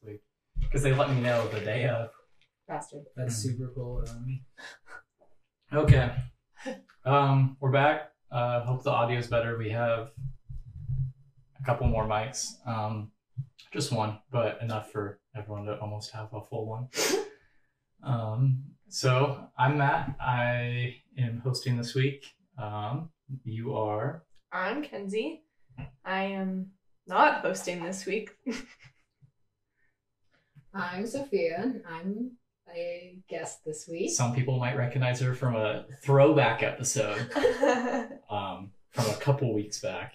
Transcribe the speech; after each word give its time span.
this 0.00 0.08
week 0.08 0.20
because 0.60 0.82
they 0.82 0.94
let 0.94 1.10
me 1.10 1.20
know 1.20 1.46
the 1.48 1.60
day 1.60 1.86
of. 1.88 2.10
Bastard. 2.68 3.04
That's 3.16 3.36
super 3.36 3.70
cool. 3.74 4.04
Um, 4.08 4.40
Okay. 5.72 6.12
Um, 7.04 7.56
we're 7.60 7.72
back. 7.72 8.12
Uh, 8.30 8.60
hope 8.60 8.82
the 8.84 8.90
audio's 8.90 9.26
better. 9.26 9.56
We 9.56 9.70
have 9.70 10.10
a 11.60 11.64
couple 11.64 11.86
more 11.86 12.06
mics. 12.06 12.46
Um, 12.66 13.10
just 13.72 13.90
one, 13.90 14.18
but 14.30 14.60
enough 14.60 14.92
for 14.92 15.18
everyone 15.34 15.64
to 15.64 15.78
almost 15.80 16.12
have 16.12 16.28
a 16.32 16.42
full 16.42 16.66
one. 16.66 16.88
Um, 18.04 18.64
so 18.88 19.46
I'm 19.56 19.78
Matt. 19.78 20.16
I 20.20 20.96
am 21.16 21.40
hosting 21.44 21.76
this 21.76 21.94
week. 21.94 22.24
Um, 22.58 23.10
you 23.44 23.76
are. 23.76 24.24
I'm 24.52 24.82
Kenzie. 24.82 25.44
I 26.04 26.24
am 26.24 26.72
not 27.06 27.42
hosting 27.42 27.84
this 27.84 28.04
week. 28.04 28.30
I'm 30.74 31.06
Sophia. 31.06 31.74
I'm 31.86 32.32
a 32.74 33.18
guest 33.28 33.62
this 33.64 33.86
week. 33.86 34.10
Some 34.10 34.34
people 34.34 34.58
might 34.58 34.76
recognize 34.76 35.20
her 35.20 35.34
from 35.34 35.54
a 35.54 35.84
throwback 36.02 36.62
episode 36.62 37.18
um, 38.30 38.70
from 38.90 39.10
a 39.10 39.16
couple 39.20 39.52
weeks 39.52 39.80
back. 39.80 40.14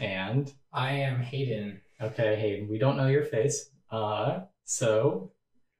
And 0.00 0.52
I 0.72 0.92
am 0.92 1.20
Hayden. 1.20 1.80
Okay, 2.00 2.36
Hayden, 2.36 2.68
we 2.68 2.78
don't 2.78 2.96
know 2.96 3.08
your 3.08 3.24
face. 3.24 3.70
Uh, 3.90 4.40
so 4.64 5.32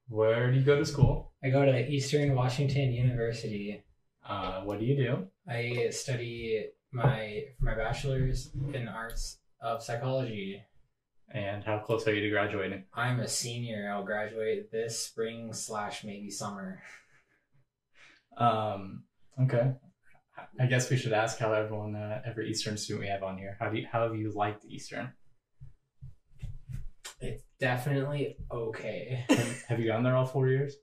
where 0.08 0.50
do 0.50 0.58
you 0.58 0.64
go 0.64 0.76
to 0.76 0.84
school? 0.84 1.32
I 1.44 1.50
go 1.50 1.64
to 1.64 1.88
Eastern 1.88 2.34
Washington 2.34 2.92
University. 2.92 3.84
Uh, 4.28 4.62
what 4.62 4.80
do 4.80 4.84
you 4.84 4.96
do? 4.96 5.28
I 5.48 5.90
study 5.90 6.66
my 6.90 7.44
for 7.56 7.66
my 7.66 7.76
bachelor's 7.76 8.50
in 8.74 8.88
arts 8.88 9.38
of 9.62 9.80
psychology. 9.80 10.60
And 11.32 11.62
how 11.62 11.78
close 11.78 12.06
are 12.08 12.14
you 12.14 12.22
to 12.22 12.30
graduating? 12.30 12.84
I'm 12.92 13.20
a 13.20 13.28
senior. 13.28 13.92
I'll 13.92 14.04
graduate 14.04 14.72
this 14.72 14.98
spring 14.98 15.52
slash 15.52 16.02
maybe 16.02 16.30
summer. 16.30 16.82
Um, 18.36 19.04
okay. 19.40 19.74
I 20.58 20.66
guess 20.66 20.90
we 20.90 20.96
should 20.96 21.12
ask 21.12 21.38
how 21.38 21.52
everyone, 21.52 21.94
uh, 21.94 22.22
every 22.24 22.50
Eastern 22.50 22.76
student 22.76 23.04
we 23.04 23.08
have 23.08 23.22
on 23.22 23.38
here, 23.38 23.56
how 23.60 23.68
do 23.68 23.78
you, 23.78 23.86
how 23.90 24.04
have 24.04 24.16
you 24.16 24.32
liked 24.34 24.64
Eastern? 24.64 25.12
It's 27.20 27.42
definitely 27.60 28.36
okay. 28.50 29.24
Have, 29.28 29.62
have 29.68 29.80
you 29.80 29.86
gone 29.86 30.02
there 30.02 30.16
all 30.16 30.26
four 30.26 30.48
years? 30.48 30.74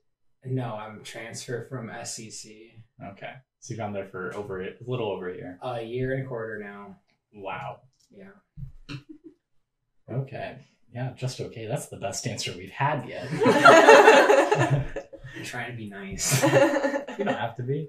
No, 0.44 0.74
I'm 0.74 1.02
transfer 1.02 1.66
from 1.68 1.88
SCC. 1.88 2.84
Okay, 3.12 3.32
so 3.58 3.72
you've 3.72 3.78
gone 3.78 3.92
there 3.92 4.06
for 4.06 4.34
over 4.34 4.62
a 4.62 4.70
little 4.86 5.10
over 5.10 5.28
a 5.28 5.34
year. 5.34 5.58
A 5.62 5.82
year 5.82 6.14
and 6.14 6.24
a 6.24 6.28
quarter 6.28 6.58
now. 6.62 6.96
Wow. 7.34 7.80
Yeah. 8.10 8.96
Okay. 10.10 10.58
Yeah, 10.94 11.12
just 11.16 11.40
okay. 11.40 11.66
That's 11.66 11.86
the 11.86 11.98
best 11.98 12.26
answer 12.26 12.52
we've 12.56 12.70
had 12.70 13.06
yet. 13.06 13.28
I'm 15.36 15.44
trying 15.44 15.70
to 15.70 15.76
be 15.76 15.88
nice. 15.90 16.42
you 17.18 17.24
don't 17.24 17.28
have 17.36 17.56
to 17.56 17.62
be. 17.62 17.88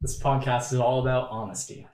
this 0.00 0.18
podcast 0.20 0.72
is 0.72 0.78
all 0.78 1.00
about 1.00 1.28
honesty. 1.30 1.88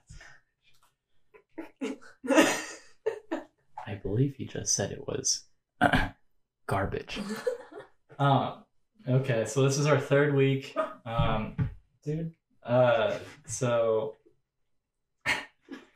I 3.87 3.95
believe 4.03 4.37
he 4.37 4.47
just 4.47 4.75
said 4.75 4.93
it 4.93 5.07
was 5.09 5.45
garbage. 6.67 7.19
Um, 8.19 8.65
okay, 9.09 9.47
so 9.47 9.63
this 9.63 9.79
is 9.79 9.87
our 9.87 9.99
third 9.99 10.35
week. 10.35 10.77
Um, 11.07 11.71
dude. 12.05 12.35
Uh, 12.63 13.19
so 13.47 14.17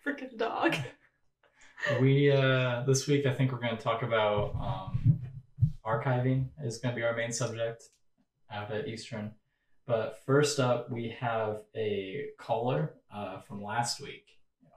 Freaking 0.05 0.37
dog. 0.37 0.77
We 2.01 2.31
uh 2.31 2.83
this 2.87 3.07
week 3.07 3.27
I 3.27 3.33
think 3.35 3.53
we're 3.53 3.59
going 3.59 3.77
to 3.77 3.83
talk 3.83 4.03
about 4.03 4.55
um 4.57 5.21
archiving 5.87 6.49
is 6.63 6.79
going 6.79 6.95
to 6.95 6.97
be 6.97 7.05
our 7.05 7.15
main 7.15 7.33
subject 7.33 7.85
out 8.51 8.73
at 8.73 8.89
Eastern. 8.89 9.33
But 9.87 10.21
first 10.27 10.59
up, 10.59 10.91
we 10.91 11.15
have 11.21 11.63
a 11.77 12.27
caller 12.39 12.95
uh, 13.15 13.39
from 13.39 13.63
last 13.63 14.01
week 14.01 14.27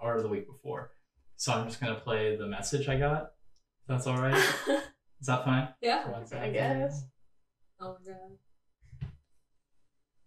or 0.01 0.21
the 0.21 0.27
week 0.27 0.45
before. 0.47 0.91
So 1.35 1.51
I'm 1.51 1.67
just 1.67 1.81
going 1.81 1.93
to 1.93 1.99
play 1.99 2.35
the 2.35 2.45
message 2.45 2.87
I 2.87 2.97
got. 2.97 3.31
That's 3.87 4.05
all 4.05 4.17
right. 4.17 4.35
Is 5.19 5.27
that 5.27 5.43
fine? 5.45 5.69
Yeah. 5.81 6.05
I 6.33 6.49
guess. 6.49 7.05
Oh 7.81 7.97
my 8.05 8.11
god. 8.13 9.09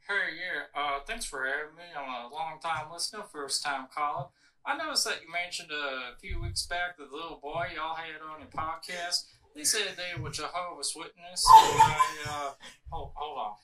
Hey, 0.09 0.35
yeah, 0.37 0.81
uh, 0.81 0.99
thanks 1.07 1.25
for 1.25 1.45
having 1.45 1.77
me. 1.77 1.85
I'm 1.97 2.09
a 2.09 2.35
long 2.35 2.59
time 2.61 2.93
listener, 2.93 3.23
first 3.31 3.63
time 3.63 3.87
caller. 3.95 4.27
I 4.65 4.77
noticed 4.77 5.05
that 5.07 5.19
you 5.23 5.33
mentioned 5.33 5.71
a 5.73 6.15
few 6.21 6.41
weeks 6.41 6.67
back 6.67 6.97
that 6.97 7.11
the 7.11 7.17
little 7.17 7.41
boy 7.43 7.75
y'all 7.75 7.97
had 7.99 8.23
on 8.23 8.39
your 8.39 8.49
podcast. 8.55 9.27
They 9.55 9.65
said 9.65 9.99
they 9.99 10.21
were 10.21 10.31
Jehovah's 10.31 10.95
Witness. 10.95 11.43
And 11.43 11.81
I, 11.83 11.99
uh, 12.27 12.51
hold, 12.91 13.13
hold 13.15 13.39
on. 13.39 13.55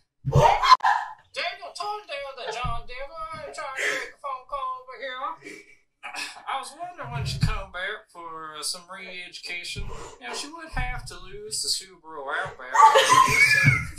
Daniel, 1.33 1.71
tone 1.79 2.03
down 2.03 2.35
the 2.35 2.53
John 2.53 2.83
Denver. 2.83 3.23
I 3.33 3.47
ain't 3.47 3.55
trying 3.55 3.79
to 3.79 3.87
make 3.95 4.11
a 4.11 4.19
phone 4.19 4.45
call 4.51 4.83
over 4.83 4.97
here. 4.99 5.63
I 6.05 6.59
was 6.59 6.75
wondering 6.79 7.11
when 7.13 7.25
she 7.25 7.39
come 7.39 7.71
back 7.71 8.11
for 8.11 8.57
uh, 8.59 8.63
some 8.63 8.83
re-education. 8.93 9.85
Now 10.21 10.33
she 10.33 10.49
would 10.51 10.69
have 10.75 11.07
to 11.07 11.15
lose 11.15 11.63
the 11.63 11.69
Subaru 11.69 12.27
Outback 12.43 12.75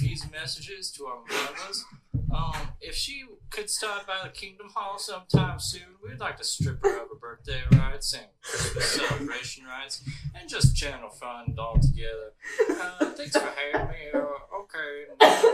and 0.01 0.09
send 0.17 0.31
confusing 0.31 0.31
messages 0.31 0.91
to 0.91 1.05
our 1.05 1.19
mothers. 1.29 1.85
Um, 2.33 2.69
if 2.81 2.95
she 2.95 3.23
could 3.49 3.69
stop 3.69 4.07
by 4.07 4.19
the 4.23 4.29
Kingdom 4.29 4.69
Hall 4.73 4.99
sometime 4.99 5.59
soon, 5.59 5.81
we'd 6.03 6.19
like 6.19 6.37
to 6.37 6.43
strip 6.43 6.81
her 6.83 6.97
of 7.03 7.09
her 7.09 7.15
birthday 7.19 7.61
rights 7.71 8.13
and 8.13 8.25
Christmas 8.41 8.85
celebration 8.85 9.65
rights, 9.65 10.03
and 10.35 10.49
just 10.49 10.75
channel 10.75 11.09
fun 11.09 11.55
all 11.57 11.77
together. 11.79 12.33
Uh, 12.69 13.05
thanks 13.11 13.35
for 13.35 13.49
having 13.73 13.87
me. 13.89 13.95
Uh, 14.13 14.19
okay, 14.61 15.05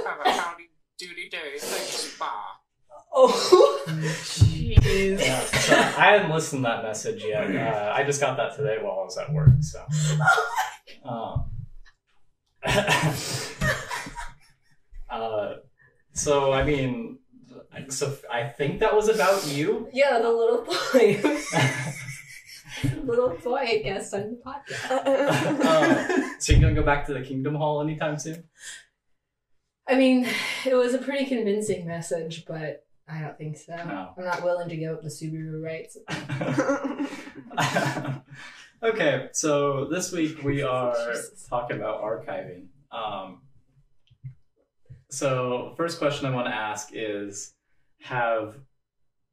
have 0.05 0.19
a 0.25 0.31
howdy 0.31 0.69
doody 0.97 1.29
day. 1.29 1.57
Thanks. 1.57 2.17
Bye. 2.17 2.27
Oh, 3.13 3.83
jeez. 3.87 5.19
Yeah, 5.19 5.39
so 5.39 5.75
I 5.75 6.13
haven't 6.13 6.31
listened 6.31 6.63
to 6.63 6.69
that 6.69 6.83
message 6.83 7.23
yet. 7.23 7.55
Uh, 7.55 7.93
I 7.95 8.03
just 8.03 8.19
got 8.19 8.37
that 8.37 8.55
today 8.55 8.77
while 8.81 8.99
I 8.99 9.03
was 9.05 9.17
at 9.17 9.31
work. 9.31 9.49
So, 9.61 9.85
um, 11.05 11.45
uh, 15.15 15.55
so 16.13 16.53
I 16.53 16.63
mean, 16.63 17.19
so 17.89 18.15
I 18.31 18.43
think 18.43 18.79
that 18.79 18.95
was 18.95 19.09
about 19.09 19.47
you. 19.47 19.89
Yeah, 19.93 20.19
the 20.19 20.31
little 20.31 20.65
boy. 20.65 21.21
little 23.03 23.37
boy 23.43 23.81
guest 23.83 24.13
on 24.13 24.31
the 24.31 24.41
podcast. 24.45 24.91
Uh, 24.91 26.29
so 26.39 26.53
you're 26.53 26.61
gonna 26.61 26.73
go 26.73 26.83
back 26.83 27.05
to 27.07 27.13
the 27.13 27.21
Kingdom 27.21 27.55
Hall 27.55 27.81
anytime 27.81 28.17
soon? 28.17 28.43
I 29.87 29.95
mean, 29.95 30.27
it 30.65 30.73
was 30.73 30.93
a 30.93 30.97
pretty 30.97 31.25
convincing 31.25 31.85
message, 31.85 32.45
but 32.45 32.85
I 33.07 33.21
don't 33.21 33.37
think 33.37 33.57
so. 33.57 33.75
No. 33.75 34.13
I'm 34.17 34.25
not 34.25 34.43
willing 34.43 34.67
to 34.69 34.75
give 34.75 34.93
up 34.93 35.03
the 35.03 35.09
Subaru 35.09 35.63
rights. 35.63 35.97
okay, 38.83 39.29
so 39.31 39.85
this 39.85 40.11
week 40.11 40.43
we 40.43 40.63
are 40.63 40.95
Jesus. 41.11 41.47
talking 41.47 41.77
about 41.77 42.01
archiving. 42.01 42.65
Um, 42.91 43.41
so 45.15 45.73
first 45.77 45.97
question 45.97 46.25
I 46.25 46.31
want 46.31 46.47
to 46.47 46.55
ask 46.55 46.89
is, 46.91 47.53
have 48.01 48.55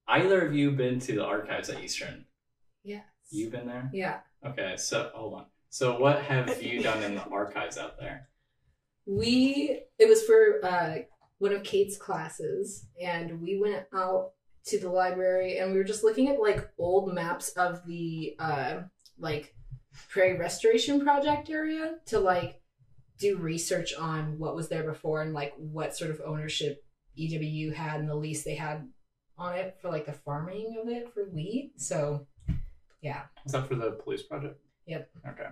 either 0.07 0.47
of 0.47 0.55
you 0.55 0.71
been 0.71 1.01
to 1.01 1.13
the 1.13 1.25
archives 1.25 1.69
at 1.69 1.83
Eastern? 1.83 2.25
Yes. 2.85 3.05
You've 3.31 3.51
been 3.51 3.67
there. 3.67 3.91
Yeah. 3.93 4.21
Okay, 4.47 4.75
so 4.77 5.11
hold 5.15 5.35
on. 5.35 5.47
So 5.71 5.99
what 5.99 6.23
have 6.23 6.63
you 6.65 6.83
done 6.83 7.03
in 7.03 7.15
the 7.15 7.25
archives 7.25 7.79
out 7.79 7.99
there? 7.99 8.29
We 9.07 9.81
it 9.99 10.09
was 10.09 10.23
for 10.23 10.65
uh 10.65 10.99
one 11.39 11.53
of 11.53 11.65
Kate's 11.65 11.97
classes 11.97 12.87
and 13.03 13.41
we 13.41 13.59
went 13.61 13.85
out 13.93 14.31
to 14.67 14.79
the 14.79 14.89
library 14.89 15.59
and 15.59 15.73
we 15.73 15.79
were 15.79 15.85
just 15.85 16.05
looking 16.05 16.29
at 16.29 16.41
like 16.41 16.71
old 16.79 17.13
maps 17.13 17.49
of 17.51 17.85
the 17.85 18.37
uh 18.39 18.83
like 19.19 19.53
prairie 20.09 20.39
restoration 20.39 21.01
project 21.01 21.51
area 21.51 21.97
to 22.07 22.21
like 22.21 22.62
do 23.23 23.37
research 23.39 23.95
on 23.95 24.39
what 24.39 24.55
was 24.55 24.69
there 24.69 24.83
before 24.83 25.23
and 25.23 25.33
like 25.33 25.55
what 25.57 25.97
sort 25.97 26.11
of 26.11 26.21
ownership 26.25 26.85
EWU 27.19 27.73
had 27.73 28.01
and 28.01 28.09
the 28.09 28.15
lease 28.15 28.43
they 28.43 28.55
had 28.55 28.89
on 29.39 29.55
it 29.55 29.77
for 29.81 29.89
like 29.91 30.07
the 30.07 30.13
farming 30.13 30.77
of 30.83 30.89
it 30.89 31.13
for 31.15 31.25
wheat. 31.31 31.73
So 31.77 32.27
yeah. 33.01 33.23
Is 33.47 33.53
that 33.53 33.67
for 33.69 33.75
the 33.77 33.93
Palouse 33.93 34.29
project? 34.29 34.61
Yep. 34.87 35.11
Okay. 35.29 35.47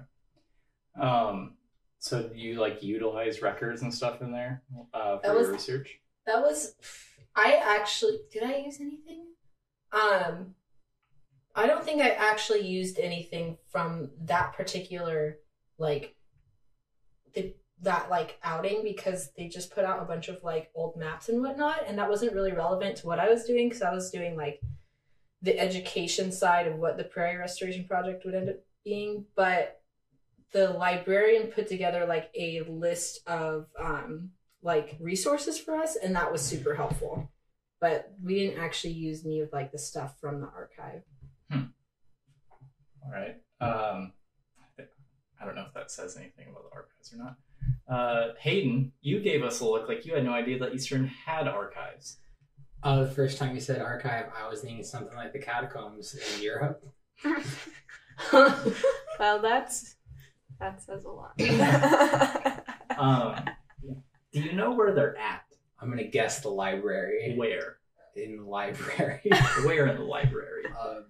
Um, 1.00 1.54
so 1.98 2.30
you 2.34 2.60
like 2.60 2.82
utilize 2.82 3.42
records 3.42 3.82
and 3.82 3.92
stuff 3.92 4.20
in 4.22 4.32
there 4.32 4.62
uh, 4.92 5.18
for 5.18 5.22
That 5.26 5.34
was- 5.36 5.44
your 5.46 5.52
research? 5.52 6.00
That 6.26 6.42
was 6.42 6.74
I 7.34 7.54
actually 7.56 8.18
did 8.32 8.42
I 8.42 8.56
use 8.58 8.78
anything? 8.80 9.24
Um 9.92 10.54
I 11.54 11.66
don't 11.66 11.84
think 11.84 12.00
I 12.00 12.10
actually 12.10 12.60
used 12.66 12.98
anything 12.98 13.58
from 13.68 14.10
that 14.24 14.52
particular 14.52 15.38
like 15.78 16.14
the 17.34 17.54
that 17.82 18.10
like 18.10 18.38
outing 18.42 18.82
because 18.82 19.30
they 19.36 19.48
just 19.48 19.74
put 19.74 19.84
out 19.84 20.02
a 20.02 20.04
bunch 20.04 20.28
of 20.28 20.42
like 20.42 20.70
old 20.74 20.96
maps 20.96 21.28
and 21.28 21.40
whatnot 21.42 21.82
and 21.86 21.98
that 21.98 22.08
wasn't 22.08 22.32
really 22.32 22.52
relevant 22.52 22.96
to 22.96 23.06
what 23.06 23.18
I 23.18 23.28
was 23.28 23.44
doing 23.44 23.68
because 23.68 23.82
I 23.82 23.92
was 23.92 24.10
doing 24.10 24.36
like 24.36 24.60
the 25.42 25.58
education 25.58 26.30
side 26.30 26.66
of 26.66 26.76
what 26.76 26.98
the 26.98 27.04
prairie 27.04 27.38
restoration 27.38 27.84
project 27.84 28.24
would 28.24 28.34
end 28.34 28.50
up 28.50 28.56
being 28.84 29.24
but 29.34 29.80
the 30.52 30.70
librarian 30.70 31.46
put 31.46 31.68
together 31.68 32.04
like 32.06 32.30
a 32.34 32.62
list 32.68 33.20
of 33.26 33.66
um 33.78 34.30
like 34.62 34.96
resources 35.00 35.58
for 35.58 35.76
us 35.76 35.96
and 35.96 36.14
that 36.14 36.30
was 36.30 36.42
super 36.42 36.74
helpful 36.74 37.30
but 37.80 38.12
we 38.22 38.34
didn't 38.34 38.60
actually 38.60 38.92
use 38.92 39.24
any 39.24 39.40
of 39.40 39.48
like 39.52 39.72
the 39.72 39.78
stuff 39.78 40.20
from 40.20 40.40
the 40.40 40.48
archive 40.48 41.02
All 43.04 43.10
right. 43.12 43.36
Um, 43.60 44.12
I 45.40 45.44
don't 45.44 45.54
know 45.54 45.64
if 45.66 45.74
that 45.74 45.90
says 45.90 46.16
anything 46.16 46.48
about 46.50 46.64
the 46.70 46.76
archives 46.76 47.12
or 47.12 47.16
not. 47.16 47.36
Uh, 47.88 48.28
Hayden, 48.38 48.92
you 49.00 49.20
gave 49.20 49.42
us 49.42 49.60
a 49.60 49.64
look 49.64 49.88
like 49.88 50.06
you 50.06 50.14
had 50.14 50.24
no 50.24 50.32
idea 50.32 50.58
that 50.58 50.74
Eastern 50.74 51.06
had 51.06 51.48
archives. 51.48 52.18
Uh, 52.82 53.04
the 53.04 53.10
first 53.10 53.36
time 53.36 53.54
you 53.54 53.60
said 53.60 53.80
archive, 53.80 54.26
I 54.36 54.48
was 54.48 54.60
thinking 54.60 54.84
something 54.84 55.16
like 55.16 55.32
the 55.32 55.38
catacombs 55.38 56.14
in 56.14 56.42
Europe. 56.42 56.82
well, 58.32 59.42
that's 59.42 59.96
that 60.58 60.80
says 60.82 61.04
a 61.04 61.10
lot. 61.10 61.34
Um, 62.98 63.34
do 64.30 64.40
you 64.40 64.52
know 64.52 64.72
where 64.72 64.92
they're 64.92 65.16
at? 65.16 65.44
I'm 65.80 65.88
gonna 65.88 66.04
guess 66.04 66.40
the 66.40 66.50
library. 66.50 67.34
Where? 67.36 67.78
In 68.14 68.36
the 68.36 68.42
library. 68.44 69.20
Where 69.64 69.86
in 69.86 69.96
the 69.96 70.04
library? 70.04 70.64
uh, 70.78 71.00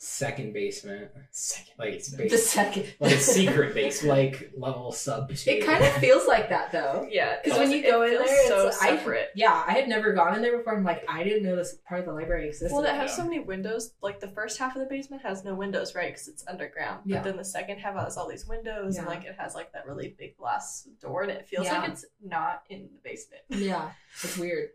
second 0.00 0.52
basement. 0.52 1.10
Second 1.32 1.74
Like, 1.76 1.90
basement. 1.94 2.30
the 2.30 2.38
second 2.38 2.94
Like 3.00 3.14
secret 3.16 3.74
basement. 3.80 4.16
Like 4.16 4.52
level 4.56 4.92
sub 4.92 5.34
two. 5.34 5.50
it 5.50 5.66
kind 5.66 5.82
of 5.82 5.92
feels 5.94 6.26
like 6.28 6.48
that 6.50 6.70
though 6.70 7.06
yeah, 7.10 7.38
because 7.42 7.58
when 7.58 7.72
you 7.72 7.78
it 7.78 7.86
go 7.90 8.02
in 8.04 8.10
feels 8.10 8.26
there 8.26 8.46
so 8.48 8.68
it's, 8.68 8.80
I, 8.80 8.96
separate. 8.96 9.30
yeah 9.34 9.64
i 9.66 9.72
had 9.72 9.88
never 9.88 10.12
gone 10.12 10.36
in 10.36 10.42
there 10.42 10.56
before 10.56 10.76
i'm 10.76 10.84
like 10.84 11.04
i 11.08 11.24
didn't 11.24 11.42
know 11.42 11.56
this 11.56 11.74
part 11.88 11.98
of 12.00 12.06
the 12.06 12.12
library 12.12 12.46
existed 12.46 12.72
Well, 12.72 12.84
it 12.84 12.94
has 12.94 13.14
so 13.16 13.24
many 13.24 13.40
windows. 13.40 13.92
Like 14.00 14.20
the 14.20 14.28
first 14.28 14.56
half 14.58 14.76
of 14.76 14.80
the 14.80 14.86
basement 14.88 15.22
has 15.22 15.44
no 15.44 15.54
windows, 15.56 15.94
right? 15.96 16.12
Because 16.12 16.28
it's 16.28 16.46
underground. 16.46 17.00
Yeah. 17.04 17.16
But 17.16 17.24
then 17.24 17.36
the 17.36 17.44
second 17.44 17.78
half 17.78 17.96
has 17.96 18.16
all 18.16 18.28
these 18.28 18.46
windows, 18.46 18.96
and 18.98 19.06
like 19.06 19.24
it 19.24 19.34
has 19.36 19.54
like 19.56 19.72
that 19.72 19.84
really 19.86 20.14
big 20.16 20.36
glass 20.36 20.86
door, 21.00 21.22
and 21.22 21.32
it 21.32 21.48
feels 21.48 21.66
Yeah. 21.66 21.80
like 21.80 21.90
it's 21.90 22.04
not 22.24 22.62
in 22.70 22.82
the 22.92 23.00
basement. 23.02 23.42
yeah 23.50 23.90
it's 24.22 24.36
weird 24.38 24.68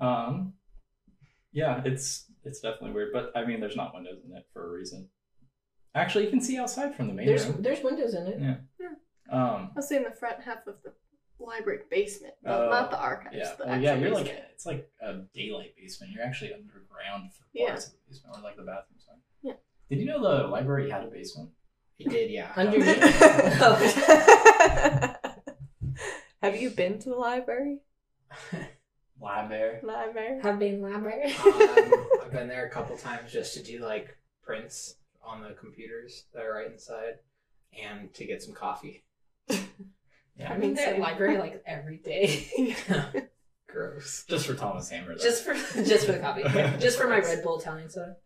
Um, 0.00 0.54
yeah, 1.52 1.82
it's 1.84 2.25
it's 2.46 2.60
definitely 2.60 2.92
weird, 2.92 3.12
but 3.12 3.32
I 3.34 3.44
mean, 3.44 3.60
there's 3.60 3.76
not 3.76 3.94
windows 3.94 4.18
in 4.28 4.36
it 4.36 4.46
for 4.52 4.68
a 4.68 4.72
reason. 4.72 5.08
Actually, 5.94 6.24
you 6.24 6.30
can 6.30 6.40
see 6.40 6.58
outside 6.58 6.94
from 6.94 7.08
the 7.08 7.14
main 7.14 7.26
there's 7.26 7.46
room. 7.46 7.62
there's 7.62 7.82
windows 7.82 8.14
in 8.14 8.26
it 8.26 8.38
Yeah. 8.40 8.56
Um, 9.30 9.70
I 9.72 9.76
was 9.76 9.88
saying 9.88 10.04
the 10.04 10.10
front 10.12 10.40
half 10.42 10.66
of 10.66 10.76
the 10.84 10.92
library 11.38 11.80
basement, 11.90 12.34
not, 12.42 12.60
Oh, 12.60 12.70
not 12.70 12.90
the 12.90 12.98
archives. 12.98 13.36
yeah, 13.36 13.54
the 13.58 13.66
well, 13.66 13.80
yeah, 13.80 13.94
you're 13.96 14.10
like 14.10 14.26
it's 14.28 14.64
like 14.66 14.88
a 15.02 15.20
daylight 15.34 15.74
basement. 15.76 16.12
You're 16.12 16.24
actually 16.24 16.52
underground 16.54 17.32
for 17.34 17.44
Yeah. 17.52 17.68
parts 17.70 17.86
of 17.88 17.92
the 17.94 17.98
basement, 18.08 18.36
or 18.36 18.42
like 18.42 18.56
the 18.56 18.62
bathroom 18.62 18.98
side. 19.04 19.16
Yeah. 19.42 19.54
Did 19.90 19.98
you 20.00 20.06
know 20.06 20.20
the 20.22 20.46
library 20.48 20.90
had 20.90 21.04
a 21.04 21.08
basement? 21.08 21.50
He 21.96 22.04
did, 22.04 22.30
yeah. 22.30 22.52
underneath 22.56 23.00
Have 26.42 26.60
you 26.60 26.70
been 26.70 26.98
to 27.00 27.08
the 27.08 27.16
library? 27.16 27.78
Library. 29.26 29.80
Library. 29.82 30.40
have 30.40 30.58
been 30.58 30.80
library 30.80 31.24
um, 31.44 31.92
I've 32.24 32.30
been 32.30 32.46
there 32.48 32.66
a 32.66 32.70
couple 32.70 32.96
times 32.96 33.32
just 33.32 33.54
to 33.54 33.62
do 33.62 33.80
like 33.80 34.16
prints 34.42 34.94
on 35.24 35.42
the 35.42 35.50
computers 35.50 36.26
that 36.32 36.44
are 36.44 36.54
right 36.54 36.70
inside, 36.70 37.14
and 37.82 38.14
to 38.14 38.24
get 38.24 38.42
some 38.42 38.54
coffee. 38.54 39.04
Yeah, 40.38 40.52
I 40.52 40.58
mean, 40.58 40.76
in 40.76 40.96
the 40.96 40.98
library 40.98 41.38
like 41.38 41.62
every 41.66 41.96
day 41.96 42.76
Gross. 43.70 44.26
just 44.28 44.46
for 44.46 44.54
Thomas 44.54 44.90
Hammer. 44.90 45.16
Though. 45.16 45.22
just 45.24 45.42
for 45.42 45.54
just 45.82 46.04
for 46.04 46.12
the 46.12 46.18
coffee 46.18 46.42
just 46.78 46.98
for 46.98 47.08
my 47.08 47.20
red 47.20 47.42
bull 47.42 47.58
italian 47.58 47.88
soda 47.88 48.16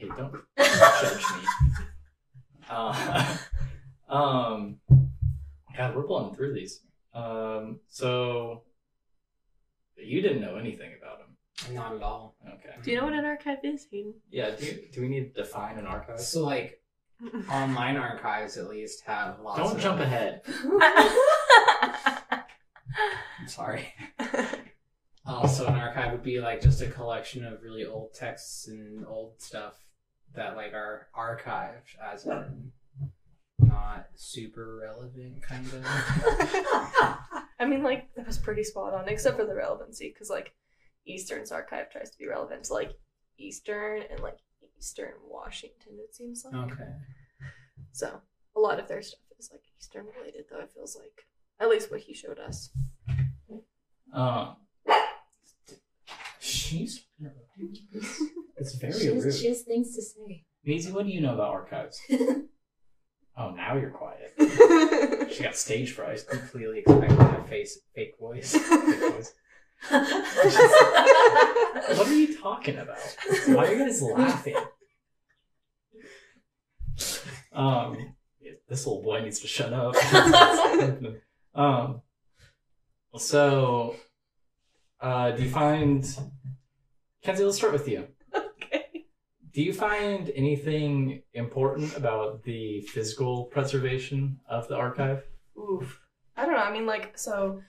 hey, 0.00 0.08
don't 0.16 0.32
judge 0.56 1.22
me. 1.36 1.84
Uh, 2.70 3.36
um, 4.08 4.76
God, 5.76 5.94
we're 5.94 6.06
blowing 6.06 6.34
through 6.34 6.54
these. 6.54 6.80
Um, 7.12 7.80
so 7.88 8.62
you 10.04 10.22
didn't 10.22 10.40
know 10.40 10.56
anything 10.56 10.92
about 11.00 11.20
him. 11.20 11.74
Not 11.74 11.94
at 11.94 12.02
all. 12.02 12.36
Okay. 12.46 12.74
Do 12.82 12.90
you 12.90 12.96
know 12.96 13.04
what 13.04 13.12
an 13.12 13.24
archive 13.24 13.58
is, 13.62 13.86
Hayden? 13.90 14.14
Yeah. 14.30 14.50
Do, 14.50 14.64
you, 14.64 14.78
do 14.92 15.00
we 15.02 15.08
need 15.08 15.34
to 15.34 15.42
define 15.42 15.78
an 15.78 15.86
archive? 15.86 16.20
So 16.20 16.44
like 16.44 16.80
online 17.50 17.96
archives 17.96 18.56
at 18.56 18.68
least 18.68 19.02
have 19.06 19.40
lots. 19.40 19.60
Of 19.60 19.66
Don't 19.66 19.76
of, 19.76 19.82
jump 19.82 20.00
ahead. 20.00 20.42
I'm 23.40 23.48
sorry. 23.48 23.92
Uh, 24.18 24.46
also, 25.26 25.66
an 25.66 25.74
archive 25.74 26.12
would 26.12 26.22
be 26.22 26.40
like 26.40 26.60
just 26.62 26.80
a 26.82 26.86
collection 26.86 27.44
of 27.44 27.62
really 27.62 27.84
old 27.84 28.14
texts 28.14 28.66
and 28.68 29.06
old 29.06 29.40
stuff 29.40 29.74
that 30.34 30.56
like 30.56 30.72
are 30.72 31.08
archived 31.16 31.96
as 32.12 32.26
in 32.26 32.72
not 33.58 34.06
super 34.14 34.76
relevant, 34.76 35.42
kind 35.42 35.66
of. 35.66 35.84
I 37.60 37.66
mean, 37.66 37.82
like 37.82 38.12
that 38.14 38.26
was 38.26 38.38
pretty 38.38 38.64
spot 38.64 38.94
on, 38.94 39.08
except 39.08 39.36
for 39.36 39.44
the 39.46 39.54
relevancy, 39.54 40.08
because 40.12 40.30
like 40.30 40.54
Eastern's 41.06 41.52
archive 41.52 41.90
tries 41.90 42.10
to 42.10 42.18
be 42.18 42.26
relevant 42.26 42.64
to 42.64 42.72
like 42.72 42.92
Eastern 43.38 44.02
and 44.10 44.20
like 44.20 44.38
Eastern 44.78 45.12
Washington. 45.28 45.92
It 46.02 46.14
seems 46.14 46.44
like 46.44 46.54
Okay. 46.72 46.88
so. 47.92 48.20
A 48.56 48.60
lot 48.60 48.80
of 48.80 48.88
their 48.88 49.00
stuff 49.00 49.20
is 49.38 49.48
like 49.52 49.62
Eastern 49.78 50.06
related, 50.18 50.46
though. 50.50 50.58
It 50.58 50.72
feels 50.74 50.96
like 50.96 51.26
at 51.60 51.68
least 51.68 51.88
what 51.90 52.00
he 52.00 52.12
showed 52.14 52.38
us. 52.40 52.70
Um, 54.12 54.56
she's 56.40 57.04
it's 58.56 58.74
very 58.74 58.92
she, 58.92 59.08
rude. 59.10 59.32
she 59.34 59.46
has 59.46 59.62
things 59.62 59.94
to 59.94 60.02
say 60.02 60.44
Maisie, 60.64 60.90
what 60.90 61.06
do 61.06 61.12
you 61.12 61.20
know 61.20 61.34
about 61.34 61.52
archives? 61.52 62.00
oh, 63.40 63.50
now 63.54 63.76
you're 63.76 63.90
quiet. 63.90 64.34
She 65.30 65.44
got 65.44 65.54
stage 65.54 65.90
I 65.92 65.94
fright. 65.94 66.12
was 66.12 66.24
completely 66.24 66.80
expecting 66.80 67.16
that 67.16 67.48
face 67.48 67.78
fake 67.94 68.14
voice. 68.18 68.52
Fake 68.52 68.98
voice. 69.12 69.32
What 71.96 72.08
are 72.08 72.14
you 72.14 72.36
talking 72.36 72.78
about? 72.78 72.98
Why 73.46 73.66
are 73.66 73.72
you 73.72 73.78
guys 73.78 74.02
laughing? 74.02 74.56
Um, 77.52 78.14
this 78.68 78.86
little 78.86 79.02
boy 79.02 79.22
needs 79.22 79.38
to 79.40 79.46
shut 79.46 79.72
up. 79.72 79.94
um, 81.54 82.02
so, 83.16 83.96
uh, 85.00 85.30
do 85.30 85.42
you 85.44 85.50
find, 85.50 86.04
Kenzie? 87.22 87.44
Let's 87.44 87.56
start 87.56 87.72
with 87.72 87.88
you. 87.88 88.08
Do 89.52 89.62
you 89.62 89.72
find 89.72 90.30
anything 90.36 91.22
important 91.34 91.96
about 91.96 92.44
the 92.44 92.82
physical 92.82 93.46
preservation 93.46 94.38
of 94.48 94.68
the 94.68 94.76
archive? 94.76 95.24
Oof. 95.58 96.00
I 96.36 96.46
don't 96.46 96.54
know. 96.54 96.62
I 96.62 96.72
mean, 96.72 96.86
like, 96.86 97.18
so, 97.18 97.60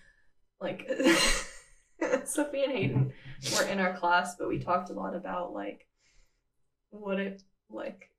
like, 0.60 0.88
Sophie 2.26 2.64
and 2.64 2.72
Hayden 2.72 3.14
were 3.58 3.66
in 3.66 3.80
our 3.80 3.98
class, 3.98 4.36
but 4.38 4.48
we 4.48 4.60
talked 4.60 4.92
a 4.92 4.94
lot 4.94 5.16
about, 5.16 5.54
like, 5.54 5.88
what 6.92 7.20
it, 7.20 7.42
like, 7.70 8.12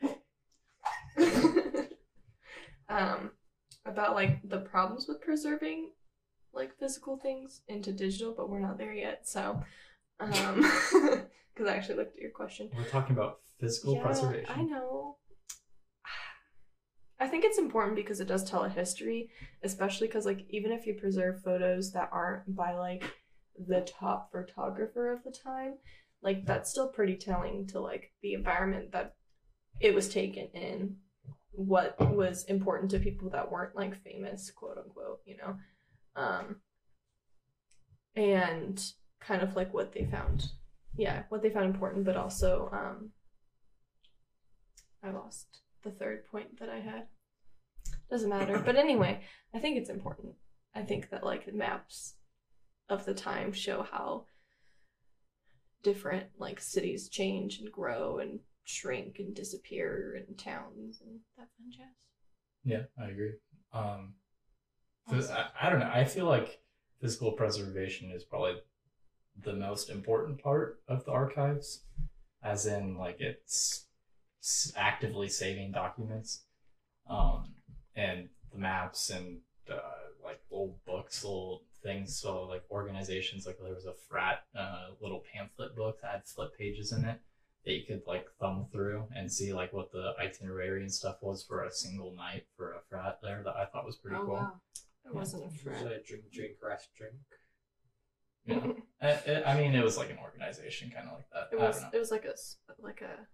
um, 2.88 3.32
about, 3.84 4.14
like, 4.14 4.48
the 4.48 4.60
problems 4.60 5.06
with 5.08 5.20
preserving, 5.20 5.90
like, 6.52 6.78
physical 6.78 7.16
things 7.16 7.62
into 7.66 7.92
digital, 7.92 8.32
but 8.36 8.48
we're 8.48 8.60
not 8.60 8.78
there 8.78 8.94
yet, 8.94 9.26
so, 9.26 9.60
um, 10.20 10.70
because 11.58 11.72
I 11.72 11.76
actually 11.76 11.96
looked 11.96 12.14
at 12.14 12.22
your 12.22 12.30
question. 12.30 12.70
We're 12.76 12.84
talking 12.84 13.16
about 13.16 13.40
physical 13.58 13.94
Yeah, 13.94 14.02
preservation. 14.02 14.54
I 14.54 14.62
know. 14.62 15.16
I 17.20 17.26
think 17.26 17.44
it's 17.44 17.58
important 17.58 17.96
because 17.96 18.20
it 18.20 18.28
does 18.28 18.48
tell 18.48 18.62
a 18.62 18.68
history, 18.68 19.30
especially 19.64 20.06
because 20.06 20.24
like 20.24 20.46
even 20.50 20.70
if 20.70 20.86
you 20.86 20.94
preserve 20.94 21.42
photos 21.42 21.92
that 21.92 22.10
aren't 22.12 22.54
by 22.54 22.76
like 22.76 23.02
the 23.66 23.80
top 23.80 24.30
photographer 24.30 25.12
of 25.12 25.24
the 25.24 25.32
time, 25.32 25.74
like 26.22 26.46
that's 26.46 26.70
still 26.70 26.88
pretty 26.88 27.16
telling 27.16 27.66
to 27.68 27.80
like 27.80 28.12
the 28.22 28.34
environment 28.34 28.92
that 28.92 29.16
it 29.80 29.94
was 29.94 30.08
taken 30.08 30.46
in, 30.54 30.96
what 31.50 31.96
was 32.14 32.44
important 32.44 32.92
to 32.92 33.00
people 33.00 33.30
that 33.30 33.50
weren't 33.50 33.74
like 33.74 34.00
famous, 34.04 34.52
quote 34.52 34.78
unquote, 34.78 35.18
you 35.26 35.36
know, 35.38 35.56
um, 36.14 36.56
and 38.14 38.80
kind 39.20 39.42
of 39.42 39.56
like 39.56 39.74
what 39.74 39.92
they 39.92 40.04
found, 40.04 40.52
yeah, 40.98 41.22
what 41.28 41.42
they 41.42 41.50
found 41.50 41.66
important, 41.66 42.04
but 42.04 42.16
also 42.16 42.68
um, 42.72 43.10
I 45.02 45.10
lost 45.10 45.60
the 45.84 45.92
third 45.92 46.26
point 46.26 46.58
that 46.58 46.68
I 46.68 46.80
had. 46.80 47.06
Doesn't 48.10 48.28
matter. 48.28 48.58
But 48.58 48.76
anyway, 48.76 49.20
I 49.54 49.60
think 49.60 49.76
it's 49.76 49.90
important. 49.90 50.34
I 50.74 50.82
think 50.82 51.10
that 51.10 51.24
like 51.24 51.46
the 51.46 51.52
maps 51.52 52.14
of 52.88 53.04
the 53.04 53.14
time 53.14 53.52
show 53.52 53.86
how 53.90 54.24
different 55.82 56.26
like 56.38 56.60
cities 56.60 57.08
change 57.08 57.60
and 57.60 57.70
grow 57.70 58.18
and 58.18 58.40
shrink 58.64 59.16
and 59.20 59.34
disappear 59.34 60.22
and 60.26 60.36
towns 60.36 61.00
and 61.00 61.20
that 61.36 61.48
fun 61.56 61.70
jazz. 61.70 61.86
Yeah, 62.64 62.82
I 63.00 63.10
agree. 63.10 63.34
Um, 63.72 64.14
phys- 65.08 65.30
I, 65.30 65.46
I 65.60 65.70
don't 65.70 65.78
know. 65.78 65.90
I 65.92 66.04
feel 66.04 66.26
like 66.26 66.60
physical 67.00 67.32
preservation 67.32 68.10
is 68.10 68.24
probably 68.24 68.54
the 69.44 69.52
most 69.54 69.90
important 69.90 70.42
part 70.42 70.80
of 70.88 71.04
the 71.04 71.12
archives, 71.12 71.84
as 72.42 72.66
in 72.66 72.96
like 72.96 73.20
it's 73.20 73.86
actively 74.76 75.28
saving 75.28 75.72
documents. 75.72 76.44
um, 77.08 77.54
and 77.96 78.28
the 78.52 78.58
maps 78.58 79.10
and 79.10 79.40
uh, 79.70 79.80
like 80.24 80.40
old 80.50 80.76
books, 80.86 81.24
old 81.24 81.62
things. 81.82 82.18
So 82.18 82.44
like 82.44 82.62
organizations, 82.70 83.46
like 83.46 83.58
there 83.62 83.74
was 83.74 83.86
a 83.86 83.94
frat 84.08 84.44
uh, 84.56 84.88
little 85.00 85.22
pamphlet 85.32 85.74
book 85.76 86.00
that 86.02 86.10
had 86.12 86.26
flip 86.26 86.50
pages 86.58 86.92
in 86.92 87.04
it 87.04 87.20
that 87.64 87.72
you 87.72 87.84
could 87.86 88.02
like 88.06 88.26
thumb 88.40 88.66
through 88.72 89.04
and 89.14 89.30
see 89.30 89.52
like 89.52 89.72
what 89.72 89.90
the 89.92 90.12
itinerary 90.20 90.80
and 90.82 90.92
stuff 90.92 91.16
was 91.22 91.44
for 91.44 91.64
a 91.64 91.72
single 91.72 92.14
night 92.14 92.44
for 92.56 92.72
a 92.72 92.80
frat 92.88 93.18
there 93.22 93.42
that 93.44 93.56
I 93.56 93.66
thought 93.66 93.84
was 93.86 93.96
pretty 93.96 94.16
Oh 94.20 94.24
cool. 94.26 94.34
wow. 94.36 94.52
It 95.04 95.14
wasn't 95.14 95.44
a 95.44 95.50
Usually 95.50 95.74
friend. 95.74 95.88
I 95.88 95.98
drink, 96.06 96.24
drink, 96.32 96.52
rest, 96.62 96.88
drink. 96.96 97.14
Yeah. 98.46 98.66
I, 99.02 99.08
I- 99.10 99.42
I 99.54 99.60
mean, 99.60 99.74
it 99.74 99.84
was 99.84 99.96
like 99.98 100.10
an 100.10 100.18
organization 100.22 100.90
kind 100.90 101.08
of 101.08 101.14
like 101.14 101.26
that. 101.32 101.48
It 101.52 101.58
was 101.60 101.82
it 101.92 101.98
was 101.98 102.10
like 102.10 102.24
a 102.24 102.34
like 102.82 103.00
a 103.02 103.26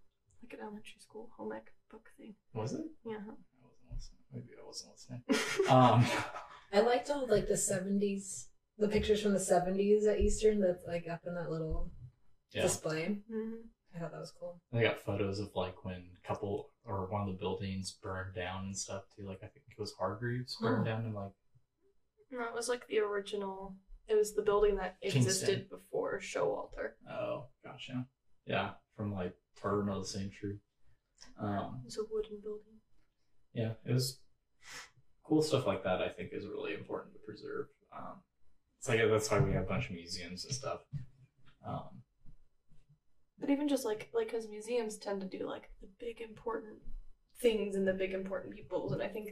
like 0.42 0.52
an 0.52 0.60
elementary 0.60 1.00
school 1.00 1.30
home 1.36 1.52
ec 1.52 1.72
book 1.90 2.08
thing. 2.18 2.34
Was 2.52 2.72
it? 2.74 2.84
Yeah. 3.06 3.14
I 3.16 3.34
wasn't 3.62 3.92
listening. 3.94 4.20
Maybe 4.32 4.48
I 4.60 4.66
wasn't 4.66 4.92
listening. 4.92 5.70
Um, 5.70 6.06
I 6.72 6.80
liked 6.80 7.08
all 7.10 7.26
like 7.28 7.48
the 7.48 7.56
seventies, 7.56 8.48
the 8.78 8.88
pictures 8.88 9.22
from 9.22 9.32
the 9.32 9.40
seventies 9.40 10.06
at 10.06 10.20
Eastern. 10.20 10.60
That's 10.60 10.84
like 10.86 11.06
up 11.10 11.20
in 11.26 11.34
that 11.34 11.50
little 11.50 11.90
yeah. 12.52 12.62
display. 12.62 13.20
Mhm. 13.32 13.52
I 13.94 14.00
thought 14.00 14.10
that 14.10 14.18
was 14.20 14.32
cool. 14.38 14.60
They 14.72 14.82
got 14.82 14.98
photos 14.98 15.38
of 15.38 15.50
like 15.54 15.84
when 15.84 16.02
a 16.22 16.26
couple 16.26 16.70
or 16.84 17.06
one 17.10 17.20
of 17.22 17.28
the 17.28 17.38
buildings 17.38 17.92
burned 18.02 18.34
down 18.34 18.64
and 18.64 18.76
stuff 18.76 19.04
too. 19.16 19.24
Like 19.26 19.38
I 19.38 19.46
think 19.46 19.64
it 19.70 19.78
was 19.80 19.94
Hargreaves 19.98 20.56
burned 20.60 20.86
Huh. 20.86 20.94
down 20.96 21.04
and 21.04 21.14
like 21.14 21.30
No, 22.32 22.40
it 22.42 22.54
was 22.54 22.68
like 22.68 22.86
the 22.88 22.98
original. 22.98 23.76
It 24.08 24.14
was 24.16 24.34
the 24.34 24.42
building 24.42 24.76
that 24.76 25.00
Kingston. 25.00 25.22
existed 25.22 25.70
before 25.70 26.20
Showalter. 26.20 26.92
oh 27.10 27.46
gotcha 27.64 28.06
yeah 28.46 28.72
from 28.96 29.12
like 29.14 29.34
turn 29.60 29.88
of 29.88 30.02
the 30.02 30.08
century. 30.08 30.58
Um, 31.40 31.80
It 31.82 31.86
was 31.86 31.98
a 31.98 32.02
wooden 32.10 32.38
building. 32.42 32.80
yeah, 33.54 33.72
it 33.88 33.92
was 33.92 34.20
cool 35.24 35.42
stuff 35.42 35.66
like 35.66 35.82
that. 35.84 36.02
I 36.02 36.08
think 36.10 36.30
is 36.32 36.46
really 36.46 36.74
important 36.74 37.14
to 37.14 37.20
preserve. 37.20 37.66
Um, 37.96 38.20
it's 38.78 38.88
like 38.88 38.98
that's 39.08 39.30
why 39.30 39.40
we 39.40 39.52
have 39.52 39.64
a 39.64 39.66
bunch 39.66 39.86
of 39.88 39.92
museums 39.94 40.44
and 40.44 40.54
stuff. 40.54 40.80
Um, 41.66 42.02
But 43.38 43.50
even 43.50 43.68
just 43.68 43.84
like 43.86 44.10
like 44.12 44.26
because 44.28 44.48
museums 44.48 44.98
tend 44.98 45.20
to 45.22 45.26
do 45.38 45.46
like 45.46 45.70
the 45.80 45.88
big 45.98 46.20
important 46.20 46.78
things 47.40 47.74
and 47.74 47.86
the 47.88 47.92
big 47.94 48.12
important 48.12 48.54
peoples, 48.54 48.92
and 48.92 49.02
I 49.02 49.08
think 49.08 49.30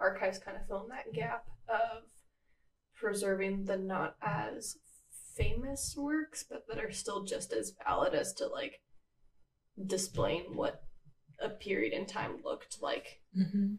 archives 0.00 0.38
kind 0.38 0.56
of 0.56 0.66
fill 0.66 0.84
in 0.84 0.88
that 0.90 1.12
gap 1.12 1.44
of 1.68 2.04
preserving 3.02 3.64
the 3.64 3.76
not 3.76 4.14
as 4.22 4.76
famous 5.36 5.94
works, 5.98 6.44
but 6.48 6.64
that 6.68 6.82
are 6.82 6.92
still 6.92 7.24
just 7.24 7.52
as 7.52 7.74
valid 7.84 8.14
as 8.14 8.32
to 8.34 8.46
like 8.46 8.80
displaying 9.86 10.54
what 10.54 10.84
a 11.40 11.48
period 11.48 11.92
in 11.92 12.06
time 12.06 12.36
looked 12.44 12.78
like. 12.80 13.20
Mm-hmm. 13.36 13.74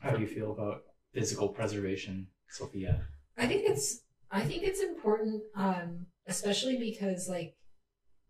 how 0.00 0.10
do 0.10 0.20
you 0.20 0.26
feel 0.26 0.52
about 0.52 0.82
physical 1.12 1.48
preservation, 1.48 2.28
Sophia? 2.48 3.06
I 3.36 3.46
think 3.46 3.64
it's 3.68 4.02
I 4.30 4.42
think 4.42 4.62
it's 4.62 4.80
important, 4.80 5.42
um, 5.56 6.06
especially 6.28 6.76
because 6.76 7.28
like 7.28 7.56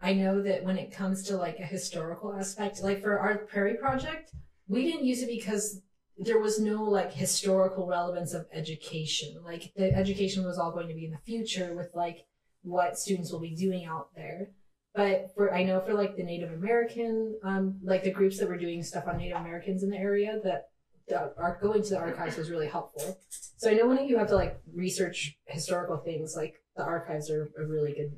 I 0.01 0.15
know 0.15 0.43
that 0.43 0.65
when 0.65 0.79
it 0.79 0.93
comes 0.93 1.25
to 1.25 1.37
like 1.37 1.59
a 1.59 1.67
historical 1.67 2.33
aspect, 2.33 2.83
like 2.83 3.03
for 3.03 3.19
our 3.19 3.39
Prairie 3.39 3.77
project, 3.77 4.31
we 4.67 4.85
didn't 4.85 5.05
use 5.05 5.23
it 5.23 5.29
because 5.29 5.81
there 6.17 6.39
was 6.39 6.61
no 6.61 6.85
like 6.85 7.13
historical 7.13 7.87
relevance 7.87 8.35
of 8.35 8.47
education. 8.53 9.37
Like 9.45 9.73
the 9.77 9.93
education 9.93 10.45
was 10.45 10.59
all 10.59 10.73
going 10.73 10.89
to 10.89 10.95
be 10.95 11.07
in 11.07 11.13
the 11.13 11.19
future 11.19 11.75
with 11.75 11.91
like 11.95 12.27
what 12.63 12.99
students 12.99 13.33
will 13.33 13.41
be 13.41 13.55
doing 13.55 13.85
out 13.85 14.09
there. 14.15 14.51
But 14.95 15.33
for 15.35 15.53
I 15.53 15.65
know 15.65 15.81
for 15.81 15.95
like 15.95 16.17
the 16.17 16.23
Native 16.23 16.53
American, 16.53 17.39
um, 17.43 17.81
like 17.83 18.05
the 18.05 18.13
groups 18.13 18.39
that 18.39 18.49
were 18.49 18.57
doing 18.57 18.83
stuff 18.83 19.09
on 19.09 19.19
Native 19.19 19.39
Americans 19.39 19.83
in 19.83 19.91
the 19.91 19.97
area, 19.97 20.39
that 20.45 20.69
our, 21.13 21.59
going 21.61 21.83
to 21.83 21.91
the 21.91 21.99
archives 21.99 22.37
was 22.37 22.51
really 22.51 22.69
helpful. 22.69 23.19
So 23.57 23.71
I 23.71 23.75
know 23.75 23.89
when 23.89 24.07
you 24.07 24.17
have 24.19 24.29
to 24.29 24.37
like 24.37 24.61
research 24.73 25.37
historical 25.47 25.97
things, 25.97 26.35
like 26.37 26.55
the 26.77 26.85
archives 26.85 27.29
are 27.31 27.51
a 27.59 27.67
really 27.67 27.93
good 27.93 28.13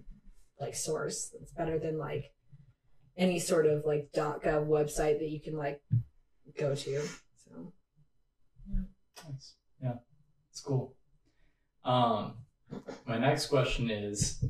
like 0.60 0.74
source. 0.74 1.34
It's 1.40 1.52
better 1.52 1.78
than 1.78 1.98
like 1.98 2.32
any 3.16 3.38
sort 3.38 3.66
of 3.66 3.84
like 3.86 4.10
.gov 4.14 4.66
website 4.66 5.18
that 5.18 5.30
you 5.30 5.40
can 5.40 5.56
like 5.56 5.80
go 6.58 6.74
to. 6.74 7.02
Nice. 9.24 9.54
Yeah, 9.82 9.94
it's 10.50 10.60
cool. 10.60 10.94
Um, 11.84 12.34
my 13.06 13.18
next 13.18 13.46
question 13.46 13.90
is, 13.90 14.44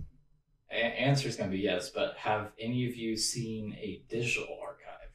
a- 0.70 0.74
answer 0.74 1.28
is 1.28 1.36
gonna 1.36 1.50
be 1.50 1.58
yes, 1.58 1.90
but 1.90 2.16
have 2.16 2.52
any 2.58 2.88
of 2.88 2.96
you 2.96 3.16
seen 3.16 3.74
a 3.74 4.02
digital 4.08 4.58
archive 4.60 5.10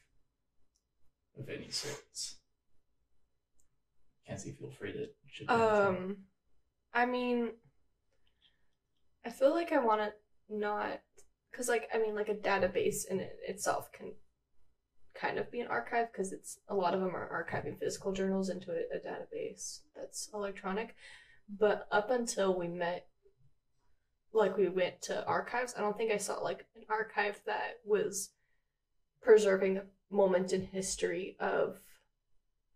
of 1.37 1.49
any 1.49 1.69
sorts? 1.69 2.37
Kenzie, 4.27 4.51
feel 4.51 4.69
free 4.69 4.93
to. 4.93 5.53
Um, 5.53 6.17
I 6.93 7.05
mean, 7.05 7.51
I 9.25 9.29
feel 9.29 9.51
like 9.51 9.71
I 9.71 9.83
want 9.83 10.01
to 10.01 10.13
not, 10.49 11.01
because 11.51 11.67
like 11.67 11.89
I 11.93 11.97
mean, 11.97 12.15
like 12.15 12.29
a 12.29 12.35
database 12.35 13.05
in 13.09 13.19
it 13.19 13.37
itself 13.47 13.91
can 13.91 14.13
kind 15.13 15.37
of 15.37 15.51
be 15.51 15.59
an 15.59 15.67
archive 15.67 16.07
because 16.11 16.31
it's 16.31 16.59
a 16.67 16.75
lot 16.75 16.93
of 16.93 17.01
them 17.01 17.15
are 17.15 17.45
archiving 17.49 17.79
physical 17.79 18.11
journals 18.11 18.49
into 18.49 18.71
a, 18.71 18.95
a 18.95 18.99
database 18.99 19.79
that's 19.95 20.29
electronic. 20.33 20.95
But 21.49 21.87
up 21.91 22.09
until 22.09 22.57
we 22.57 22.67
met, 22.67 23.07
like 24.33 24.57
we 24.57 24.69
went 24.69 25.01
to 25.03 25.25
archives, 25.25 25.73
I 25.77 25.81
don't 25.81 25.97
think 25.97 26.11
I 26.11 26.17
saw 26.17 26.35
like 26.39 26.65
an 26.75 26.83
archive 26.89 27.41
that 27.45 27.79
was 27.85 28.29
preserving 29.21 29.77
a 29.77 29.83
moment 30.09 30.53
in 30.53 30.61
history 30.61 31.35
of 31.39 31.79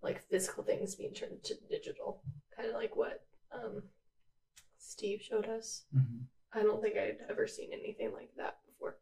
like 0.01 0.27
physical 0.29 0.63
things 0.63 0.95
being 0.95 1.13
turned 1.13 1.43
to 1.43 1.55
digital 1.69 2.21
kind 2.55 2.69
of 2.69 2.75
like 2.75 2.95
what 2.95 3.23
um, 3.53 3.83
Steve 4.77 5.21
showed 5.21 5.45
us. 5.45 5.83
Mhm. 5.95 6.25
I 6.53 6.63
don't 6.63 6.81
think 6.81 6.95
I'd 6.95 7.17
ever 7.29 7.47
seen 7.47 7.71
anything 7.73 8.13
like 8.13 8.31
that 8.37 8.59
before. 8.65 8.97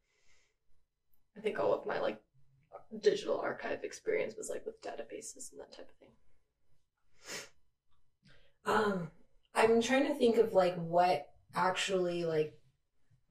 I 1.38 1.42
think 1.42 1.60
all 1.60 1.74
of 1.74 1.86
my 1.86 2.00
like 2.00 2.22
digital 3.02 3.40
archive 3.40 3.84
experience 3.84 4.36
was 4.38 4.50
like 4.50 4.66
with 4.66 4.82
databases 4.82 5.52
and 5.52 5.60
that 5.60 5.72
type 5.76 5.90
of 5.90 5.96
thing. 6.00 6.10
um 8.66 9.10
I'm 9.56 9.82
trying 9.82 10.08
to 10.08 10.16
think 10.16 10.38
of 10.38 10.54
like 10.54 10.76
what 10.76 11.28
actually 11.56 12.26
like 12.26 12.54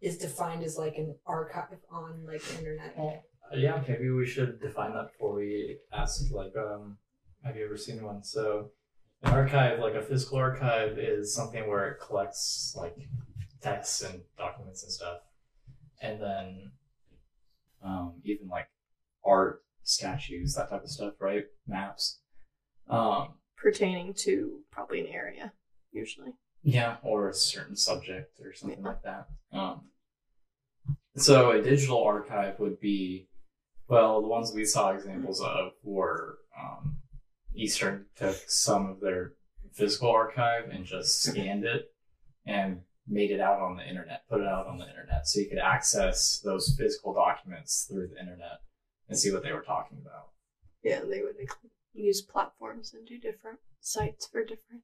is 0.01 0.19
defined 0.19 0.63
as 0.65 0.77
like 0.77 0.97
an 0.97 1.17
archive 1.27 1.79
on 1.91 2.25
like 2.27 2.43
the 2.43 2.59
internet. 2.59 2.95
Well, 2.97 3.23
uh, 3.53 3.57
yeah, 3.57 3.83
maybe 3.87 4.11
we 4.11 4.27
should 4.27 4.61
define 4.61 4.93
that 4.95 5.13
before 5.13 5.35
we 5.35 5.79
ask. 5.93 6.31
Like, 6.33 6.55
um, 6.57 6.99
have 7.45 7.57
you 7.57 7.65
ever 7.65 7.77
seen 7.77 8.03
one? 8.03 8.23
So, 8.25 8.71
an 9.23 9.33
archive, 9.33 9.79
like 9.79 9.95
a 9.95 10.03
physical 10.03 10.39
archive, 10.39 10.99
is 10.99 11.35
something 11.35 11.69
where 11.69 11.89
it 11.89 12.01
collects 12.01 12.75
like 12.77 12.97
texts 13.61 14.03
and 14.03 14.23
documents 14.37 14.83
and 14.83 14.93
stuff, 14.93 15.19
and 16.01 16.21
then 16.21 16.73
um, 17.85 18.15
even 18.25 18.49
like 18.49 18.69
art, 19.25 19.63
statues, 19.83 20.55
that 20.55 20.71
type 20.71 20.83
of 20.85 20.91
stuff, 20.91 21.15
right? 21.21 21.45
Maps. 21.67 22.21
Um, 22.89 23.35
Pertaining 23.57 24.15
to 24.15 24.61
probably 24.71 25.01
an 25.01 25.07
area, 25.07 25.53
usually. 25.93 26.33
yeah, 26.63 26.97
or 27.03 27.29
a 27.29 27.35
certain 27.35 27.77
subject 27.77 28.41
or 28.41 28.53
something 28.53 28.81
Yeah. 28.81 28.87
like 28.89 29.03
that. 29.03 29.29
Um, 29.53 29.89
so 31.17 31.51
a 31.53 31.63
digital 31.63 32.03
archive 32.03 32.59
would 32.59 32.81
be, 32.81 33.29
well, 33.89 34.21
the 34.23 34.29
ones 34.29 34.53
we 34.53 34.65
saw 34.65 34.91
examples 34.91 35.41
of 35.41 35.73
were 35.83 36.39
um, 36.59 36.97
Eastern 37.55 38.07
took 38.17 38.37
some 38.49 38.87
of 38.87 39.01
their 39.01 39.35
physical 39.73 40.11
archive 40.11 40.69
and 40.71 40.85
just 40.85 41.23
scanned 41.23 41.65
it 41.65 41.95
and 42.47 42.81
made 43.07 43.31
it 43.31 43.41
out 43.41 43.61
on 43.61 43.77
the 43.77 43.87
internet, 43.89 44.27
put 44.29 44.41
it 44.41 44.47
out 44.47 44.67
on 44.67 44.79
the 44.79 44.89
internet, 44.89 45.27
so 45.27 45.39
you 45.41 45.49
could 45.49 45.59
access 45.59 46.41
those 46.45 46.75
physical 46.79 47.13
documents 47.13 47.87
through 47.91 48.09
the 48.09 48.19
internet 48.19 48.61
and 49.13 49.19
see 49.19 49.31
what 49.31 49.43
they 49.43 49.53
were 49.53 49.61
talking 49.61 49.99
about. 50.01 50.31
Yeah, 50.83 51.01
they 51.01 51.21
would 51.21 51.37
use 51.93 52.23
platforms 52.23 52.95
and 52.95 53.07
do 53.07 53.19
different 53.19 53.59
sites 53.81 54.27
for 54.27 54.41
different 54.41 54.83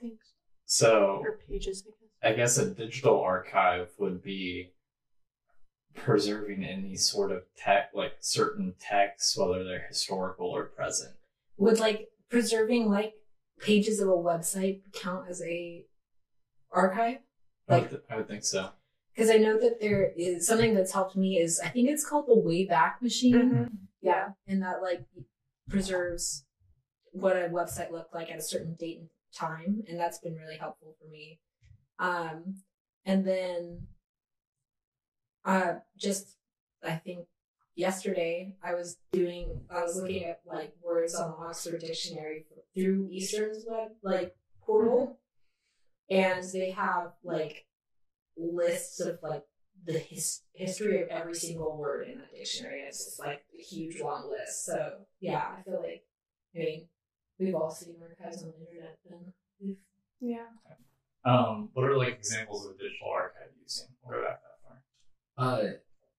things 0.00 0.20
So 0.64 1.20
or 1.24 1.38
pages, 1.48 1.84
I 2.22 2.30
guess. 2.30 2.32
I 2.32 2.36
guess 2.36 2.58
a 2.58 2.70
digital 2.70 3.20
archive 3.20 3.88
would 3.98 4.22
be 4.22 4.70
preserving 5.96 6.64
any 6.64 6.94
sort 6.96 7.32
of 7.32 7.42
tech, 7.56 7.90
like 7.94 8.12
certain 8.20 8.74
texts, 8.80 9.36
whether 9.36 9.64
they're 9.64 9.86
historical 9.88 10.46
or 10.46 10.66
present. 10.66 11.16
Would 11.56 11.80
like 11.80 12.08
preserving 12.30 12.88
like 12.88 13.14
pages 13.60 13.98
of 13.98 14.08
a 14.08 14.12
website 14.12 14.82
count 14.94 15.26
as 15.28 15.42
a 15.42 15.84
archive? 16.70 17.18
I 17.68 17.80
would, 17.80 17.90
th- 17.90 18.02
I 18.08 18.16
would 18.16 18.28
think 18.28 18.44
so. 18.44 18.70
Because 19.14 19.30
I 19.30 19.36
know 19.36 19.58
that 19.58 19.80
there 19.80 20.12
is 20.16 20.46
something 20.46 20.74
that's 20.74 20.92
helped 20.92 21.16
me 21.16 21.38
is 21.38 21.60
I 21.60 21.68
think 21.68 21.88
it's 21.88 22.04
called 22.06 22.26
the 22.26 22.34
Wayback 22.36 23.00
Machine. 23.02 23.34
Mhm. 23.34 23.78
Yeah, 24.00 24.32
and 24.46 24.62
that 24.62 24.82
like 24.82 25.04
preserves 25.68 26.44
what 27.12 27.36
a 27.36 27.48
website 27.50 27.90
looked 27.90 28.14
like 28.14 28.30
at 28.30 28.38
a 28.38 28.42
certain 28.42 28.74
date 28.74 28.98
and 29.00 29.08
time, 29.34 29.84
and 29.88 29.98
that's 29.98 30.18
been 30.18 30.34
really 30.34 30.56
helpful 30.56 30.96
for 31.00 31.08
me. 31.08 31.40
Um, 31.98 32.62
and 33.04 33.24
then, 33.26 33.86
uh, 35.44 35.74
just 35.96 36.36
I 36.82 36.96
think 36.96 37.26
yesterday 37.74 38.56
I 38.62 38.74
was 38.74 38.98
doing 39.12 39.64
I 39.70 39.82
was 39.82 39.96
looking 39.96 40.24
at 40.24 40.40
like 40.46 40.74
words 40.82 41.14
on 41.14 41.30
the 41.30 41.36
Oxford 41.36 41.80
Dictionary 41.80 42.46
through 42.74 43.08
Eastern's 43.10 43.64
web 43.68 43.92
like 44.02 44.34
portal, 44.60 45.20
and 46.10 46.42
they 46.52 46.70
have 46.70 47.12
like 47.22 47.66
lists 48.36 49.00
of 49.00 49.18
like 49.22 49.44
the 49.84 49.98
his- 49.98 50.42
history 50.54 51.02
of 51.02 51.08
every 51.08 51.34
single 51.34 51.76
word 51.76 52.08
in 52.08 52.18
that 52.18 52.32
dictionary. 52.32 52.82
It's 52.82 53.04
just 53.04 53.18
like 53.18 53.44
a 53.58 53.62
huge 53.62 54.00
long 54.00 54.30
list. 54.30 54.64
So 54.64 54.92
yeah, 55.20 55.56
I 55.58 55.62
feel 55.62 55.80
like 55.80 56.04
I 56.54 56.58
mean 56.58 56.88
we've 57.38 57.54
all 57.54 57.70
seen 57.70 57.96
archives 58.00 58.42
on 58.42 58.52
the 58.58 58.66
internet. 58.66 58.98
Then 59.08 59.76
Yeah. 60.20 60.46
Um, 61.24 61.70
what 61.72 61.84
are 61.84 61.96
like 61.96 62.14
examples 62.14 62.66
of 62.66 62.72
a 62.72 62.78
digital 62.78 63.08
archive 63.12 63.48
you've 63.60 63.70
seen? 63.70 63.88
We'll 64.04 64.18
go 64.18 64.24
back 64.24 64.40
that 64.42 64.58
far. 65.36 65.54
Uh, 65.64 65.68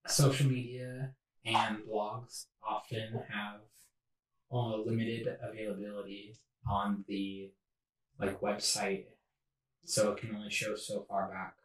social 0.07 0.47
media 0.49 1.11
and 1.45 1.79
blogs 1.89 2.45
often 2.65 3.21
have 3.29 3.61
uh, 4.51 4.77
limited 4.77 5.27
availability 5.41 6.35
on 6.69 7.03
the 7.07 7.51
like 8.19 8.39
website, 8.39 9.05
so 9.83 10.11
it 10.11 10.17
can 10.19 10.35
only 10.35 10.49
show 10.49 10.75
so 10.75 11.05
far 11.09 11.27
back. 11.29 11.55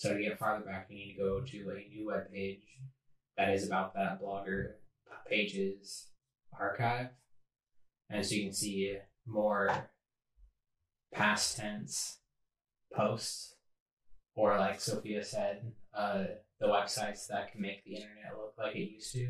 So 0.00 0.14
to 0.14 0.22
get 0.22 0.38
farther 0.38 0.64
back, 0.64 0.86
you 0.88 0.96
need 0.96 1.12
to 1.12 1.18
go 1.18 1.40
to 1.42 1.70
a 1.76 1.94
new 1.94 2.06
web 2.06 2.32
page 2.32 2.62
that 3.36 3.50
is 3.50 3.66
about 3.66 3.92
that 3.92 4.18
blogger 4.18 4.76
page's 5.28 6.06
archive, 6.58 7.08
and 8.08 8.24
so 8.24 8.34
you 8.34 8.44
can 8.44 8.54
see 8.54 8.96
more 9.26 9.90
past 11.12 11.58
tense 11.58 12.16
posts, 12.90 13.56
or 14.34 14.56
like 14.56 14.80
Sophia 14.80 15.22
said, 15.22 15.70
uh, 15.92 16.24
the 16.60 16.66
websites 16.66 17.26
that 17.26 17.52
can 17.52 17.60
make 17.60 17.84
the 17.84 17.96
internet 17.96 18.32
look 18.38 18.54
like 18.56 18.76
it 18.76 18.92
used 18.92 19.12
to. 19.12 19.28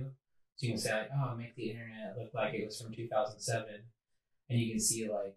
So 0.54 0.66
you 0.66 0.68
can 0.74 0.80
say 0.80 0.92
like, 0.92 1.10
oh, 1.12 1.34
make 1.34 1.56
the 1.56 1.70
internet 1.70 2.14
look 2.16 2.32
like 2.32 2.54
it 2.54 2.66
was 2.66 2.80
from 2.80 2.94
2007, 2.94 3.66
and 4.48 4.60
you 4.60 4.70
can 4.70 4.80
see 4.80 5.08
like 5.08 5.34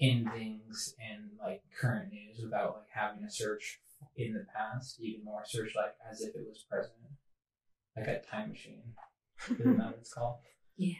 endings 0.00 0.94
and 0.98 1.32
like 1.38 1.60
current 1.78 2.10
news 2.10 2.40
without 2.42 2.76
like 2.76 2.88
having 2.94 3.22
to 3.22 3.30
search 3.30 3.80
in 4.16 4.32
the 4.32 4.44
past. 4.54 4.98
even 5.00 5.24
more 5.24 5.42
search 5.44 5.72
like 5.76 5.94
as 6.10 6.20
if 6.20 6.34
it 6.34 6.44
was 6.46 6.64
present, 6.68 6.94
like 7.96 8.06
a 8.06 8.20
time 8.20 8.48
machine. 8.50 8.82
Isn't 9.50 9.76
that 9.78 9.86
what 9.86 9.96
it's 10.00 10.12
called? 10.12 10.36
Yeah. 10.78 10.92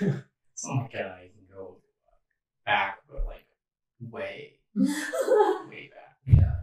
Yeah. 0.00 0.12
Something 0.54 0.80
like 0.82 0.92
that, 0.92 1.18
can 1.20 1.46
go 1.56 1.76
back, 2.66 2.98
but 3.08 3.24
like 3.26 3.44
way, 4.00 4.54
way 4.74 5.90
back. 5.94 6.16
yeah. 6.26 6.54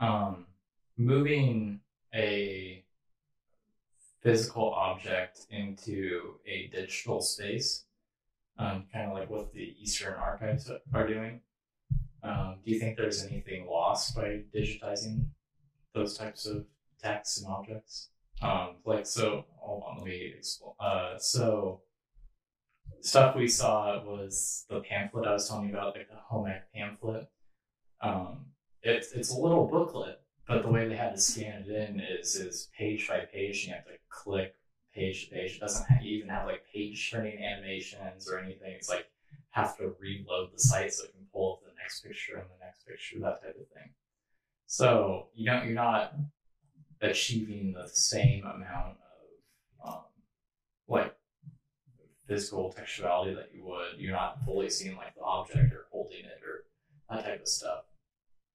um, 0.00 0.46
moving 0.96 1.80
a 2.12 2.82
physical 4.22 4.72
object 4.74 5.46
into 5.50 6.36
a 6.46 6.68
digital 6.68 7.20
space, 7.20 7.84
um, 8.58 8.84
kind 8.92 9.10
of 9.10 9.16
like 9.16 9.30
what 9.30 9.52
the 9.52 9.74
Eastern 9.80 10.14
archives 10.14 10.70
are 10.92 11.06
doing. 11.06 11.40
Um, 12.22 12.58
do 12.64 12.72
you 12.72 12.78
think 12.78 12.96
there's 12.96 13.24
anything 13.24 13.66
lost 13.66 14.14
by 14.14 14.42
digitizing 14.54 15.26
those 15.94 16.16
types 16.16 16.46
of 16.46 16.66
texts 17.02 17.42
and 17.42 17.52
objects? 17.52 18.10
Um, 18.40 18.76
like 18.84 19.06
so, 19.06 19.44
hold 19.56 19.82
on, 19.88 19.98
let 19.98 20.06
me 20.06 20.34
explain. 20.36 20.72
Uh, 20.80 21.18
so 21.18 21.82
stuff 23.00 23.36
we 23.36 23.48
saw 23.48 24.02
was 24.04 24.64
the 24.68 24.80
pamphlet 24.80 25.26
I 25.26 25.32
was 25.32 25.48
telling 25.48 25.68
you 25.68 25.74
about, 25.74 25.96
like 25.96 26.08
the 26.08 26.16
home 26.16 26.48
ec 26.48 26.72
pamphlet. 26.72 27.28
Um, 28.00 28.46
it's 28.82 29.12
it's 29.12 29.30
a 29.30 29.38
little 29.38 29.66
booklet, 29.66 30.20
but 30.48 30.62
the 30.62 30.70
way 30.70 30.88
they 30.88 30.96
had 30.96 31.14
to 31.14 31.20
scan 31.20 31.64
it 31.66 31.90
in 31.90 32.00
is 32.00 32.34
is 32.36 32.68
page 32.76 33.08
by 33.08 33.20
page. 33.32 33.64
And 33.64 33.68
you 33.68 33.74
have 33.74 33.84
to 33.84 33.92
click 34.08 34.54
page 34.94 35.28
to 35.28 35.34
page. 35.34 35.56
It 35.56 35.60
doesn't 35.60 35.86
even 36.02 36.28
have 36.28 36.46
like 36.46 36.62
page 36.72 37.10
turning 37.10 37.42
animations 37.42 38.28
or 38.30 38.38
anything. 38.38 38.72
It's 38.72 38.88
like 38.88 39.06
have 39.50 39.76
to 39.78 39.94
reload 40.00 40.52
the 40.52 40.58
site 40.58 40.92
so 40.92 41.04
it 41.04 41.12
can 41.12 41.26
pull 41.32 41.54
up 41.54 41.68
the 41.68 41.74
next 41.80 42.00
picture 42.00 42.36
and 42.36 42.46
the 42.46 42.64
next 42.64 42.86
picture, 42.86 43.18
that 43.20 43.42
type 43.42 43.56
of 43.60 43.68
thing. 43.68 43.90
So 44.66 45.28
you 45.34 45.46
know 45.46 45.62
you're 45.62 45.74
not 45.74 46.14
achieving 47.00 47.72
the 47.72 47.88
same 47.88 48.44
amount 48.44 48.96
of 49.82 49.88
um, 49.88 50.04
like 50.88 51.14
physical 52.26 52.74
textuality 52.76 53.34
that 53.34 53.50
you 53.54 53.64
would. 53.64 53.98
You're 53.98 54.12
not 54.12 54.44
fully 54.44 54.70
seeing 54.70 54.96
like 54.96 55.14
the 55.14 55.22
object 55.22 55.72
or 55.72 55.86
holding 55.90 56.20
it 56.20 56.40
or 56.46 56.64
that 57.10 57.24
type 57.24 57.42
of 57.42 57.48
stuff 57.48 57.84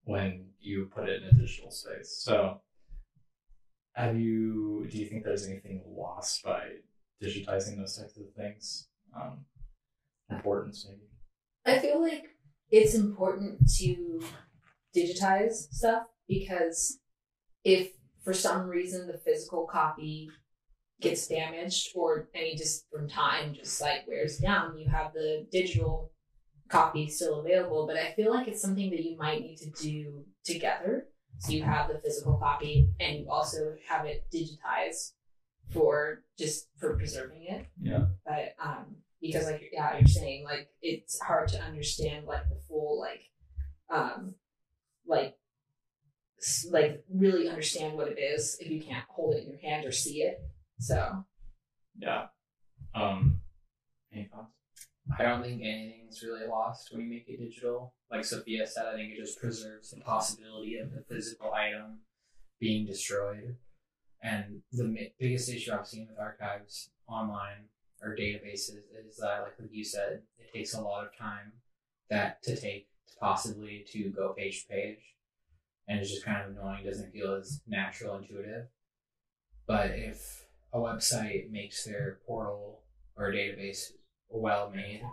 when 0.05 0.45
you 0.59 0.89
put 0.93 1.09
it 1.09 1.21
in 1.21 1.29
a 1.29 1.33
digital 1.33 1.69
space. 1.69 2.17
So 2.23 2.61
have 3.97 4.17
you 4.17 4.87
do 4.91 4.97
you 4.97 5.07
think 5.07 5.23
there's 5.23 5.47
anything 5.47 5.81
lost 5.87 6.43
by 6.43 6.61
digitizing 7.21 7.77
those 7.77 7.97
types 7.97 8.15
of 8.17 8.31
things? 8.37 8.87
Um, 9.19 9.45
importance 10.29 10.87
maybe. 10.87 11.01
I 11.65 11.81
feel 11.81 11.99
like 12.01 12.27
it's 12.69 12.93
important 12.93 13.59
to 13.77 14.21
digitize 14.95 15.53
stuff 15.71 16.03
because 16.27 16.99
if 17.63 17.91
for 18.23 18.33
some 18.33 18.67
reason 18.67 19.07
the 19.07 19.17
physical 19.17 19.65
copy 19.65 20.29
gets 21.01 21.27
damaged 21.27 21.89
or 21.95 22.29
any 22.35 22.55
just 22.55 22.85
from 22.91 23.09
time 23.09 23.55
just 23.55 23.81
like 23.81 24.07
wears 24.07 24.37
down, 24.37 24.77
you 24.77 24.87
have 24.89 25.13
the 25.13 25.47
digital 25.51 26.11
copy 26.69 27.09
still 27.09 27.39
available. 27.39 27.87
But 27.87 27.97
I 27.97 28.13
feel 28.13 28.31
like 28.31 28.47
it's 28.47 28.61
something 28.61 28.91
that 28.91 29.03
you 29.03 29.17
might 29.17 29.41
need 29.41 29.57
to 29.57 29.71
do 29.71 30.23
together. 30.43 31.07
So 31.39 31.51
you 31.51 31.63
have 31.63 31.87
the 31.87 31.99
physical 31.99 32.37
copy 32.37 32.89
and 32.99 33.19
you 33.19 33.29
also 33.29 33.75
have 33.87 34.05
it 34.05 34.25
digitized 34.33 35.11
for 35.71 36.23
just 36.37 36.67
for 36.77 36.95
preserving 36.97 37.45
it. 37.47 37.67
Yeah. 37.81 38.05
But 38.25 38.55
um 38.63 38.97
because 39.21 39.45
like 39.45 39.69
yeah 39.71 39.97
you're 39.97 40.07
saying 40.07 40.43
like 40.45 40.69
it's 40.81 41.19
hard 41.19 41.47
to 41.49 41.61
understand 41.61 42.25
like 42.25 42.47
the 42.49 42.59
full 42.67 42.99
like 42.99 43.21
um 43.89 44.35
like 45.05 45.35
like 46.69 47.03
really 47.11 47.49
understand 47.49 47.97
what 47.97 48.07
it 48.07 48.19
is 48.19 48.57
if 48.59 48.69
you 48.69 48.81
can't 48.81 49.05
hold 49.09 49.33
it 49.35 49.43
in 49.43 49.49
your 49.49 49.59
hand 49.59 49.85
or 49.85 49.91
see 49.91 50.21
it 50.21 50.39
so 50.79 51.25
Yeah. 51.97 52.27
Um 52.93 53.41
any 54.13 54.25
thoughts? 54.25 54.56
I 55.17 55.23
don't 55.23 55.41
think 55.41 55.61
anything's 55.61 56.23
really 56.23 56.47
lost 56.47 56.91
when 56.91 57.01
you 57.01 57.09
make 57.09 57.27
it 57.27 57.39
digital. 57.39 57.93
Like 58.11 58.25
Sophia 58.25 58.67
said, 58.67 58.85
I 58.85 58.95
think 58.95 59.13
it 59.13 59.17
just 59.17 59.39
preserves 59.39 59.91
the 59.91 60.01
possibility 60.01 60.77
of 60.77 60.91
the 60.91 61.03
physical 61.07 61.53
item 61.53 61.99
being 62.59 62.85
destroyed. 62.85 63.55
And 64.21 64.61
the 64.71 65.11
biggest 65.19 65.49
issue 65.49 65.71
I've 65.73 65.87
seen 65.87 66.07
with 66.09 66.19
archives 66.19 66.89
online 67.07 67.69
or 68.01 68.15
databases 68.15 68.79
is 69.07 69.17
that, 69.21 69.41
like 69.41 69.69
you 69.71 69.83
said, 69.83 70.21
it 70.37 70.53
takes 70.53 70.73
a 70.73 70.81
lot 70.81 71.05
of 71.05 71.17
time 71.17 71.53
that 72.09 72.41
to 72.43 72.55
take 72.55 72.87
to 73.07 73.13
possibly 73.19 73.85
to 73.91 74.09
go 74.09 74.33
page 74.37 74.63
to 74.63 74.73
page, 74.73 75.15
and 75.87 75.99
it's 75.99 76.09
just 76.09 76.25
kind 76.25 76.43
of 76.43 76.51
annoying. 76.51 76.85
Doesn't 76.85 77.13
feel 77.13 77.35
as 77.35 77.61
natural, 77.67 78.17
intuitive. 78.17 78.67
But 79.65 79.91
if 79.91 80.45
a 80.73 80.79
website 80.79 81.51
makes 81.51 81.83
their 81.83 82.19
portal 82.25 82.81
or 83.15 83.31
database 83.31 83.91
well 84.29 84.71
made, 84.73 85.03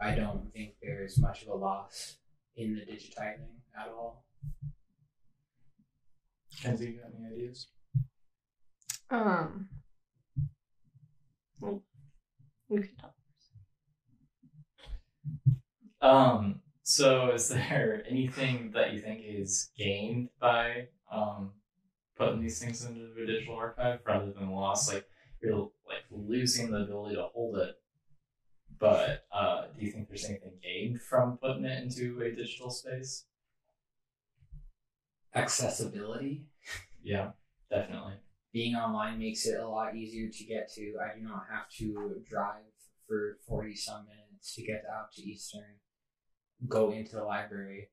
I 0.00 0.14
don't 0.14 0.52
think 0.52 0.74
there's 0.82 1.18
much 1.18 1.42
of 1.42 1.48
a 1.48 1.54
loss 1.54 2.16
in 2.56 2.74
the 2.74 2.80
digitizing 2.80 3.58
at 3.78 3.88
all. 3.88 4.24
Kenzie, 6.62 6.86
you 6.86 7.00
got 7.00 7.10
any 7.16 7.34
ideas? 7.34 7.68
Um. 9.10 9.68
Well, 11.60 11.82
you 12.68 12.80
can 12.80 12.96
talk. 12.96 13.14
Um, 16.00 16.60
so 16.82 17.30
is 17.32 17.48
there 17.48 18.02
anything 18.10 18.70
that 18.74 18.92
you 18.92 19.00
think 19.00 19.22
is 19.24 19.70
gained 19.76 20.30
by 20.40 20.88
um, 21.12 21.52
putting 22.16 22.40
these 22.40 22.58
things 22.58 22.84
into 22.84 23.08
a 23.22 23.26
digital 23.26 23.56
archive 23.56 24.00
rather 24.06 24.32
than 24.32 24.50
lost? 24.50 24.92
Like 24.92 25.06
you're 25.42 25.70
like 25.86 26.04
losing 26.10 26.70
the 26.70 26.82
ability 26.82 27.16
to 27.16 27.28
hold 27.34 27.58
it, 27.58 27.76
but 28.78 29.26
uh, 29.32 29.64
do 29.78 29.84
you 29.84 29.92
think 29.92 30.08
there's 30.08 30.24
anything 30.24 30.58
gained 30.62 31.00
from 31.00 31.38
putting 31.38 31.64
it 31.64 31.82
into 31.82 32.20
a 32.20 32.30
digital 32.30 32.70
space? 32.70 33.24
Accessibility. 35.34 36.46
Yeah, 37.02 37.30
definitely. 37.70 38.14
Being 38.52 38.74
online 38.74 39.18
makes 39.18 39.46
it 39.46 39.60
a 39.60 39.68
lot 39.68 39.94
easier 39.94 40.28
to 40.28 40.44
get 40.44 40.72
to. 40.74 40.94
I 41.02 41.18
do 41.18 41.24
not 41.24 41.44
have 41.50 41.68
to 41.78 42.22
drive 42.28 42.64
for 43.06 43.38
40 43.46 43.74
some 43.74 44.06
minutes 44.06 44.54
to 44.54 44.62
get 44.62 44.84
out 44.92 45.12
to 45.12 45.22
Eastern, 45.22 45.76
go 46.66 46.92
into 46.92 47.16
the 47.16 47.24
library, 47.24 47.88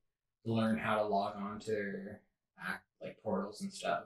learn 0.45 0.77
how 0.77 0.97
to 0.97 1.05
log 1.05 1.35
on 1.37 1.59
to 1.61 1.71
their 1.71 2.21
like 3.01 3.17
portals 3.23 3.61
and 3.61 3.71
stuff, 3.71 4.03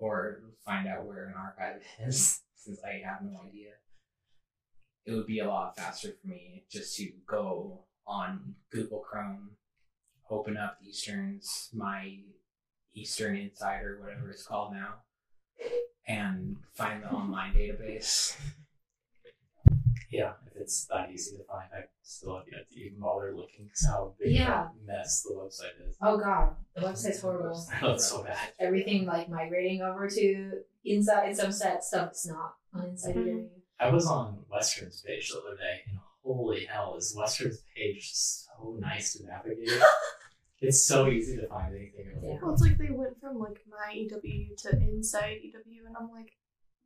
or 0.00 0.42
find 0.64 0.88
out 0.88 1.06
where 1.06 1.26
an 1.26 1.34
archive 1.36 1.82
is 2.06 2.42
since 2.54 2.80
I 2.84 3.02
have 3.04 3.22
no 3.22 3.40
idea. 3.46 3.72
It 5.06 5.12
would 5.12 5.26
be 5.26 5.38
a 5.40 5.48
lot 5.48 5.76
faster 5.76 6.08
for 6.20 6.28
me 6.28 6.64
just 6.70 6.96
to 6.96 7.10
go 7.26 7.84
on 8.06 8.54
Google 8.70 9.00
Chrome 9.00 9.50
open 10.30 10.56
up 10.58 10.78
Eastern's 10.86 11.70
my 11.72 12.18
Eastern 12.94 13.36
Insider, 13.36 13.98
whatever 14.02 14.30
it's 14.30 14.46
called 14.46 14.72
now, 14.74 14.96
and 16.06 16.56
find 16.74 17.02
the 17.02 17.08
online 17.08 17.54
database. 17.54 18.36
Yeah, 20.10 20.32
if 20.46 20.56
it's 20.62 20.86
that 20.86 21.10
easy 21.10 21.36
to 21.36 21.44
find, 21.44 21.68
I 21.70 21.82
still 22.02 22.36
have 22.36 22.46
yet 22.50 22.70
to 22.70 22.80
even 22.80 22.98
bother 22.98 23.34
looking 23.36 23.66
because 23.66 23.84
how 23.86 24.14
big 24.18 24.32
Yeah. 24.36 24.64
of 24.64 24.70
a 24.82 24.86
mess 24.86 25.22
the 25.22 25.34
website 25.34 25.86
is. 25.86 25.96
Oh 26.00 26.16
god, 26.16 26.56
the 26.74 26.80
website's 26.80 27.20
horrible. 27.20 27.62
That's 27.82 28.08
so 28.08 28.24
bad. 28.24 28.38
Everything 28.58 29.04
like 29.04 29.28
migrating 29.28 29.82
over 29.82 30.08
to 30.08 30.62
inside 30.86 31.36
subset 31.36 31.82
stuff 31.82 32.12
is 32.12 32.24
not 32.26 32.54
on 32.72 32.86
inside 32.88 33.16
Mhm. 33.16 33.48
EW. 33.80 33.86
I 33.86 33.92
was 33.92 34.06
on 34.06 34.38
Western's 34.50 35.02
page 35.06 35.30
the 35.30 35.38
other 35.38 35.56
day, 35.56 35.80
and 35.88 35.98
holy 36.24 36.64
hell, 36.64 36.96
is 36.96 37.14
Western's 37.16 37.62
page 37.76 38.10
so 38.12 38.76
nice 38.80 39.14
to 39.14 39.26
navigate? 39.26 39.70
it's 40.60 40.84
so 40.84 41.08
easy 41.08 41.36
to 41.36 41.46
find 41.48 41.74
anything. 41.74 42.20
Yeah. 42.22 42.36
Well, 42.42 42.52
it's 42.52 42.62
like 42.62 42.78
they 42.78 42.90
went 42.90 43.20
from 43.20 43.38
like 43.38 43.60
my 43.68 43.92
EW 43.92 44.56
to 44.58 44.70
inside 44.80 45.38
EW, 45.42 45.86
and 45.86 45.96
I'm 45.98 46.10
like, 46.10 46.32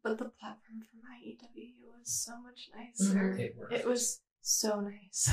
but 0.03 0.19
the 0.19 0.27
platform 0.41 0.81
for 0.81 0.97
my 1.03 1.19
EW 1.23 1.87
was 1.99 2.13
so 2.13 2.33
much 2.41 2.71
nicer. 2.77 3.35
Mhm. 3.35 3.39
It. 3.39 3.57
It 3.71 3.87
was 3.87 4.21
so 4.41 4.81
nice. 4.81 5.31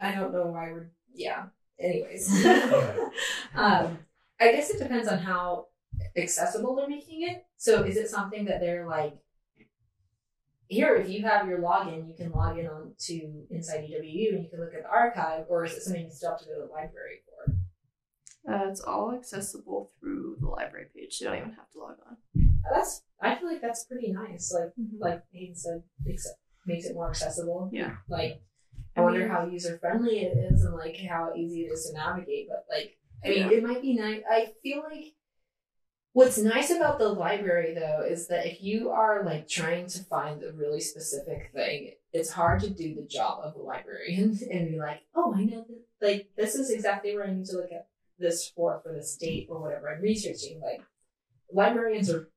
I 0.00 0.12
don't 0.12 0.32
know 0.32 0.46
why 0.46 0.72
we're 0.72 0.90
yeah. 1.14 1.46
Anyways. 1.78 2.44
Um 3.54 3.98
I 4.40 4.52
guess 4.52 4.70
it 4.70 4.78
depends 4.78 5.06
on 5.06 5.18
how 5.18 5.66
accessible 6.16 6.74
they're 6.74 6.88
making 6.88 7.22
it. 7.28 7.44
So 7.56 7.82
is 7.82 7.96
it 7.96 8.08
something 8.08 8.46
that 8.46 8.60
they're 8.60 8.86
like 8.86 9.14
here, 10.70 10.94
if 10.94 11.08
you 11.10 11.22
have 11.24 11.46
your 11.48 11.58
login, 11.58 12.08
you 12.08 12.14
can 12.14 12.30
log 12.32 12.58
in 12.58 12.66
on 12.66 12.92
to 13.06 13.14
Inside 13.50 13.84
EWU 13.90 14.34
and 14.34 14.44
you 14.44 14.48
can 14.50 14.60
look 14.60 14.72
at 14.74 14.82
the 14.84 14.88
archive, 14.88 15.44
or 15.48 15.64
is 15.64 15.72
it 15.74 15.82
something 15.82 16.04
you 16.06 16.10
still 16.12 16.30
have 16.30 16.40
to 16.40 16.46
go 16.46 16.54
to 16.62 16.66
the 16.68 16.72
library 16.72 17.18
for? 17.26 17.54
Uh, 18.50 18.70
it's 18.70 18.80
all 18.80 19.12
accessible 19.14 19.90
through 20.00 20.36
the 20.40 20.48
library 20.48 20.86
page. 20.96 21.18
You 21.20 21.26
don't 21.26 21.36
even 21.38 21.50
have 21.52 21.70
to 21.72 21.78
log 21.78 21.96
on. 22.08 22.16
That's 22.72 23.02
I 23.20 23.34
feel 23.36 23.48
like 23.48 23.60
that's 23.60 23.84
pretty 23.84 24.12
nice. 24.12 24.52
Like 24.52 24.70
Mm-hmm. 24.80 24.96
like 25.02 25.22
Hayden 25.32 25.54
said, 25.56 25.82
makes 26.04 26.86
it 26.86 26.94
more 26.94 27.10
accessible. 27.10 27.68
Yeah. 27.72 27.96
Like 28.08 28.40
I 28.96 29.00
I 29.00 29.04
wonder 29.04 29.28
how 29.28 29.46
user 29.46 29.76
friendly 29.78 30.20
it 30.20 30.36
is 30.52 30.64
and 30.64 30.74
like 30.74 30.96
how 31.08 31.32
easy 31.36 31.62
it 31.62 31.72
is 31.72 31.86
to 31.86 31.92
navigate. 31.98 32.48
But 32.48 32.64
like 32.74 32.96
I 33.24 33.28
mean, 33.28 33.50
Yeah. 33.50 33.58
it 33.58 33.62
might 33.64 33.82
be 33.82 33.94
nice. 33.94 34.22
I 34.30 34.52
feel 34.62 34.82
like 34.90 35.12
what's 36.12 36.38
nice 36.38 36.70
about 36.70 36.98
the 36.98 37.08
library 37.08 37.74
though 37.74 38.04
is 38.04 38.28
that 38.28 38.46
if 38.46 38.62
you 38.62 38.90
are 38.90 39.24
like 39.24 39.48
trying 39.48 39.86
to 39.86 40.02
find 40.04 40.42
a 40.42 40.52
really 40.52 40.80
specific 40.80 41.50
thing, 41.54 41.92
it's 42.12 42.30
hard 42.30 42.60
to 42.60 42.70
do 42.70 42.94
the 42.94 43.06
job 43.06 43.40
of 43.42 43.54
a 43.54 43.58
librarian 43.62 44.38
and 44.52 44.70
be 44.70 44.78
like, 44.78 45.02
oh, 45.14 45.34
I 45.36 45.42
know 45.42 45.64
that. 45.68 46.06
Like 46.06 46.30
this 46.36 46.54
is 46.54 46.70
exactly 46.70 47.14
where 47.14 47.26
I 47.26 47.32
need 47.32 47.46
to 47.46 47.56
look 47.56 47.72
at 47.72 47.88
this 48.18 48.50
for 48.54 48.80
for 48.82 48.92
this 48.92 49.16
date 49.16 49.48
or 49.50 49.60
whatever 49.60 49.88
I'm 49.90 50.02
researching. 50.02 50.60
Like 50.60 50.82
librarians 51.52 52.10
are 52.10 52.28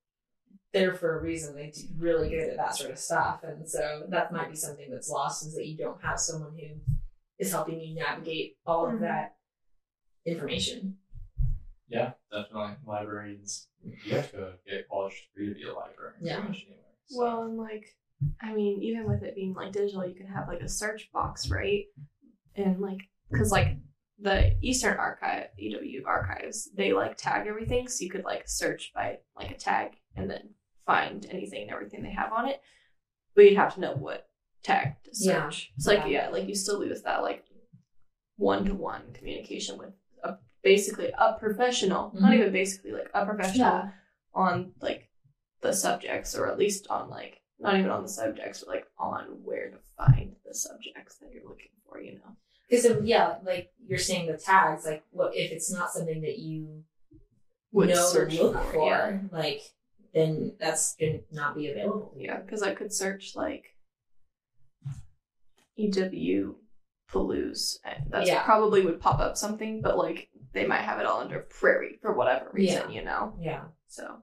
there 0.73 0.93
for 0.93 1.17
a 1.17 1.21
reason. 1.21 1.55
They 1.55 1.67
do 1.67 1.83
really 1.97 2.29
good 2.29 2.49
at 2.49 2.57
that 2.57 2.75
sort 2.75 2.91
of 2.91 2.99
stuff, 2.99 3.43
and 3.43 3.67
so 3.67 4.03
that 4.09 4.33
might 4.33 4.49
be 4.49 4.55
something 4.55 4.89
that's 4.89 5.09
lost 5.09 5.45
is 5.45 5.55
that 5.55 5.67
you 5.67 5.77
don't 5.77 6.01
have 6.03 6.19
someone 6.19 6.53
who 6.59 6.93
is 7.39 7.51
helping 7.51 7.79
you 7.79 7.95
navigate 7.95 8.57
all 8.65 8.88
of 8.88 8.93
Mhm. 8.93 9.01
that 9.01 9.36
information. 10.25 10.97
Yeah, 11.93 12.12
definitely. 12.32 12.75
Librarians, 12.86 13.67
you 14.06 14.15
have 14.15 14.32
to 14.32 14.53
get 14.67 14.79
a 14.82 14.84
college 14.89 15.29
degree 15.34 15.49
to 15.49 15.56
be 15.56 15.63
a 15.63 15.73
librarian. 15.73 16.19
Yeah. 16.21 16.39
much 16.39 16.65
anywhere. 16.67 16.84
So- 17.06 17.19
Well, 17.19 17.43
and 17.43 17.58
like, 17.58 17.86
I 18.41 18.53
mean, 18.53 18.82
even 18.82 19.06
with 19.08 19.23
it 19.23 19.36
being 19.36 19.53
like 19.53 19.71
digital, 19.73 20.06
you 20.08 20.15
can 20.15 20.27
have 20.27 20.47
like 20.47 20.62
a 20.62 20.69
search 20.69 21.12
box, 21.12 21.49
right? 21.49 21.86
And 22.56 22.79
like, 22.79 23.01
because 23.32 23.51
like 23.51 23.77
the 24.19 24.56
Eastern 24.62 24.97
Archive, 24.97 25.47
EW 25.58 26.03
archives, 26.08 26.69
they 26.75 26.93
like 26.93 27.17
tag 27.17 27.47
everything, 27.47 27.88
so 27.88 28.03
you 28.03 28.10
could 28.10 28.23
like 28.23 28.47
search 28.47 28.91
by 28.95 29.17
like 29.36 29.51
a 29.51 29.56
tag 29.58 29.97
and 30.15 30.29
then 30.29 30.49
find 30.86 31.25
anything 31.29 31.63
and 31.63 31.71
everything 31.71 32.03
they 32.03 32.12
have 32.12 32.32
on 32.32 32.47
it. 32.47 32.62
But 33.36 33.45
you'd 33.45 33.58
have 33.58 33.73
to 33.75 33.82
know 33.82 33.93
what 33.95 34.29
tag 34.63 34.93
to 35.03 35.13
search. 35.15 35.25
Yeah. 35.27 35.43
search. 35.49 35.71
It's 35.75 35.88
like 35.88 35.99
Yeah. 35.99 36.08
yeah, 36.08 36.29
like 36.29 36.47
you 36.47 36.56
still 36.56 36.79
lose 36.79 37.01
that 37.01 37.21
like 37.23 37.43
one 38.38 38.65
to 38.65 38.73
one 38.73 39.12
communication 39.13 39.77
with 39.77 39.89
a 39.89 39.93
basically 40.63 41.12
a 41.17 41.34
professional, 41.34 42.12
not 42.13 42.32
Mhm. 42.32 42.36
even 42.39 42.54
basically 42.54 42.91
like 42.91 43.10
a 43.13 43.26
professional 43.26 43.91
on 44.34 44.73
like 44.82 45.10
the 45.62 45.73
subjects 45.73 46.36
or 46.36 46.47
at 46.52 46.58
least 46.58 46.88
on 46.89 47.10
like 47.10 47.41
not 47.60 47.78
even 47.78 47.91
on 47.91 48.02
the 48.04 48.10
subjects 48.10 48.60
but 48.62 48.69
like 48.69 48.88
on 48.97 49.26
where 49.43 49.69
to 49.69 49.78
find 49.97 50.36
the 50.45 50.54
subjects 50.54 51.17
that 51.17 51.32
you're 51.32 51.47
looking 51.47 51.71
for 51.86 52.02
you 52.02 52.15
know 52.15 52.36
Because 52.69 52.86
yeah, 53.04 53.38
like 53.43 53.71
you're 53.88 53.99
saying 53.99 54.28
the 54.32 54.38
tags, 54.38 54.86
like 54.86 55.04
what 55.12 55.36
if 55.36 55.52
it's 55.52 55.71
not 55.71 55.91
something 55.91 56.21
that 56.21 56.39
you 56.39 56.84
Would 57.71 57.89
know 57.89 58.06
search 58.08 58.34
look 58.39 58.54
for, 58.56 58.71
for, 58.73 58.88
yeah. 58.89 59.19
like 59.32 59.62
then 60.13 60.56
that's 60.60 60.95
gonna 60.95 61.19
not 61.32 61.56
be 61.56 61.69
available. 61.71 62.13
yeah 62.17 62.39
because 62.39 62.62
i 62.63 62.73
could 62.73 62.93
search 62.93 63.36
like 63.36 63.65
ew 65.76 66.58
Palouse. 67.10 67.78
and 67.86 68.10
That's 68.10 68.28
Yeah. 68.28 68.43
probably 68.43 68.82
would 68.86 68.99
pop 68.99 69.19
up 69.19 69.38
something, 69.38 69.82
but 69.82 69.97
like 69.97 70.30
they 70.53 70.65
might 70.65 70.81
have 70.81 70.99
it 70.99 71.05
all 71.05 71.19
under 71.21 71.39
prairie 71.39 71.97
for 72.01 72.13
whatever 72.13 72.49
reason, 72.53 72.91
you 72.91 73.03
know. 73.03 73.33
Yeah. 73.39 73.65
So 73.87 74.17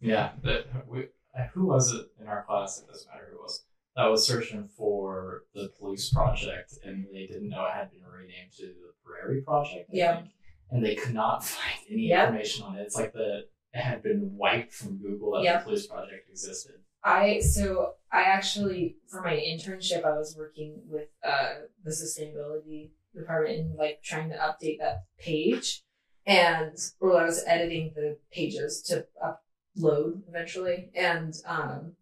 Yeah, 0.00 0.32
that 0.44 0.66
we, 0.88 1.08
uh, 1.38 1.44
who 1.52 1.66
was 1.66 1.92
it 1.92 2.06
in 2.20 2.26
our 2.28 2.44
class? 2.44 2.80
It 2.80 2.86
doesn't 2.88 3.08
matter 3.12 3.28
who 3.30 3.36
it 3.38 3.42
was. 3.42 3.64
That 3.96 4.06
was 4.06 4.26
searching 4.26 4.68
for 4.76 5.44
the 5.54 5.70
Palouse 5.80 6.12
project, 6.12 6.74
and 6.84 7.06
they 7.12 7.26
didn't 7.26 7.48
know 7.48 7.64
it 7.66 7.72
had 7.72 7.90
been 7.90 8.02
renamed 8.04 8.52
to 8.58 8.66
the 8.66 8.92
Prairie 9.04 9.40
Project. 9.42 9.90
I 9.92 9.96
Yeah. 9.96 10.16
think. 10.20 10.30
and 10.70 10.84
they 10.84 10.96
could 10.96 11.14
not 11.14 11.44
find 11.54 11.78
any 11.90 12.08
Yeah. 12.08 12.24
information 12.26 12.64
on 12.64 12.76
it. 12.76 12.82
It's 12.82 12.96
like 12.96 13.12
the 13.12 13.46
it 13.72 13.80
had 13.80 14.02
been 14.02 14.36
wiped 14.36 14.72
from 14.72 14.98
Google 14.98 15.32
that 15.32 15.44
Yeah. 15.44 15.62
the 15.62 15.70
Palouse 15.70 15.88
project 15.88 16.28
existed. 16.30 16.80
I 17.04 17.38
so 17.40 17.94
I 18.10 18.22
actually 18.22 18.96
for 19.08 19.22
my 19.22 19.36
internship 19.36 20.04
I 20.04 20.16
was 20.18 20.34
working 20.36 20.82
with 20.88 21.08
uh 21.22 21.54
the 21.84 21.90
sustainability 21.92 22.90
department 23.16 23.58
and 23.58 23.74
like 23.76 24.02
trying 24.02 24.30
to 24.30 24.36
update 24.36 24.78
that 24.78 25.04
page 25.18 25.82
and 26.26 26.76
or 27.00 27.20
I 27.20 27.24
was 27.24 27.44
editing 27.46 27.92
the 27.94 28.18
pages 28.30 28.82
to 28.84 29.06
upload 29.22 30.22
eventually 30.28 30.90
and 30.94 31.34
um 31.46 31.92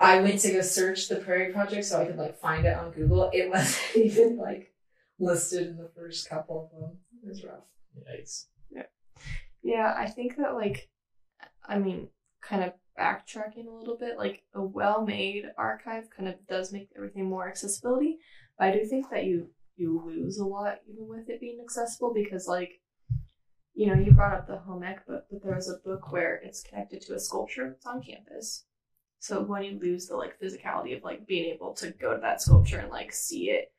I 0.00 0.20
went 0.20 0.40
to 0.40 0.52
go 0.52 0.62
search 0.62 1.08
the 1.08 1.16
Prairie 1.16 1.52
Project 1.52 1.84
so 1.84 2.00
I 2.00 2.06
could 2.06 2.16
like 2.16 2.36
find 2.40 2.66
it 2.66 2.76
on 2.76 2.90
Google. 2.90 3.30
It 3.32 3.48
wasn't 3.54 3.96
even 3.96 4.36
like 4.36 4.72
listed 5.20 5.68
in 5.68 5.76
the 5.76 5.90
first 5.94 6.28
couple 6.28 6.70
of 6.74 6.80
them. 6.80 6.98
It 7.22 7.28
was 7.28 7.44
rough. 7.44 7.62
Yikes. 7.96 8.46
Yeah, 9.62 9.94
I 9.96 10.08
think 10.08 10.36
that 10.36 10.54
like 10.54 10.88
I 11.66 11.78
mean, 11.78 12.08
kind 12.42 12.64
of 12.64 12.72
backtracking 12.98 13.66
a 13.66 13.74
little 13.74 13.96
bit, 13.96 14.18
like 14.18 14.42
a 14.54 14.62
well-made 14.62 15.44
archive 15.56 16.08
kind 16.14 16.28
of 16.28 16.34
does 16.48 16.72
make 16.72 16.88
everything 16.96 17.28
more 17.28 17.48
accessibility. 17.48 18.18
But 18.58 18.68
I 18.68 18.72
do 18.72 18.84
think 18.84 19.10
that 19.10 19.24
you 19.24 19.48
you 19.76 20.02
lose 20.04 20.38
a 20.38 20.44
lot 20.44 20.78
even 20.88 21.08
with 21.08 21.28
it 21.28 21.40
being 21.40 21.60
accessible 21.62 22.12
because 22.14 22.46
like 22.46 22.80
you 23.74 23.86
know, 23.86 23.94
you 23.94 24.12
brought 24.12 24.34
up 24.34 24.46
the 24.46 24.58
home 24.58 24.84
ec 24.84 25.06
book, 25.06 25.24
but 25.30 25.42
there 25.42 25.54
was 25.54 25.70
a 25.70 25.78
book 25.88 26.12
where 26.12 26.36
it's 26.44 26.62
connected 26.62 27.00
to 27.02 27.14
a 27.14 27.18
sculpture 27.18 27.70
that's 27.70 27.86
on 27.86 28.02
campus. 28.02 28.66
So 29.18 29.40
when 29.42 29.62
you 29.62 29.78
lose 29.80 30.06
the 30.06 30.16
like 30.16 30.38
physicality 30.40 30.96
of 30.96 31.02
like 31.02 31.26
being 31.26 31.52
able 31.54 31.72
to 31.74 31.90
go 31.92 32.14
to 32.14 32.20
that 32.20 32.42
sculpture 32.42 32.80
and 32.80 32.90
like 32.90 33.12
see 33.12 33.50
it, 33.50 33.72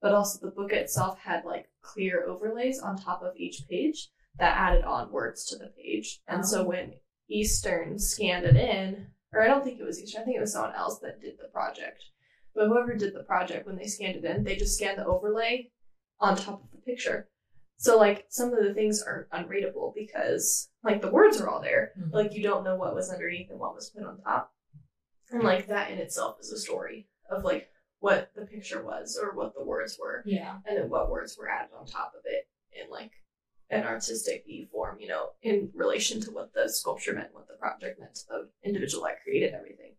but 0.00 0.12
also 0.14 0.38
the 0.40 0.52
book 0.52 0.72
itself 0.72 1.18
had 1.18 1.44
like 1.44 1.66
clear 1.82 2.24
overlays 2.26 2.78
on 2.80 2.96
top 2.96 3.22
of 3.22 3.34
each 3.36 3.64
page 3.68 4.10
that 4.38 4.56
added 4.56 4.84
on 4.84 5.10
words 5.10 5.44
to 5.46 5.56
the 5.56 5.72
page. 5.76 6.20
And 6.28 6.46
so 6.46 6.62
Oh. 6.62 6.68
when 6.68 6.94
Eastern 7.28 7.98
scanned 7.98 8.46
it 8.46 8.56
in, 8.56 9.08
or 9.32 9.42
I 9.42 9.46
don't 9.48 9.64
think 9.64 9.80
it 9.80 9.84
was 9.84 10.00
Eastern, 10.00 10.22
I 10.22 10.24
think 10.24 10.36
it 10.36 10.40
was 10.40 10.52
someone 10.52 10.74
else 10.74 11.00
that 11.00 11.20
did 11.20 11.38
the 11.38 11.48
project. 11.48 12.04
But 12.54 12.68
whoever 12.68 12.94
did 12.94 13.14
the 13.14 13.22
project, 13.22 13.66
when 13.66 13.76
they 13.76 13.86
scanned 13.86 14.16
it 14.16 14.24
in, 14.24 14.44
they 14.44 14.56
just 14.56 14.76
scanned 14.76 14.98
the 14.98 15.06
overlay 15.06 15.70
on 16.18 16.36
top 16.36 16.62
of 16.64 16.70
the 16.72 16.78
picture. 16.78 17.28
So 17.76 17.96
like 17.96 18.26
some 18.28 18.52
of 18.52 18.62
the 18.62 18.74
things 18.74 19.02
are 19.02 19.28
unreadable 19.32 19.92
because 19.96 20.68
like 20.84 21.00
the 21.00 21.10
words 21.10 21.40
are 21.40 21.48
all 21.48 21.62
there, 21.62 21.92
Mhm. 21.98 22.12
like 22.12 22.34
you 22.34 22.42
don't 22.42 22.64
know 22.64 22.76
what 22.76 22.94
was 22.94 23.10
underneath 23.10 23.50
and 23.50 23.58
what 23.58 23.74
was 23.74 23.90
put 23.90 24.04
on 24.04 24.20
top. 24.20 24.52
And 25.30 25.42
like 25.42 25.68
that 25.68 25.90
in 25.90 25.98
itself 25.98 26.38
is 26.40 26.50
a 26.52 26.58
story 26.58 27.08
of 27.30 27.44
like 27.44 27.70
what 28.00 28.32
the 28.34 28.44
picture 28.46 28.82
was 28.84 29.18
or 29.20 29.32
what 29.34 29.54
the 29.54 29.64
words 29.64 29.96
were 29.98 30.22
Yeah. 30.26 30.58
and 30.66 30.76
then 30.76 30.90
what 30.90 31.10
words 31.10 31.38
were 31.38 31.48
added 31.48 31.70
on 31.72 31.86
top 31.86 32.12
of 32.14 32.22
it 32.24 32.48
in 32.72 32.90
like 32.90 33.12
an 33.70 33.84
artistic 33.84 34.42
e 34.46 34.66
form, 34.66 34.98
you 34.98 35.06
know, 35.08 35.30
in 35.42 35.70
relation 35.74 36.20
to 36.22 36.32
what 36.32 36.52
the 36.52 36.68
sculpture 36.68 37.14
meant, 37.14 37.32
what 37.32 37.46
the 37.46 37.54
project 37.54 38.00
meant 38.00 38.14
to 38.16 38.26
the 38.28 38.50
individual 38.64 39.04
that 39.04 39.22
created 39.22 39.54
everything. 39.54 39.94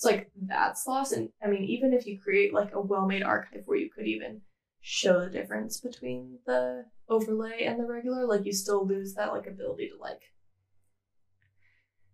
It's 0.00 0.06
like 0.06 0.30
that's 0.46 0.86
lost. 0.86 1.12
And 1.12 1.28
I 1.44 1.48
mean, 1.48 1.62
even 1.64 1.92
if 1.92 2.06
you 2.06 2.18
create 2.18 2.54
like 2.54 2.72
a 2.72 2.80
well 2.80 3.04
made 3.04 3.22
archive 3.22 3.64
where 3.66 3.76
you 3.76 3.90
could 3.90 4.06
even 4.06 4.40
show 4.80 5.20
the 5.20 5.28
difference 5.28 5.78
between 5.78 6.38
the 6.46 6.86
overlay 7.10 7.64
and 7.64 7.78
the 7.78 7.84
regular, 7.84 8.24
like 8.24 8.46
you 8.46 8.52
still 8.54 8.86
lose 8.86 9.12
that 9.12 9.30
like 9.34 9.46
ability 9.46 9.90
to 9.90 10.00
like 10.00 10.22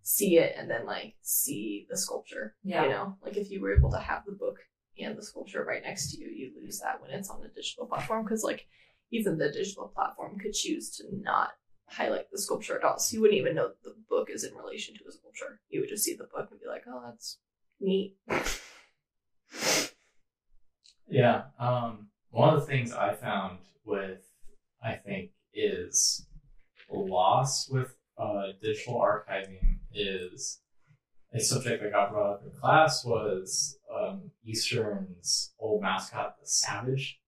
see 0.03 0.37
it 0.37 0.57
and 0.59 0.68
then 0.68 0.85
like 0.85 1.14
see 1.22 1.87
the 1.88 1.96
sculpture. 1.96 2.57
Yeah. 2.64 2.83
You 2.83 2.88
know, 2.88 3.18
like 3.25 3.37
if 3.37 3.53
you 3.53 3.61
were 3.61 3.77
able 3.77 3.92
to 3.92 4.01
have 4.01 4.25
the 4.27 4.33
book 4.33 4.57
and 5.01 5.16
the 5.16 5.22
sculpture 5.22 5.64
right 5.64 5.85
next 5.85 6.11
to 6.11 6.18
you, 6.20 6.27
you 6.27 6.51
lose 6.61 6.81
that 6.81 7.01
when 7.01 7.12
it's 7.12 7.31
on 7.31 7.44
a 7.44 7.55
digital 7.55 7.87
platform 7.87 8.25
because 8.25 8.42
like 8.42 8.66
even 9.12 9.38
the 9.38 9.53
digital 9.53 9.92
platform 9.94 10.40
could 10.40 10.55
choose 10.55 10.90
to 10.96 11.05
not 11.22 11.51
highlight 11.87 12.33
the 12.33 12.38
sculpture 12.40 12.77
at 12.77 12.83
all. 12.83 12.99
So 12.99 13.14
you 13.14 13.20
wouldn't 13.20 13.38
even 13.38 13.55
know 13.55 13.68
that 13.68 13.85
the 13.85 13.94
book 14.11 14.29
is 14.29 14.42
in 14.42 14.57
relation 14.57 14.96
to 14.96 15.05
a 15.09 15.12
sculpture. 15.12 15.61
You 15.68 15.83
would 15.83 15.88
just 15.88 16.03
see 16.03 16.16
the 16.16 16.25
book 16.25 16.49
and 16.51 16.59
be 16.59 16.66
like, 16.66 16.83
oh, 16.88 17.01
that's 17.07 17.38
neat. 17.81 18.17
Yeah. 21.09 21.45
Um, 21.59 22.09
one 22.31 22.55
of 22.55 22.61
the 22.61 22.67
things 22.67 22.93
I 22.93 23.15
found 23.15 23.59
with, 23.85 24.23
I 24.83 24.95
think, 24.95 25.31
is 25.55 26.27
loss 26.91 27.69
with 27.71 27.95
uh, 28.19 28.53
digital 28.62 29.01
archiving 29.01 29.79
is 29.93 30.61
a 31.35 31.41
subject 31.41 31.83
that 31.83 31.93
got 31.93 32.11
brought 32.11 32.35
up 32.35 32.43
in 32.45 32.59
class 32.59 33.05
was 33.05 33.79
um, 33.95 34.31
Eastern's 34.45 35.53
old 35.59 35.83
mascot, 35.83 36.37
the 36.41 36.47
Savage. 36.47 37.19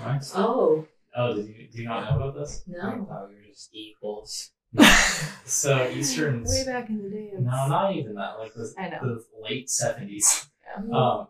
Right? 0.00 0.22
Oh 0.34 0.86
Oh, 1.16 1.34
did 1.34 1.46
you 1.46 1.68
do 1.70 1.82
you 1.82 1.88
not 1.88 2.10
know 2.10 2.16
about 2.16 2.34
this? 2.34 2.64
I 2.68 2.96
no. 2.96 3.04
thought 3.04 3.28
we 3.28 3.36
were 3.36 3.48
just 3.48 3.70
equals. 3.72 4.50
So 5.46 5.88
Eastern's 5.90 6.48
Way 6.50 6.64
back 6.64 6.88
in 6.88 7.02
the 7.02 7.10
day. 7.10 7.30
no, 7.38 7.68
not 7.68 7.94
even 7.94 8.14
that. 8.14 8.38
Like 8.38 8.54
the, 8.54 8.72
I 8.78 8.88
know. 8.88 8.98
the 9.02 9.24
late 9.42 9.68
seventies. 9.68 10.46
Yeah. 10.90 10.98
Um, 10.98 11.28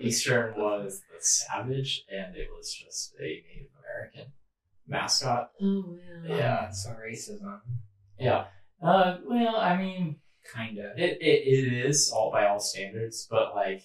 Eastern 0.00 0.54
was 0.56 1.00
the 1.12 1.18
Savage, 1.20 2.04
and 2.08 2.36
it 2.36 2.46
was 2.56 2.72
just 2.72 3.14
a 3.20 3.24
Native 3.24 3.70
American 3.80 4.32
mascot. 4.86 5.50
Oh 5.60 5.96
yeah. 6.24 6.36
Yeah. 6.36 6.70
So 6.70 6.90
racism. 6.90 7.58
Yeah. 8.18 8.44
Uh, 8.80 9.16
well, 9.28 9.56
I 9.56 9.76
mean, 9.76 10.16
Kinda. 10.54 10.92
it, 10.96 11.18
it, 11.20 11.24
it 11.48 11.86
is 11.86 12.12
all 12.14 12.30
by 12.30 12.46
all 12.46 12.60
standards, 12.60 13.26
but 13.28 13.56
like, 13.56 13.82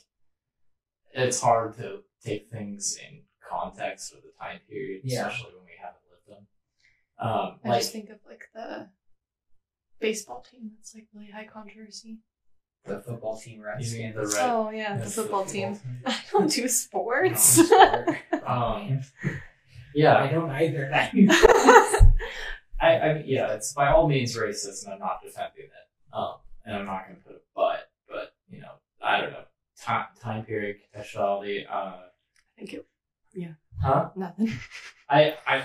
it's 1.14 1.42
hard 1.42 1.76
to 1.78 2.02
take 2.24 2.48
things 2.48 2.96
in 3.10 3.24
context 3.50 4.14
of 4.14 4.20
the 4.22 4.30
time 4.40 4.60
period, 4.70 5.02
Yeah. 5.04 5.28
especially 5.28 5.56
when 5.56 5.66
we 5.66 5.72
haven't 5.82 6.02
lived 6.12 6.28
them. 6.30 6.48
Um, 7.20 7.60
I 7.64 7.70
like, 7.70 7.80
just 7.82 7.92
think 7.94 8.10
of 8.10 8.20
like 8.28 8.46
the 8.54 8.90
baseball 10.00 10.46
team 10.50 10.72
that's 10.76 10.94
like 10.94 11.08
really 11.14 11.32
high 11.32 11.46
controversy. 11.46 12.20
The 12.86 13.00
football 13.00 13.38
team 13.40 13.54
you 13.54 13.60
mean 13.60 13.66
Redskins. 13.66 14.16
the 14.16 14.38
red, 14.38 14.50
Oh 14.50 14.70
yeah, 14.70 14.98
the 14.98 15.06
the 15.06 15.10
football 15.10 15.46
team. 15.46 15.76
team. 15.76 15.82
I 16.06 16.18
don't 16.32 16.52
do 16.52 16.68
sports. 16.68 17.62
Um, 18.46 19.02
Um, 19.96 20.22
I 20.22 20.28
don't 20.28 20.50
either. 20.50 20.90
I, 22.82 22.98
I, 22.98 23.24
yeah, 23.26 23.54
it's 23.54 23.74
by 23.74 23.88
all 23.88 24.08
means 24.08 24.36
racist, 24.36 24.84
and 24.84 24.94
I'm 24.94 25.00
not 25.00 25.22
defending 25.24 25.66
it. 25.66 26.14
Um, 26.14 26.36
and 26.66 26.76
I'm 26.76 26.86
not 26.86 27.06
going 27.08 27.18
to 27.18 27.24
put 27.24 27.36
a 27.36 27.40
but, 27.56 27.90
but 28.10 28.34
you 28.50 28.60
know, 28.60 28.74
I 29.02 29.22
don't 29.22 29.32
know, 29.32 29.44
time, 29.80 30.08
time 30.20 30.44
period, 30.44 30.78
contextuality. 30.94 31.66
Uh, 31.72 31.98
Thank 32.58 32.74
you. 32.74 32.84
Yeah. 33.34 33.54
Huh? 33.82 34.10
Nothing. 34.16 34.52
I, 35.10 35.36
I, 35.46 35.64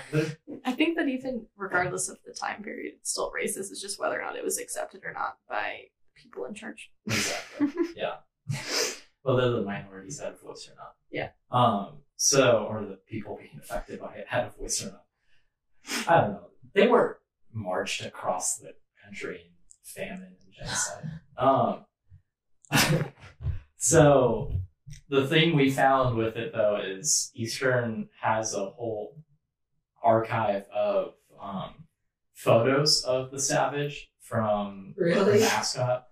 I 0.65 0.71
think 0.73 0.97
that 0.97 1.07
even 1.07 1.45
regardless 1.57 2.09
of 2.09 2.17
the 2.25 2.33
time 2.33 2.63
period, 2.63 2.93
it's 2.97 3.11
still 3.11 3.31
racist. 3.31 3.71
It's 3.71 3.81
just 3.81 3.99
whether 3.99 4.19
or 4.19 4.23
not 4.23 4.35
it 4.35 4.43
was 4.43 4.59
accepted 4.59 5.01
or 5.03 5.13
not 5.13 5.37
by 5.49 5.85
people 6.15 6.45
in 6.45 6.53
church. 6.53 6.91
exactly, 7.05 7.67
yeah. 7.95 8.17
Well, 9.23 9.37
they're 9.37 9.49
the 9.49 9.61
minorities 9.61 10.17
that 10.17 10.27
have 10.27 10.41
voice 10.41 10.69
or 10.69 10.75
not. 10.75 10.93
Yeah. 11.11 11.29
Um. 11.51 11.99
So, 12.15 12.67
or 12.69 12.81
the 12.85 12.99
people 13.09 13.37
being 13.37 13.59
affected 13.61 13.99
by 13.99 14.13
it 14.15 14.25
had 14.27 14.45
a 14.45 14.49
voice 14.49 14.83
or 14.83 14.91
not. 14.91 15.05
I 16.07 16.21
don't 16.21 16.31
know. 16.31 16.47
They 16.73 16.87
were 16.87 17.19
marched 17.53 18.05
across 18.05 18.57
the 18.57 18.73
country 19.03 19.41
in 19.45 19.51
famine 19.83 20.35
and 20.41 20.53
genocide. 20.53 21.19
Um. 21.37 21.85
so, 23.77 24.51
the 25.09 25.27
thing 25.27 25.55
we 25.55 25.69
found 25.71 26.15
with 26.15 26.35
it 26.35 26.53
though 26.53 26.79
is 26.83 27.31
Eastern 27.35 28.09
has 28.21 28.53
a 28.53 28.69
whole 28.69 29.15
archive 30.03 30.65
of 30.73 31.13
um, 31.41 31.73
photos 32.33 33.03
of 33.03 33.31
the 33.31 33.39
savage 33.39 34.09
from 34.21 34.93
Really? 34.97 35.39
the 35.39 35.45
mascot. 35.45 36.05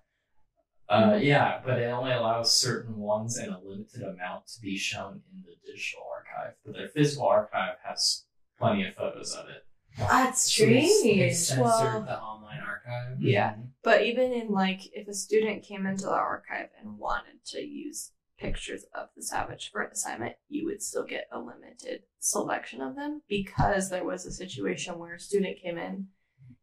Uh, 0.90 1.20
yeah, 1.22 1.60
but 1.66 1.80
it 1.80 1.86
only 1.86 2.14
allows 2.14 2.56
certain 2.56 2.96
ones 2.98 3.38
and 3.38 3.54
a 3.54 3.60
limited 3.60 4.02
amount 4.04 4.48
to 4.48 4.62
be 4.62 4.78
shown 4.78 5.22
in 5.34 5.44
the 5.46 5.56
digital 5.70 6.04
archive. 6.16 6.56
But 6.66 6.76
their 6.76 6.88
physical 6.88 7.28
archive 7.28 7.76
has 7.84 8.24
plenty 8.58 8.88
of 8.88 8.96
photos 8.96 9.34
of 9.36 9.50
it. 9.50 9.64
That's 9.98 10.54
So 10.56 10.66
they- 10.66 10.74
They 10.76 10.88
strange. 10.88 11.36
censored 11.36 11.66
Well- 11.66 12.02
the 12.04 12.20
online 12.20 12.60
archive. 12.60 13.18
Yeah. 13.22 13.56
But 13.84 14.04
even 14.04 14.32
in 14.32 14.50
like 14.52 14.80
if 14.94 15.08
a 15.10 15.14
student 15.14 15.64
came 15.64 15.86
into 15.86 16.06
the 16.06 16.12
archive 16.12 16.70
and 16.80 16.98
wanted 16.98 17.44
to 17.48 17.60
use 17.62 18.12
pictures 18.38 18.86
of 18.94 19.08
the 19.16 19.24
savage 19.24 19.72
for 19.72 19.82
an 19.82 19.92
assignment, 19.92 20.36
you 20.50 20.66
would 20.66 20.82
still 20.82 21.04
get 21.06 21.28
a 21.32 21.40
limited 21.40 22.04
selection 22.20 22.82
of 22.82 22.96
them 22.96 23.22
because 23.28 23.90
there 23.90 24.04
was 24.06 24.26
a 24.26 24.32
situation 24.32 25.00
where 25.00 25.16
a 25.16 25.20
student 25.20 25.58
came 25.62 25.78
in 25.78 26.08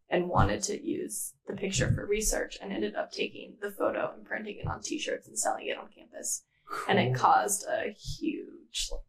and 0.08 0.28
wanted 0.28 0.62
to 0.62 0.86
use 0.86 1.34
the 1.46 1.54
picture 1.54 1.90
for 1.92 2.06
research 2.06 2.58
and 2.62 2.72
ended 2.72 2.94
up 2.94 3.10
taking 3.10 3.56
the 3.60 3.70
photo 3.70 4.12
and 4.14 4.24
printing 4.24 4.58
it 4.58 4.66
on 4.66 4.80
t-shirts 4.82 5.26
and 5.26 5.38
selling 5.38 5.66
it 5.66 5.78
on 5.78 5.88
campus. 5.96 6.44
And 6.88 6.98
it 6.98 7.14
caused 7.14 7.66
a 7.68 7.90
huge 7.92 8.88
like 8.90 9.00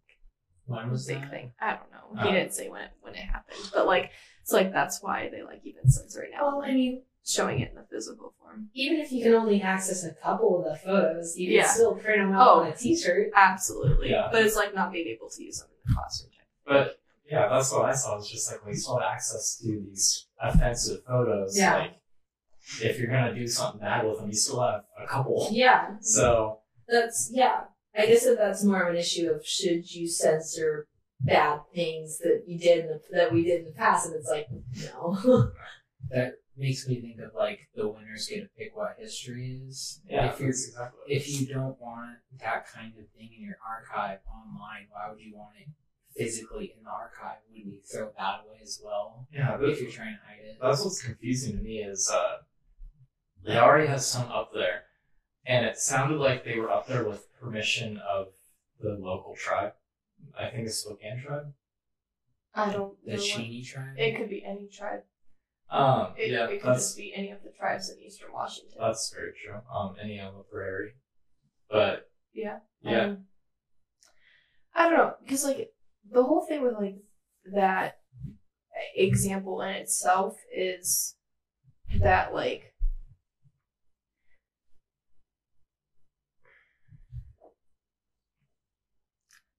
When 0.65 0.89
was 0.91 1.06
big 1.06 1.21
that? 1.21 1.30
thing. 1.30 1.51
I 1.60 1.71
don't 1.75 1.91
know. 1.91 2.23
He 2.23 2.30
Uh. 2.30 2.32
didn't 2.34 2.54
say 2.54 2.69
when 2.69 2.84
it 2.84 2.91
when 3.01 3.13
it 3.13 3.19
happened. 3.19 3.60
But 3.73 3.86
like 3.86 4.12
it's 4.41 4.51
like 4.54 4.71
that's 4.71 5.01
why 5.04 5.30
they 5.30 5.43
like 5.43 5.62
even 5.65 5.89
censor 5.89 6.23
it 6.23 6.32
now. 6.32 6.45
Well, 6.58 6.63
I 6.63 6.71
mean, 6.73 7.04
showing 7.26 7.60
it 7.60 7.70
in 7.70 7.76
the 7.76 7.86
physical 7.92 8.34
form. 8.40 8.70
even 8.74 9.00
if 9.00 9.12
you 9.12 9.24
can 9.24 9.34
only 9.34 9.62
access 9.62 10.04
a 10.06 10.14
couple 10.14 10.60
of 10.60 10.64
the 10.66 10.78
photos, 10.78 11.38
you 11.38 11.48
can 11.48 11.56
Yeah. 11.58 11.68
still 11.68 11.96
print 11.96 12.22
them 12.22 12.34
out 12.34 12.48
Oh. 12.48 12.60
on 12.62 12.68
a 12.68 12.70
oh, 12.70 12.74
T-shirt. 12.78 13.32
Absolutely. 13.36 14.12
Yeah. 14.12 14.30
But 14.32 14.46
it's 14.46 14.56
like 14.56 14.74
not 14.76 14.92
being 14.94 15.08
able 15.08 15.30
to 15.30 15.44
use 15.44 15.60
them 15.60 15.70
in 15.72 15.78
the 15.90 15.94
classroom. 15.96 16.32
But 16.66 17.00
yeah, 17.30 17.48
that's 17.50 17.72
what 17.72 17.86
I 17.86 17.94
saw. 17.94 18.18
It's 18.18 18.30
just 18.30 18.52
like 18.52 18.64
when 18.64 18.74
you 18.74 18.80
still 18.80 19.00
have 19.00 19.12
access 19.12 19.58
to 19.58 19.68
these 19.68 20.28
offensive 20.40 21.04
photos. 21.06 21.58
Yeah. 21.58 21.78
Like 21.78 21.98
if 22.82 23.00
you're 23.00 23.10
gonna 23.10 23.34
do 23.36 23.48
something 23.48 23.82
bad 23.82 24.06
with 24.06 24.20
them, 24.20 24.28
you 24.28 24.36
still 24.36 24.62
have 24.62 24.84
a 25.02 25.08
couple. 25.08 25.48
Yeah, 25.52 25.98
So 26.02 26.60
that's 26.88 27.30
yeah. 27.34 27.62
I 27.98 28.06
guess 28.08 28.26
that 28.26 28.38
that's 28.38 28.64
more 28.64 28.84
of 28.84 28.94
an 28.94 29.00
issue 29.00 29.30
of 29.32 29.46
should 29.46 29.94
you 29.94 30.08
censor 30.08 30.88
bad 31.22 31.62
things 31.74 32.18
that 32.20 32.44
you 32.46 32.58
did 32.60 32.86
in 32.86 32.88
the, 32.88 33.02
that 33.12 33.32
we 33.32 33.44
did 33.44 33.60
in 33.62 33.66
the 33.66 33.72
past, 33.72 34.08
and 34.08 34.16
it's 34.16 34.30
like 34.30 34.48
no. 34.94 35.52
That 36.10 36.34
makes 36.58 36.88
me 36.88 37.02
think 37.02 37.20
of 37.20 37.34
like 37.36 37.68
the 37.76 37.88
winners 37.88 38.28
get 38.28 38.41
to 38.41 38.48
pick 38.58 38.76
what 38.76 38.96
history 39.00 39.62
is. 39.68 40.02
yeah, 40.10 40.32
if 40.32 40.39
you're 40.39 40.50
exactly. 40.50 41.00
if 41.08 41.30
you 41.30 41.48
don't 41.48 41.80
want 41.82 42.18
that 42.39 42.65
kind 42.72 42.94
of 43.00 43.10
thing 43.18 43.30
in 43.38 43.44
your 43.46 43.58
archive 43.68 44.20
online, 44.30 44.88
why 44.91 45.10
would 45.10 45.20
you 45.20 45.36
want 45.36 45.56
it 45.60 45.68
physically 46.18 46.74
in 46.78 46.84
the 46.84 46.89
archive? 46.89 47.38
Wouldn't 47.50 47.65
you 47.74 47.80
throw 47.91 48.12
that 48.18 48.41
away 48.48 48.60
as 48.63 48.80
well? 48.84 49.28
yeah, 49.34 49.58
If 49.60 49.82
you're 49.82 49.91
trying 49.91 50.15
to 50.15 50.20
hide 50.26 50.46
it. 50.46 50.58
That's 50.62 50.84
what's 50.84 51.02
confusing 51.04 51.58
to 51.58 51.63
me 51.63 51.80
is 51.80 52.10
uh, 52.13 52.38
they 53.46 53.58
already 53.58 53.88
have 53.88 54.02
some 54.02 54.32
up 54.32 54.52
there, 54.54 54.84
and 55.46 55.65
it 55.65 55.78
sounded 55.78 56.18
like 56.20 56.46
they 56.46 56.58
were 56.58 56.72
up 56.72 56.88
there 56.88 57.04
with 57.08 57.28
permission 57.39 57.98
of 57.98 58.28
the 58.82 58.91
local 59.00 59.36
tribe. 59.36 59.74
I 60.39 60.50
think 60.50 60.68
it's 60.68 60.78
Spokane 60.80 61.22
tribe. 61.26 61.54
I 62.54 62.72
don't 62.72 62.96
The 63.06 63.12
know. 63.12 63.18
what- 63.18 63.26
Cheney 63.26 63.63
tribe? 63.63 63.96
It 63.98 64.15
could 64.18 64.30
be 64.30 64.44
any 64.46 64.68
tribe. 64.68 65.04
Um, 65.69 66.13
It, 66.17 66.32
yeah, 66.32 66.47
it 66.47 66.62
could 66.62 66.73
just 66.75 66.95
be 66.95 67.13
any 67.15 67.32
of 67.32 67.41
the 67.43 67.51
tribes 67.51 67.89
in 67.89 67.99
eastern 67.99 68.32
Washington. 68.32 68.78
that's 68.80 69.12
very 69.13 69.34
true. 69.43 69.62
Um, 69.73 69.95
any 70.01 70.19
on 70.19 70.36
the 70.38 70.43
prairie, 70.43 70.93
but 71.69 72.10
yeah. 72.34 72.60
yeah, 72.82 73.06
Um, 73.06 73.25
I 74.75 74.89
don't 74.89 74.97
know 74.97 75.13
because 75.21 75.43
like 75.43 75.71
the 76.10 76.23
whole 76.23 76.45
thing 76.45 76.62
with 76.62 76.73
like 76.75 76.97
that 77.54 77.99
example 78.95 79.62
in 79.62 79.69
itself 79.75 80.38
is 80.56 81.15
that 81.99 82.34
like 82.34 82.73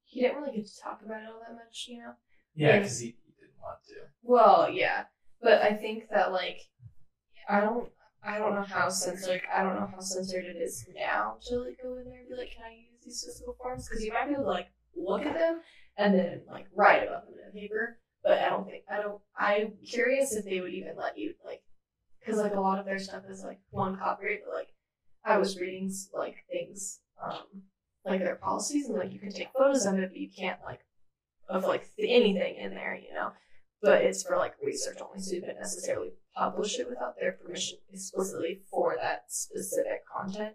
he 0.05 0.23
didn't 0.23 0.41
really 0.43 0.57
get 0.57 0.67
to 0.67 0.81
talk 0.83 1.01
about 1.05 1.23
it 1.23 1.29
all 1.29 1.41
that 1.47 1.55
much, 1.55 1.87
you 1.89 1.99
know. 1.99 2.13
yeah, 2.55 2.79
because 2.79 2.99
he, 3.01 3.17
he 3.25 3.33
didn't 3.41 3.61
want 3.61 3.79
to. 3.89 3.95
Well, 4.23 4.71
yeah, 4.71 5.05
but 5.43 5.63
I 5.63 5.75
think 5.75 6.05
that 6.11 6.33
like 6.33 6.61
I 7.49 7.61
don't 7.61 7.89
I 8.23 8.39
don't 8.39 8.55
know 8.55 8.63
how 8.63 8.89
censored 8.89 9.43
I 9.55 9.63
don't 9.63 9.77
know 9.77 9.89
how 9.93 10.01
censored 10.01 10.45
it 10.45 10.57
is 10.57 10.85
now 10.95 11.37
to 11.47 11.59
like 11.59 11.79
go 11.83 11.97
in 11.99 12.05
there 12.05 12.21
and 12.21 12.29
be 12.29 12.35
like, 12.35 12.53
can 12.55 12.65
I 12.65 12.73
use 12.73 13.05
these 13.05 13.25
physical 13.25 13.57
forms? 13.61 13.89
Because 13.89 14.05
you 14.05 14.13
might 14.13 14.27
be 14.27 14.33
able 14.33 14.45
to 14.45 14.51
like 14.51 14.69
look 14.97 15.25
at 15.25 15.35
them 15.35 15.61
and 15.97 16.15
then 16.15 16.43
like 16.51 16.67
write 16.75 17.07
about 17.07 17.27
them 17.27 17.35
in 17.43 17.49
a 17.49 17.53
paper. 17.53 17.99
But 18.25 18.39
I 18.39 18.49
don't 18.49 18.67
think 18.67 18.85
I 18.91 19.01
don't. 19.01 19.21
I'm 19.39 19.75
curious 19.89 20.35
if 20.35 20.45
they 20.45 20.61
would 20.61 20.73
even 20.73 20.97
let 20.97 21.17
you 21.17 21.35
like, 21.45 21.63
because 22.19 22.41
like 22.41 22.57
a 22.57 22.61
lot 22.61 22.81
of 22.81 22.87
their 22.87 22.99
stuff 22.99 23.23
is 23.31 23.45
like 23.45 23.61
one 23.71 23.97
copyright. 23.97 24.41
But 24.45 24.55
like, 24.55 24.69
I 25.25 25.39
was 25.39 25.61
reading 25.61 25.93
like 26.13 26.35
things, 26.51 26.99
um, 27.25 27.63
like 28.05 28.19
their 28.19 28.35
policies, 28.35 28.89
and 28.89 28.99
like 28.99 29.13
you 29.13 29.21
can 29.21 29.31
take 29.31 29.53
photos 29.57 29.87
of 29.87 29.95
it, 30.01 30.11
but 30.11 30.17
you 30.17 30.29
can't 30.37 30.59
like 30.65 30.81
of 31.49 31.65
like 31.67 31.87
anything 32.01 32.57
in 32.57 32.75
there, 32.75 32.97
you 32.97 33.15
know 33.15 33.31
but 33.87 34.03
it's 34.03 34.25
for 34.25 34.37
like 34.37 34.55
research 34.63 34.99
only, 35.01 35.21
so 35.21 35.35
you 35.35 35.41
couldn't 35.41 35.61
necessarily 35.61 36.11
publish 36.35 36.79
it 36.79 36.89
without 36.89 37.15
their 37.21 37.33
permission 37.33 37.79
explicitly 37.93 38.61
for 38.71 38.97
that 39.01 39.25
specific 39.29 40.03
content. 40.13 40.55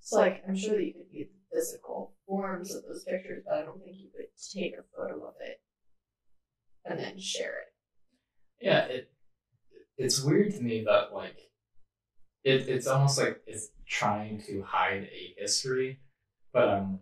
So 0.00 0.18
like 0.18 0.42
I'm 0.48 0.56
sure 0.56 0.74
that 0.74 0.84
you 0.84 0.92
could 0.92 1.10
view 1.10 1.26
the 1.26 1.56
physical 1.56 2.14
forms 2.26 2.74
of 2.74 2.82
those 2.82 3.04
pictures, 3.04 3.44
but 3.46 3.58
I 3.58 3.62
don't 3.62 3.82
think 3.82 3.96
you 3.96 4.10
could 4.16 4.26
take 4.52 4.74
a 4.74 4.84
photo 4.96 5.24
of 5.26 5.34
it 5.40 5.60
and 6.84 6.98
then 6.98 7.18
share 7.18 7.58
it. 7.60 8.64
Yeah, 8.66 8.84
it 8.86 9.10
it's 9.96 10.22
weird 10.22 10.52
to 10.54 10.60
me 10.60 10.84
that 10.84 11.14
like 11.14 11.38
it 12.42 12.68
it's 12.68 12.88
almost 12.88 13.18
like 13.18 13.42
it's 13.46 13.68
trying 13.88 14.42
to 14.48 14.62
hide 14.66 15.08
a 15.12 15.34
history, 15.40 16.00
but 16.52 16.68
I'm 16.68 16.98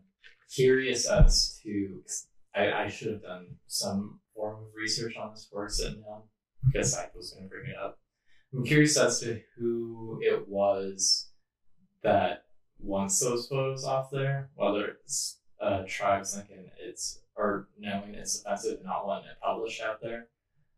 curious 0.55 1.09
as 1.09 1.59
to 1.63 2.03
I, 2.55 2.85
I 2.85 2.89
should 2.89 3.13
have 3.13 3.23
done 3.23 3.57
some 3.67 4.21
form 4.35 4.57
of 4.65 4.69
research 4.75 5.17
on 5.17 5.33
this 5.33 5.49
sitting 5.69 6.03
down 6.03 6.23
because 6.67 6.97
I 6.97 7.09
was 7.15 7.31
going 7.33 7.45
to 7.45 7.49
bring 7.49 7.71
it 7.71 7.77
up. 7.77 7.99
I'm 8.53 8.65
curious 8.65 8.97
as 8.97 9.21
to 9.21 9.41
who 9.59 10.21
it 10.23 10.49
was 10.49 11.29
that 12.03 12.45
wants 12.79 13.19
those 13.21 13.47
photos 13.49 13.85
off 13.85 14.11
there, 14.11 14.51
whether 14.55 14.87
it's 14.87 15.41
uh, 15.61 15.83
tribes 15.89 16.35
thinking 16.35 16.71
it's 16.79 17.21
or 17.37 17.69
knowing 17.79 18.15
it's 18.15 18.43
offensive 18.47 18.77
and 18.79 18.85
not 18.87 19.07
wanting 19.07 19.29
it 19.31 19.37
published 19.43 19.81
out 19.83 20.01
there, 20.01 20.29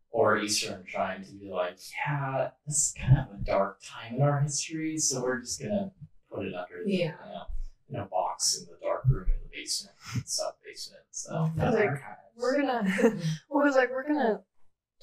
or 0.09 0.39
Eastern 0.39 0.83
trying 0.87 1.23
to 1.23 1.31
be 1.33 1.51
like, 1.51 1.77
yeah, 2.07 2.49
this 2.65 2.75
is 2.77 2.93
kind 2.99 3.19
of 3.19 3.39
a 3.39 3.43
dark 3.43 3.79
time 3.83 4.15
in 4.15 4.21
our 4.23 4.39
history, 4.39 4.97
so 4.97 5.21
we're 5.21 5.39
just 5.39 5.61
gonna 5.61 5.91
put 6.33 6.45
it 6.47 6.53
under 6.55 6.83
the, 6.83 6.91
Yeah. 6.91 7.13
you 7.25 7.31
know, 7.33 7.43
in 7.89 7.95
a 7.97 8.05
box 8.05 8.57
in 8.59 8.65
the 8.65 8.77
dark 8.81 9.03
room 9.07 9.25
in 9.29 9.35
the 9.43 9.49
basement, 9.55 9.95
sub 10.25 10.55
basement. 10.65 11.03
So 11.11 11.51
I 11.59 11.65
was 11.65 11.73
like, 11.75 11.89
Archives. 11.89 12.17
We're 12.37 12.61
gonna, 12.61 12.83
well, 13.49 13.65
was 13.65 13.75
like 13.75 13.89
we're 13.91 14.07
gonna 14.07 14.41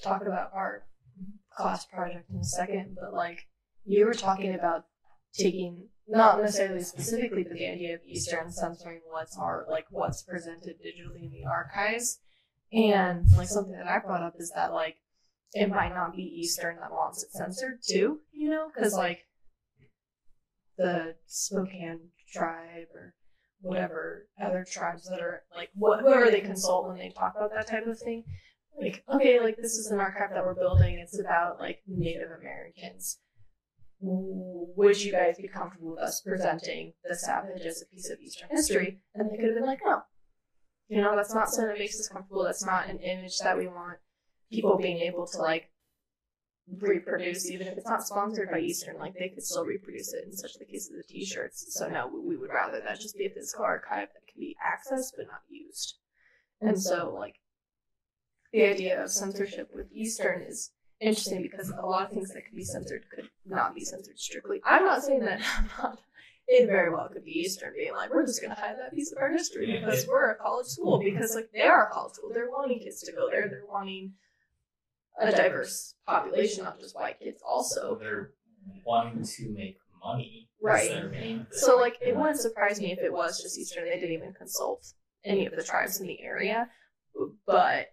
talk 0.02 0.22
about 0.22 0.50
our 0.54 0.84
class 1.56 1.86
project 1.86 2.30
in 2.30 2.38
a 2.38 2.44
second, 2.44 2.96
but 3.00 3.12
like 3.12 3.46
you 3.84 4.06
were 4.06 4.14
talking 4.14 4.54
about 4.54 4.84
taking 5.34 5.88
not 6.06 6.40
necessarily 6.40 6.82
specifically, 6.82 7.44
but 7.44 7.54
the 7.54 7.66
idea 7.66 7.94
of 7.94 8.00
Eastern 8.06 8.52
censoring 8.52 9.00
what's 9.10 9.36
art, 9.38 9.68
like 9.68 9.86
what's 9.90 10.22
presented 10.22 10.76
digitally 10.80 11.24
in 11.24 11.30
the 11.30 11.44
archives, 11.50 12.20
and 12.72 13.26
like 13.36 13.48
something 13.48 13.72
that 13.72 13.86
I 13.86 13.98
brought 13.98 14.22
up 14.22 14.34
is 14.38 14.52
that 14.54 14.72
like 14.72 14.96
it 15.52 15.70
might 15.70 15.94
not 15.94 16.16
be 16.16 16.22
Eastern 16.22 16.76
that 16.80 16.90
wants 16.90 17.22
it 17.22 17.30
censored 17.32 17.80
too, 17.86 18.20
you 18.32 18.50
know, 18.50 18.70
because 18.74 18.94
like 18.94 19.26
the 20.76 21.14
Spokane 21.26 22.10
tribe 22.32 22.88
or 22.94 23.14
whatever 23.64 24.28
other 24.40 24.64
tribes 24.70 25.08
that 25.08 25.20
are 25.20 25.42
like 25.56 25.70
wh- 25.74 26.00
whoever 26.00 26.30
they 26.30 26.40
consult 26.40 26.86
when 26.86 26.98
they 26.98 27.10
talk 27.10 27.34
about 27.36 27.50
that 27.54 27.66
type 27.66 27.86
of 27.86 27.98
thing. 27.98 28.24
Like, 28.80 29.04
okay, 29.12 29.40
like 29.40 29.56
this 29.56 29.76
is 29.76 29.90
an 29.90 30.00
archive 30.00 30.30
that 30.34 30.44
we're 30.44 30.54
building. 30.54 30.98
It's 30.98 31.18
about 31.18 31.60
like 31.60 31.80
Native 31.86 32.30
Americans. 32.40 33.18
Would 34.00 35.02
you 35.02 35.12
guys 35.12 35.38
be 35.38 35.48
comfortable 35.48 35.92
with 35.92 36.00
us 36.00 36.20
presenting 36.20 36.92
the 37.08 37.14
Savage 37.14 37.64
as 37.64 37.82
a 37.82 37.86
piece 37.86 38.10
of 38.10 38.18
Eastern 38.20 38.48
history? 38.50 39.00
And 39.14 39.30
they 39.30 39.36
could 39.36 39.46
have 39.46 39.54
been 39.54 39.66
like, 39.66 39.80
no. 39.84 40.02
You 40.88 41.00
know, 41.00 41.16
that's 41.16 41.34
not 41.34 41.48
something 41.48 41.68
that 41.68 41.78
makes 41.78 41.98
us 41.98 42.08
comfortable. 42.08 42.44
That's 42.44 42.66
not 42.66 42.88
an 42.88 42.98
image 42.98 43.38
that 43.38 43.56
we 43.56 43.66
want 43.66 43.98
people 44.52 44.76
being 44.76 44.98
able 44.98 45.26
to 45.26 45.38
like 45.38 45.70
reproduce, 46.70 47.50
even 47.50 47.66
if 47.66 47.76
it's 47.78 47.86
not 47.88 48.06
sponsored 48.06 48.50
by 48.50 48.58
Eastern, 48.58 48.98
like 48.98 49.14
they 49.18 49.28
could 49.28 49.44
still 49.44 49.64
reproduce 49.64 50.12
it 50.12 50.24
in 50.24 50.32
such 50.32 50.54
the 50.58 50.64
case 50.64 50.88
of 50.90 50.96
the 50.96 51.02
t-shirts. 51.02 51.74
So 51.74 51.88
no, 51.88 52.06
we- 52.06 52.20
we 52.20 52.36
would 52.36 52.50
rather 52.50 52.80
that 52.80 53.00
just 53.00 53.16
be 53.16 53.26
a 53.26 53.30
physical 53.30 53.64
archive 53.64 54.08
that 54.14 54.26
can 54.26 54.40
be 54.40 54.56
accessed 54.64 55.12
but 55.16 55.26
not 55.26 55.42
used. 55.48 55.98
And 56.60 56.80
so 56.80 57.12
like 57.12 57.36
the 58.52 58.64
idea 58.64 59.02
of 59.02 59.10
censorship 59.10 59.70
with 59.74 59.92
Eastern 59.92 60.42
is 60.42 60.72
interesting 61.00 61.42
because 61.42 61.70
a 61.70 61.84
lot 61.86 62.06
of 62.06 62.12
things 62.12 62.30
that 62.32 62.44
could 62.46 62.54
be 62.54 62.64
censored 62.64 63.04
could 63.10 63.28
not 63.44 63.74
be 63.74 63.84
censored 63.84 64.18
strictly. 64.18 64.60
I'm 64.64 64.84
not 64.84 65.02
saying 65.02 65.20
that 65.20 65.40
I'm 65.58 65.68
not 65.78 65.98
it 66.46 66.66
very 66.66 66.90
well 66.92 67.08
could 67.08 67.24
be 67.24 67.38
Eastern 67.40 67.72
being 67.74 67.92
like, 67.94 68.12
we're 68.12 68.26
just 68.26 68.42
gonna 68.42 68.54
hide 68.54 68.78
that 68.78 68.94
piece 68.94 69.10
of 69.12 69.18
our 69.18 69.30
history 69.32 69.66
because 69.80 70.06
we're 70.06 70.30
a 70.30 70.36
college 70.36 70.66
school 70.66 70.98
because 70.98 71.34
like 71.34 71.50
they 71.52 71.62
are 71.62 71.88
a 71.88 71.90
college 71.90 72.14
school. 72.14 72.30
They're 72.32 72.50
wanting 72.50 72.80
kids 72.80 73.00
to 73.02 73.12
go 73.12 73.30
there. 73.30 73.48
They're 73.48 73.64
wanting 73.68 74.12
a 75.20 75.30
diverse 75.30 75.94
population, 76.06 76.64
not 76.64 76.80
just 76.80 76.94
white 76.96 77.18
kids 77.20 77.42
also. 77.46 77.96
they're 78.00 78.32
wanting 78.84 79.24
to 79.24 79.48
make 79.50 79.78
money. 80.04 80.48
Right. 80.62 80.90
their 80.90 81.08
main 81.10 81.46
So 81.50 81.76
like 81.76 81.98
it 82.00 82.16
wouldn't 82.16 82.40
surprise 82.40 82.80
me 82.80 82.92
if 82.92 82.98
it 82.98 83.12
was 83.12 83.40
just 83.42 83.58
Eastern. 83.58 83.84
They 83.84 84.00
didn't 84.00 84.12
even 84.12 84.32
consult 84.32 84.86
any 85.24 85.46
of 85.46 85.54
the 85.54 85.62
tribes 85.62 86.00
in 86.00 86.06
the 86.06 86.20
area. 86.22 86.68
But 87.46 87.88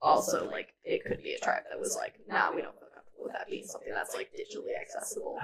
also 0.00 0.48
like 0.48 0.68
it 0.84 1.04
could 1.04 1.22
be 1.22 1.34
a 1.34 1.38
tribe 1.38 1.62
that 1.70 1.78
was 1.78 1.96
like, 1.96 2.14
nah, 2.28 2.54
we 2.54 2.62
don't 2.62 2.74
feel 2.78 2.88
comfortable 2.94 3.24
with 3.24 3.32
that 3.32 3.48
being 3.48 3.66
something 3.66 3.92
that's 3.92 4.14
like 4.14 4.30
digitally 4.32 4.80
accessible. 4.80 5.38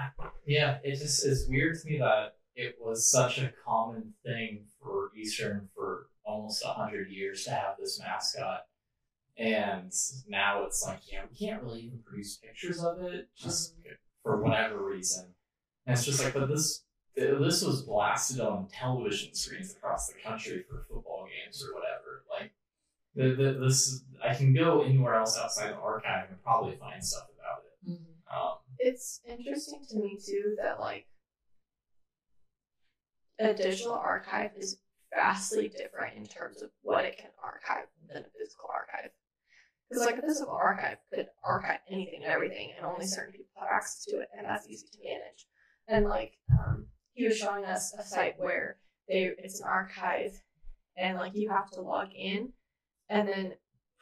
Yeah, 0.45 0.77
it 0.83 0.97
just 0.97 1.25
is 1.25 1.47
weird 1.49 1.77
to 1.81 1.89
me 1.89 1.99
that 1.99 2.35
it 2.55 2.75
was 2.79 3.11
such 3.11 3.37
a 3.39 3.51
common 3.65 4.13
thing 4.25 4.65
for 4.81 5.11
Eastern 5.17 5.67
for 5.75 6.07
almost 6.25 6.63
a 6.63 6.69
hundred 6.69 7.09
years 7.11 7.43
to 7.43 7.51
have 7.51 7.75
this 7.79 7.99
mascot, 7.99 8.61
and 9.37 9.91
now 10.27 10.63
it's 10.63 10.83
like, 10.85 10.99
yeah, 11.11 11.21
we 11.29 11.35
can't 11.35 11.61
really 11.63 11.81
even 11.81 11.99
produce 12.05 12.37
pictures 12.37 12.83
of 12.83 13.01
it 13.01 13.29
just 13.35 13.75
for 14.23 14.41
whatever 14.41 14.85
reason. 14.85 15.33
And 15.85 15.95
it's 15.95 16.05
just 16.05 16.23
like, 16.23 16.33
but 16.33 16.47
this 16.47 16.83
this 17.15 17.63
was 17.63 17.83
blasted 17.83 18.41
on 18.41 18.67
television 18.67 19.33
screens 19.33 19.73
across 19.73 20.07
the 20.07 20.15
country 20.23 20.65
for 20.69 20.85
football 20.89 21.25
games 21.25 21.63
or 21.63 21.73
whatever. 21.73 22.25
Like, 22.29 22.51
the, 23.15 23.41
the, 23.41 23.59
this 23.59 24.03
I 24.23 24.33
can 24.33 24.53
go 24.53 24.81
anywhere 24.81 25.15
else 25.15 25.37
outside 25.37 25.71
the 25.71 25.77
archive 25.77 26.29
and 26.29 26.41
probably 26.43 26.75
find 26.75 27.03
stuff 27.03 27.27
about 27.39 27.63
it. 27.65 27.99
Um, 28.33 28.57
It's 28.79 29.21
interesting 29.27 29.85
to 29.89 29.97
me 29.97 30.19
too 30.25 30.55
that 30.61 30.79
like 30.79 31.05
a 33.39 33.53
digital 33.53 33.93
archive 33.93 34.51
is 34.57 34.79
vastly 35.13 35.69
different 35.69 36.17
in 36.17 36.25
terms 36.25 36.61
of 36.61 36.69
what 36.81 37.05
it 37.05 37.17
can 37.17 37.29
archive 37.41 37.87
than 38.07 38.23
a 38.23 38.29
physical 38.37 38.69
archive. 38.73 39.11
Because 39.89 40.05
like 40.05 40.17
a 40.17 40.21
physical 40.21 40.53
archive 40.53 40.97
could 41.13 41.27
archive 41.43 41.79
anything 41.89 42.23
and 42.23 42.31
everything, 42.31 42.71
and 42.75 42.85
only 42.85 43.05
certain 43.05 43.31
people 43.31 43.51
have 43.59 43.69
access 43.71 44.05
to 44.05 44.19
it, 44.19 44.29
and 44.35 44.45
that's 44.45 44.67
easy 44.67 44.87
to 44.91 44.97
manage. 45.03 45.45
And 45.87 46.05
like 46.05 46.33
um, 46.51 46.87
he 47.13 47.25
was 47.25 47.37
showing 47.37 47.65
us 47.65 47.93
a 47.97 48.03
site 48.03 48.35
where 48.37 48.77
they 49.07 49.31
it's 49.37 49.61
an 49.61 49.67
archive, 49.67 50.31
and 50.97 51.17
like 51.17 51.35
you 51.35 51.49
have 51.49 51.69
to 51.71 51.81
log 51.81 52.09
in, 52.15 52.49
and 53.09 53.27
then 53.27 53.53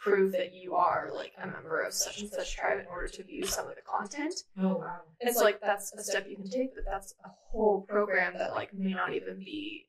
prove 0.04 0.34
that 0.34 0.54
you 0.54 0.76
are 0.76 1.12
like 1.14 1.32
a 1.42 1.48
member 1.48 1.82
of 1.82 1.94
such 1.94 2.22
and 2.22 2.30
such 2.30 2.56
tribe 2.56 2.80
in 2.80 2.86
order 2.88 3.08
to 3.08 3.24
view 3.24 3.46
some 3.46 3.68
of 3.68 3.76
the 3.76 3.82
content. 3.82 4.34
Oh 4.60 4.78
wow. 4.78 5.02
It's 5.20 5.40
like 5.40 5.62
that's 5.62 5.94
a 5.94 6.04
step 6.04 6.28
you 6.30 6.36
can 6.36 6.50
take, 6.50 6.76
but 6.76 6.84
that's 6.86 7.14
a 7.26 7.30
whole 7.30 7.82
program 7.82 8.34
that 8.38 8.52
like 8.52 8.74
may 8.74 8.92
not 8.92 9.14
even 9.14 9.40
be 9.40 9.86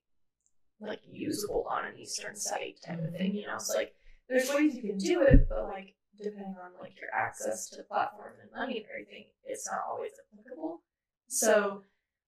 like 0.81 1.01
usable 1.11 1.67
on 1.71 1.85
an 1.85 1.99
Eastern 1.99 2.37
site 2.37 2.79
type 2.87 3.03
of 3.03 3.13
thing. 3.13 3.35
You 3.35 3.47
know, 3.47 3.55
it's 3.55 3.75
like 3.75 3.93
there's 4.29 4.49
ways 4.55 4.75
you 4.75 4.83
can 4.83 4.99
do 4.99 5.23
it, 5.23 5.49
but 5.49 5.65
like 5.69 5.95
depending 6.23 6.57
on 6.63 6.71
like 6.81 6.95
your 7.01 7.11
access 7.15 7.69
to 7.71 7.77
the 7.79 7.83
platform 7.85 8.33
and 8.41 8.51
money 8.53 8.79
and 8.79 8.87
everything, 8.91 9.27
it's 9.47 9.69
not 9.71 9.83
always 9.91 10.13
applicable. 10.33 10.83
So 11.29 11.83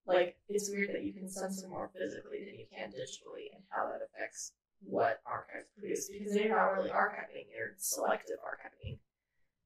like 0.07 0.37
it's 0.49 0.71
weird 0.71 0.91
that 0.91 1.05
you 1.05 1.13
can 1.13 1.29
censor 1.29 1.69
more 1.69 1.91
physically 1.99 2.45
than 2.45 2.59
you 2.59 2.67
can 2.75 2.91
digitally, 2.91 3.55
and 3.55 3.63
how 3.71 3.87
that 3.87 4.01
affects 4.05 4.53
what 4.85 5.21
archives 5.27 5.69
produce 5.79 6.09
because 6.13 6.33
they're 6.35 6.51
not 6.51 6.73
really 6.77 6.91
archiving; 6.91 7.47
they're 7.53 7.75
selective 7.79 8.37
archiving, 8.45 8.99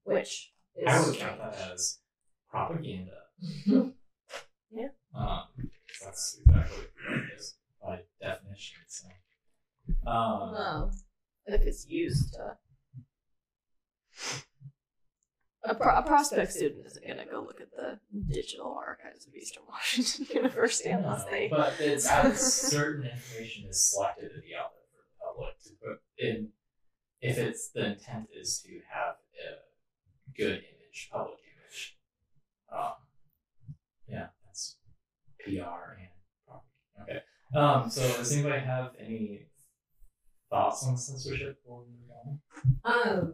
which 0.03 0.51
is 0.75 0.87
I 0.87 1.05
would 1.05 1.17
count 1.17 1.39
that 1.39 1.71
as 1.73 1.99
propaganda. 2.49 3.11
Yeah. 4.73 4.87
Um, 5.13 5.43
that's 6.01 6.39
exactly 6.47 6.77
what 7.09 7.17
it 7.19 7.23
is 7.37 7.55
by 7.83 7.99
definition. 8.21 8.77
So, 8.87 9.07
um, 10.09 10.53
Wow. 10.53 10.91
If 11.47 11.61
it's 11.61 11.87
used 11.87 12.33
to. 12.33 12.57
A, 15.63 15.75
pro- 15.75 15.95
a 15.95 16.01
prospect 16.01 16.53
student 16.53 16.85
isn't 16.87 17.05
going 17.05 17.19
to 17.19 17.25
go 17.25 17.39
look 17.41 17.61
at 17.61 17.69
the 17.71 17.99
digital 18.33 18.75
archives 18.75 19.27
of 19.27 19.35
Eastern 19.35 19.63
Washington 19.69 20.25
University 20.35 20.89
unless 20.89 21.23
they. 21.25 21.49
but 21.49 21.73
it's 21.79 22.07
as 22.09 22.41
certain 22.71 23.05
information 23.05 23.69
is 23.69 23.91
selected 23.91 24.29
to 24.29 24.41
be 24.41 24.55
out 24.59 24.71
there 24.73 24.89
for 24.89 25.03
the 25.05 25.23
public 25.23 25.59
to 25.63 25.69
put 25.85 26.01
in. 26.17 26.49
If 27.21 27.37
it's 27.37 27.69
the 27.69 27.85
intent 27.91 28.29
is 28.35 28.59
to 28.65 28.71
have 28.91 29.15
a 29.37 30.31
good 30.35 30.63
image, 30.63 31.09
public 31.11 31.37
image. 31.37 31.97
Um, 32.75 32.93
yeah, 34.07 34.27
that's 34.47 34.77
PR 35.45 35.51
and 35.99 36.09
propaganda. 36.47 37.03
Okay. 37.03 37.21
Um, 37.53 37.89
so 37.91 38.01
does 38.17 38.33
anybody 38.33 38.61
have 38.61 38.93
any 38.99 39.45
thoughts 40.51 40.85
on 40.85 40.97
censorship 40.97 41.57
before 41.63 41.83
we 41.83 41.87
move 41.87 42.11
on? 42.85 43.09
Um, 43.09 43.33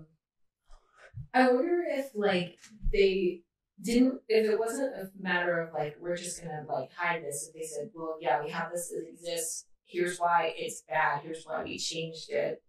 I 1.34 1.52
wonder 1.52 1.84
if 1.90 2.12
like 2.16 2.58
they 2.94 3.42
didn't, 3.82 4.22
if 4.30 4.50
it 4.50 4.60
wasn't 4.60 4.96
a 4.96 5.10
matter 5.20 5.60
of 5.60 5.74
like 5.74 5.98
we're 6.00 6.16
just 6.16 6.42
gonna 6.42 6.66
like 6.70 6.92
hide 6.94 7.24
this. 7.24 7.50
If 7.50 7.54
they 7.54 7.68
said, 7.68 7.90
well, 7.94 8.18
yeah, 8.22 8.42
we 8.44 8.50
have 8.50 8.72
this, 8.72 8.92
it 8.92 9.08
exists. 9.12 9.66
Here's 9.86 10.18
why 10.18 10.54
it's 10.58 10.84
bad. 10.88 11.22
Here's 11.24 11.44
why 11.46 11.64
we 11.64 11.78
changed 11.78 12.30
it, 12.30 12.62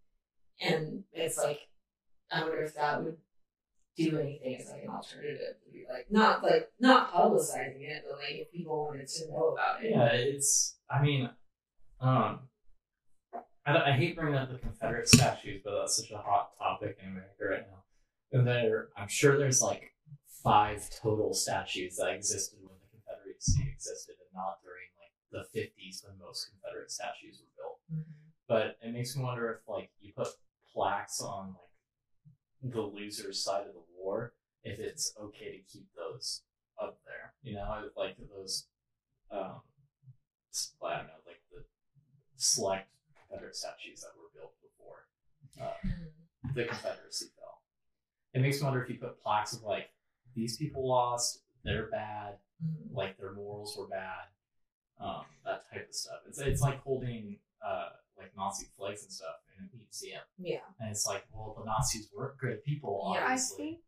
and 0.60 1.04
it's 1.12 1.38
like, 1.38 1.60
I 2.30 2.42
wonder 2.42 2.62
if 2.62 2.74
that 2.74 3.02
would 3.02 3.16
do 3.96 4.18
anything 4.18 4.56
as 4.60 4.70
like 4.70 4.84
an 4.84 4.90
alternative. 4.90 5.56
To 5.64 5.72
be 5.72 5.84
like 5.90 6.06
not 6.10 6.42
like 6.42 6.68
not 6.78 7.12
publicizing 7.12 7.82
it, 7.82 8.04
but 8.08 8.18
like 8.18 8.40
if 8.40 8.52
people 8.52 8.86
wanted 8.86 9.08
to 9.08 9.30
know 9.30 9.54
about 9.54 9.82
it. 9.82 9.90
Yeah, 9.90 10.06
it's. 10.12 10.76
I 10.90 11.02
mean, 11.02 11.28
um, 12.00 12.40
I, 13.68 13.90
I 13.90 13.92
hate 13.92 14.16
bringing 14.16 14.34
up 14.34 14.50
the 14.50 14.58
Confederate 14.58 15.08
statues, 15.08 15.60
but 15.64 15.78
that's 15.78 15.96
such 15.96 16.10
a 16.10 16.16
hot 16.16 16.56
topic 16.58 16.96
in 17.02 17.10
America 17.10 17.44
right 17.50 17.66
now. 17.70 17.84
And 18.32 18.46
there, 18.46 18.88
I'm 18.96 19.08
sure 19.08 19.36
there's 19.36 19.60
like 19.60 19.94
five 20.42 20.88
total 21.02 21.34
statues 21.34 21.96
that 21.96 22.14
existed 22.14 22.58
when 22.62 22.76
the 22.80 22.96
Confederacy 22.96 23.70
existed, 23.70 24.14
and 24.20 24.28
not 24.34 24.58
during 24.64 24.88
like 24.96 25.12
the 25.52 25.58
50s 25.58 26.06
when 26.06 26.18
most 26.18 26.50
Confederate 26.50 26.90
statues 26.90 27.40
were 27.40 27.62
built. 27.62 28.04
But 28.48 28.78
it 28.82 28.92
makes 28.92 29.14
me 29.16 29.22
wonder 29.22 29.50
if 29.50 29.68
like 29.68 29.90
you 30.00 30.12
put 30.16 30.28
plaques 30.72 31.20
on 31.20 31.48
like 32.62 32.72
the 32.72 32.80
loser's 32.80 33.42
side 33.44 33.66
of 33.66 33.74
the 33.74 33.84
war, 33.98 34.32
if 34.62 34.78
it's 34.78 35.12
okay 35.20 35.52
to 35.52 35.72
keep 35.72 35.88
those 35.94 36.42
up 36.80 36.98
there. 37.04 37.34
You 37.42 37.56
know, 37.56 37.84
like 37.96 38.16
those, 38.34 38.66
um, 39.30 39.60
I 40.82 40.96
don't 40.96 41.06
know, 41.06 41.20
like 41.26 41.42
the 41.52 41.64
select 42.36 42.88
Confederate 43.28 43.56
statues 43.56 44.00
that 44.00 44.10
were 44.16 44.30
built 44.34 44.54
before 44.62 45.06
uh, 45.60 45.74
the 46.54 46.64
Confederacy 46.64 47.26
fell. 47.36 47.62
It 48.34 48.40
makes 48.42 48.60
me 48.60 48.64
wonder 48.64 48.82
if 48.82 48.88
you 48.88 48.96
put 48.98 49.22
plaques 49.22 49.52
of 49.52 49.62
like 49.62 49.90
these 50.34 50.56
people 50.56 50.88
lost, 50.88 51.42
they're 51.64 51.88
bad, 51.90 52.36
like 52.92 53.18
their 53.18 53.32
morals 53.32 53.76
were 53.78 53.88
bad, 53.88 54.28
um, 55.00 55.22
that 55.44 55.62
type 55.72 55.88
of 55.88 55.94
stuff. 55.94 56.20
It's 56.28 56.38
it's 56.38 56.60
like 56.62 56.80
holding 56.82 57.38
uh, 57.66 57.88
like 58.16 58.32
Nazi 58.36 58.66
flags 58.76 59.02
and 59.02 59.12
stuff 59.12 59.36
in 59.58 59.64
a 59.64 59.76
museum, 59.76 60.22
Yeah. 60.38 60.58
and 60.80 60.90
it's 60.90 61.06
like, 61.06 61.24
well, 61.32 61.54
the 61.58 61.64
Nazis 61.64 62.08
weren't 62.14 62.38
good 62.38 62.62
people, 62.64 63.12
Yeah, 63.14 63.26
I 63.26 63.36
think 63.36 63.80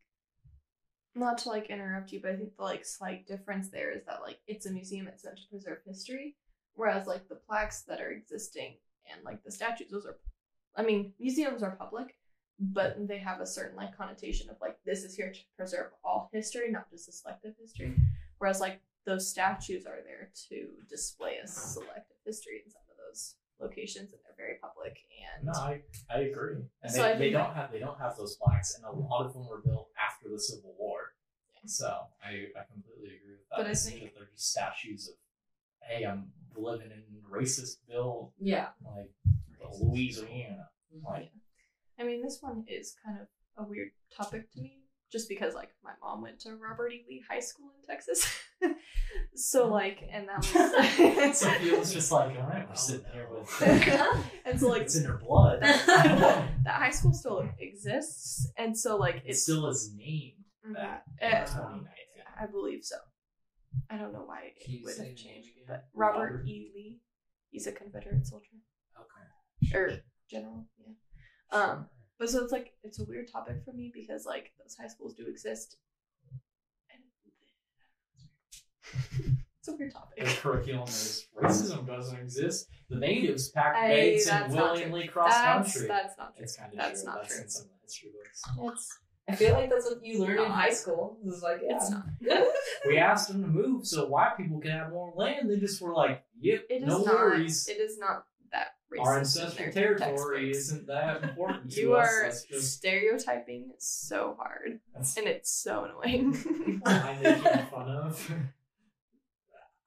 not 1.15 1.39
to 1.39 1.49
like 1.49 1.67
interrupt 1.67 2.13
you, 2.13 2.21
but 2.21 2.33
I 2.33 2.37
think 2.37 2.57
the 2.57 2.63
like 2.63 2.85
slight 2.85 3.27
difference 3.27 3.69
there 3.71 3.91
is 3.93 4.05
that 4.07 4.21
like 4.23 4.39
it's 4.47 4.67
a 4.67 4.71
museum, 4.73 5.07
it's 5.09 5.25
meant 5.25 5.37
to 5.39 5.49
preserve 5.51 5.79
history, 5.87 6.37
whereas 6.75 7.07
like 7.07 7.29
the 7.29 7.37
plaques 7.37 7.83
that 7.83 8.01
are 8.01 8.11
existing 8.11 8.77
and 9.13 9.25
like 9.25 9.43
the 9.45 9.51
statues, 9.51 9.89
those 9.91 10.07
are, 10.07 10.17
I 10.77 10.83
mean, 10.83 11.13
museums 11.19 11.63
are 11.63 11.73
public, 11.73 12.17
but 12.59 12.97
they 13.09 13.19
have 13.19 13.41
a 13.41 13.47
certain 13.47 13.77
like 13.77 13.97
connotation 13.97 14.51
of 14.51 14.57
like 14.61 14.79
this 14.85 15.05
is 15.05 15.15
here 15.15 15.33
to 15.33 15.41
preserve 15.57 15.93
all 16.05 16.29
history, 16.33 16.71
not 16.71 16.91
just 16.91 17.09
a 17.09 17.13
selective 17.13 17.55
history, 17.61 17.87
mm-hmm. 17.87 18.03
whereas 18.39 18.61
like 18.61 18.81
those 19.07 19.29
statues 19.29 19.87
are 19.87 19.99
there 20.05 20.31
to 20.49 20.69
display 20.89 21.37
a 21.43 21.47
selective 21.47 22.17
history 22.25 22.63
in 22.65 22.71
some 22.71 22.83
of 22.91 22.97
those 22.99 23.37
locations, 23.61 24.13
and 24.13 24.21
they're 24.25 24.47
very 24.47 24.59
public 24.61 24.99
and 25.39 25.47
No, 25.47 25.53
I, 25.53 25.81
I 26.13 26.19
agree. 26.21 26.57
And 26.83 26.93
So 26.93 27.03
they, 27.03 27.19
they 27.19 27.31
don't 27.31 27.55
have 27.55 27.73
they 27.73 27.79
don't 27.79 27.99
have 27.99 28.17
those 28.17 28.37
plaques, 28.37 28.75
and 28.77 28.85
a 28.85 28.93
lot 28.93 29.27
of 29.27 29.33
them 29.33 29.47
were 29.49 29.63
built 29.65 29.89
after 29.99 30.29
the 30.29 30.39
Civil 30.39 30.75
War. 30.79 31.13
So 31.67 31.87
I, 32.25 32.49
I 32.59 32.65
completely 32.73 33.17
agree 33.17 33.37
with 33.37 33.49
that. 33.51 33.57
But 33.57 33.67
I 33.67 33.75
think- 33.75 34.03
that 34.03 34.15
they're 34.15 34.29
just 34.33 34.51
statues 34.51 35.09
of, 35.09 35.15
hey, 35.83 36.05
I'm 36.05 36.33
living 36.57 36.91
in 36.91 37.03
Racistville, 37.31 38.33
Yeah. 38.39 38.69
like 38.85 39.11
Louisiana. 39.81 40.69
Like, 41.05 41.31
I 41.99 42.05
mean, 42.05 42.23
this 42.23 42.39
one 42.41 42.65
is 42.69 42.95
kind 43.05 43.19
of 43.21 43.27
a 43.65 43.69
weird 43.69 43.91
topic 44.17 44.51
to 44.53 44.61
me, 44.61 44.83
just 45.13 45.29
because 45.29 45.55
like 45.55 45.71
my 45.85 45.93
mom 46.03 46.23
went 46.23 46.41
to 46.41 46.57
Robert 46.57 46.93
E. 46.93 47.05
Lee 47.09 47.23
High 47.29 47.41
School 47.41 47.71
in 47.79 47.87
Texas, 47.87 48.27
so 49.35 49.69
like, 49.69 50.03
and 50.13 50.29
that 50.29 50.39
was 50.39 51.39
so 51.39 51.51
it 51.51 51.79
was 51.79 51.93
just 51.93 52.11
like, 52.11 52.37
all 52.37 52.49
right, 52.49 52.69
we're 52.69 52.75
sitting 52.75 53.07
there 53.13 53.29
with, 53.31 53.63
and 54.45 54.59
so 54.59 54.69
like 54.69 54.83
it's 54.83 54.97
in 54.97 55.05
her 55.05 55.19
blood. 55.19 55.61
that 55.63 56.49
high 56.67 56.91
school 56.91 57.13
still 57.13 57.49
exists, 57.59 58.51
and 58.57 58.77
so 58.77 58.97
like 58.97 59.17
it 59.17 59.23
it's 59.27 59.43
still 59.43 59.67
is 59.69 59.93
named 59.97 60.35
Mhm. 60.67 60.75
that 60.75 61.05
Uh, 61.23 61.27
in 61.27 61.47
2019. 61.47 61.87
I 62.39 62.47
believe 62.47 62.85
so. 62.85 62.97
I 63.89 63.97
don't 63.97 64.13
know 64.13 64.25
why 64.27 64.53
it 64.57 64.85
would 64.85 64.97
have 64.97 65.07
changed, 65.17 65.49
again? 65.51 65.65
but 65.69 65.89
Robert, 65.95 66.19
Robert. 66.21 66.47
E. 66.47 66.71
Lee, 66.75 67.01
he's 67.51 67.67
a 67.67 67.73
Confederate 67.73 68.27
soldier 68.27 68.47
Okay. 68.99 69.77
or 69.79 70.01
general, 70.31 70.67
yeah. 70.79 70.93
Um, 71.59 71.87
But 72.19 72.31
so 72.31 72.43
it's 72.43 72.53
like 72.53 72.75
it's 72.83 72.99
a 73.01 73.05
weird 73.05 73.31
topic 73.33 73.63
for 73.65 73.73
me 73.73 73.91
because 73.95 74.25
like 74.27 74.53
those 74.59 74.77
high 74.81 74.89
schools 74.89 75.15
do 75.15 75.27
exist. 75.29 75.77
And 76.93 77.03
it's 79.61 79.69
a 79.69 79.77
weird 79.77 79.93
topic. 79.93 80.19
The 80.25 80.35
curriculum 80.35 80.89
is 80.89 81.27
racism 81.41 81.87
doesn't 81.87 82.19
exist. 82.19 82.67
The 82.89 82.97
natives 82.97 83.51
packed 83.51 83.77
I- 83.77 83.91
and 83.93 84.21
that's 84.27 84.55
not 84.55 84.75
willingly 84.75 85.07
cross 85.09 85.31
That's, 85.33 85.73
country. 85.73 85.89
that's 85.89 86.19
not 86.19 86.35
true. 86.37 86.43
It's 86.45 86.57
kind 86.57 86.73
of 86.73 86.79
That's 86.79 87.03
true. 87.03 87.13
not 87.13 87.23
that's 87.23 87.35
true. 87.35 87.43
in 87.45 87.49
some 87.51 87.67
history 87.83 88.11
books. 88.13 88.43
It's 88.75 88.99
I 89.33 89.35
feel 89.37 89.53
like 89.55 89.71
that's 89.71 89.87
what 89.87 90.05
you 90.05 90.21
learn 90.21 90.39
in 90.39 90.45
high 90.51 90.67
I- 90.69 90.71
school. 90.73 91.19
It's 91.25 91.43
like, 91.43 91.61
yeah. 91.65 91.77
it's 91.77 91.91
not. 91.91 92.05
We 92.87 92.99
asked 92.99 93.29
them 93.29 93.43
to 93.43 93.49
move 93.49 93.87
so 93.87 94.07
white 94.07 94.37
people 94.37 94.59
could 94.61 94.71
have 94.71 94.91
more 94.91 95.13
land. 95.15 95.51
They 95.51 95.57
just 95.59 95.81
were 95.83 95.93
like, 95.95 96.25
"Yep, 96.41 96.65
It 96.71 96.83
is 96.83 96.89
no 96.89 97.03
not. 97.03 97.15
worries. 97.15 97.69
It 97.69 97.79
is 97.79 97.99
not 97.99 98.25
that 98.53 98.69
racist. 98.93 99.05
Our 99.07 99.19
ancestral 99.19 99.73
territory 99.73 100.07
textbooks. 100.09 100.57
isn't 100.57 100.87
that 100.87 101.23
important 101.31 101.71
to 101.73 101.81
You 101.81 101.95
us." 101.95 102.09
are 102.09 102.49
just 102.49 102.73
stereotyping 102.79 103.73
so 103.79 104.37
hard, 104.39 104.81
that's 104.95 105.17
and 105.17 105.27
it's 105.27 105.51
so 105.53 105.85
annoying. 105.85 106.33
people 106.33 106.81
I'm 106.87 107.23
making 107.23 107.43
fun 107.71 107.89
of. 107.91 108.31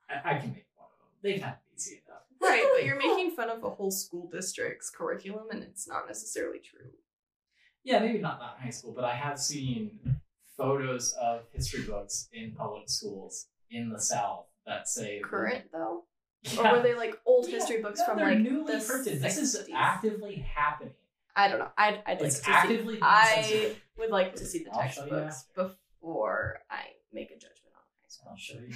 I, 0.10 0.36
I 0.36 0.38
can 0.38 0.54
make 0.54 0.66
fun 0.78 0.86
of 0.86 0.98
them. 1.00 1.10
They've 1.24 1.42
had 1.42 1.54
it 1.54 1.76
easy 1.76 2.02
enough. 2.08 2.22
right, 2.42 2.66
but 2.76 2.86
you're 2.86 2.98
making 3.08 3.32
fun 3.32 3.50
of 3.50 3.64
a 3.64 3.70
whole 3.70 3.92
school 3.92 4.30
district's 4.32 4.90
curriculum, 4.90 5.48
and 5.52 5.64
it's 5.64 5.88
not 5.88 6.08
necessarily 6.08 6.60
true. 6.60 6.92
Yeah, 7.84 8.00
maybe 8.00 8.20
not 8.20 8.40
not 8.40 8.58
high 8.62 8.70
school, 8.70 8.94
but 8.96 9.04
I 9.04 9.16
have 9.16 9.40
seen 9.40 10.00
photos 10.58 11.14
of 11.14 11.42
history 11.52 11.84
books 11.84 12.30
in 12.34 12.54
public 12.56 12.90
schools 12.90 13.48
in 13.70 13.90
the 13.90 14.00
South 14.00 14.46
that 14.66 14.88
say 14.88 15.20
Current 15.24 15.66
though, 15.72 16.04
Yeah. 16.44 16.72
or 16.72 16.78
were 16.78 16.84
they 16.84 16.96
like 16.96 17.20
old 17.26 17.48
Yeah, 17.50 17.56
history 17.56 17.82
books 17.82 18.00
no, 18.00 18.06
from 18.06 18.20
like 18.20 18.40
newly 18.40 18.78
the 18.78 18.86
printed. 18.86 19.22
This 19.22 19.38
is 19.38 19.68
actively 19.74 20.36
happening. 20.36 20.94
I 21.36 21.48
don't 21.48 21.60
know. 21.60 21.72
I'd, 21.78 22.02
I'd 22.06 22.22
like 22.22 22.30
to 22.30 22.32
see. 22.32 22.52
actively 22.52 22.94
being 22.94 23.04
I 23.04 23.76
would 23.98 24.12
like 24.12 24.36
to 24.36 24.46
see 24.46 24.64
the 24.64 24.70
I'll 24.72 24.88
show 24.88 25.06
you 25.06 25.10
textbooks 25.10 25.46
before 25.56 26.60
I 26.70 26.82
make 27.12 27.32
a 27.32 27.36
judgment 27.36 27.74
on 27.76 27.82
high 28.02 28.08
school 28.08 28.28
I'll 28.32 28.38
show 28.38 28.60
you. 28.60 28.76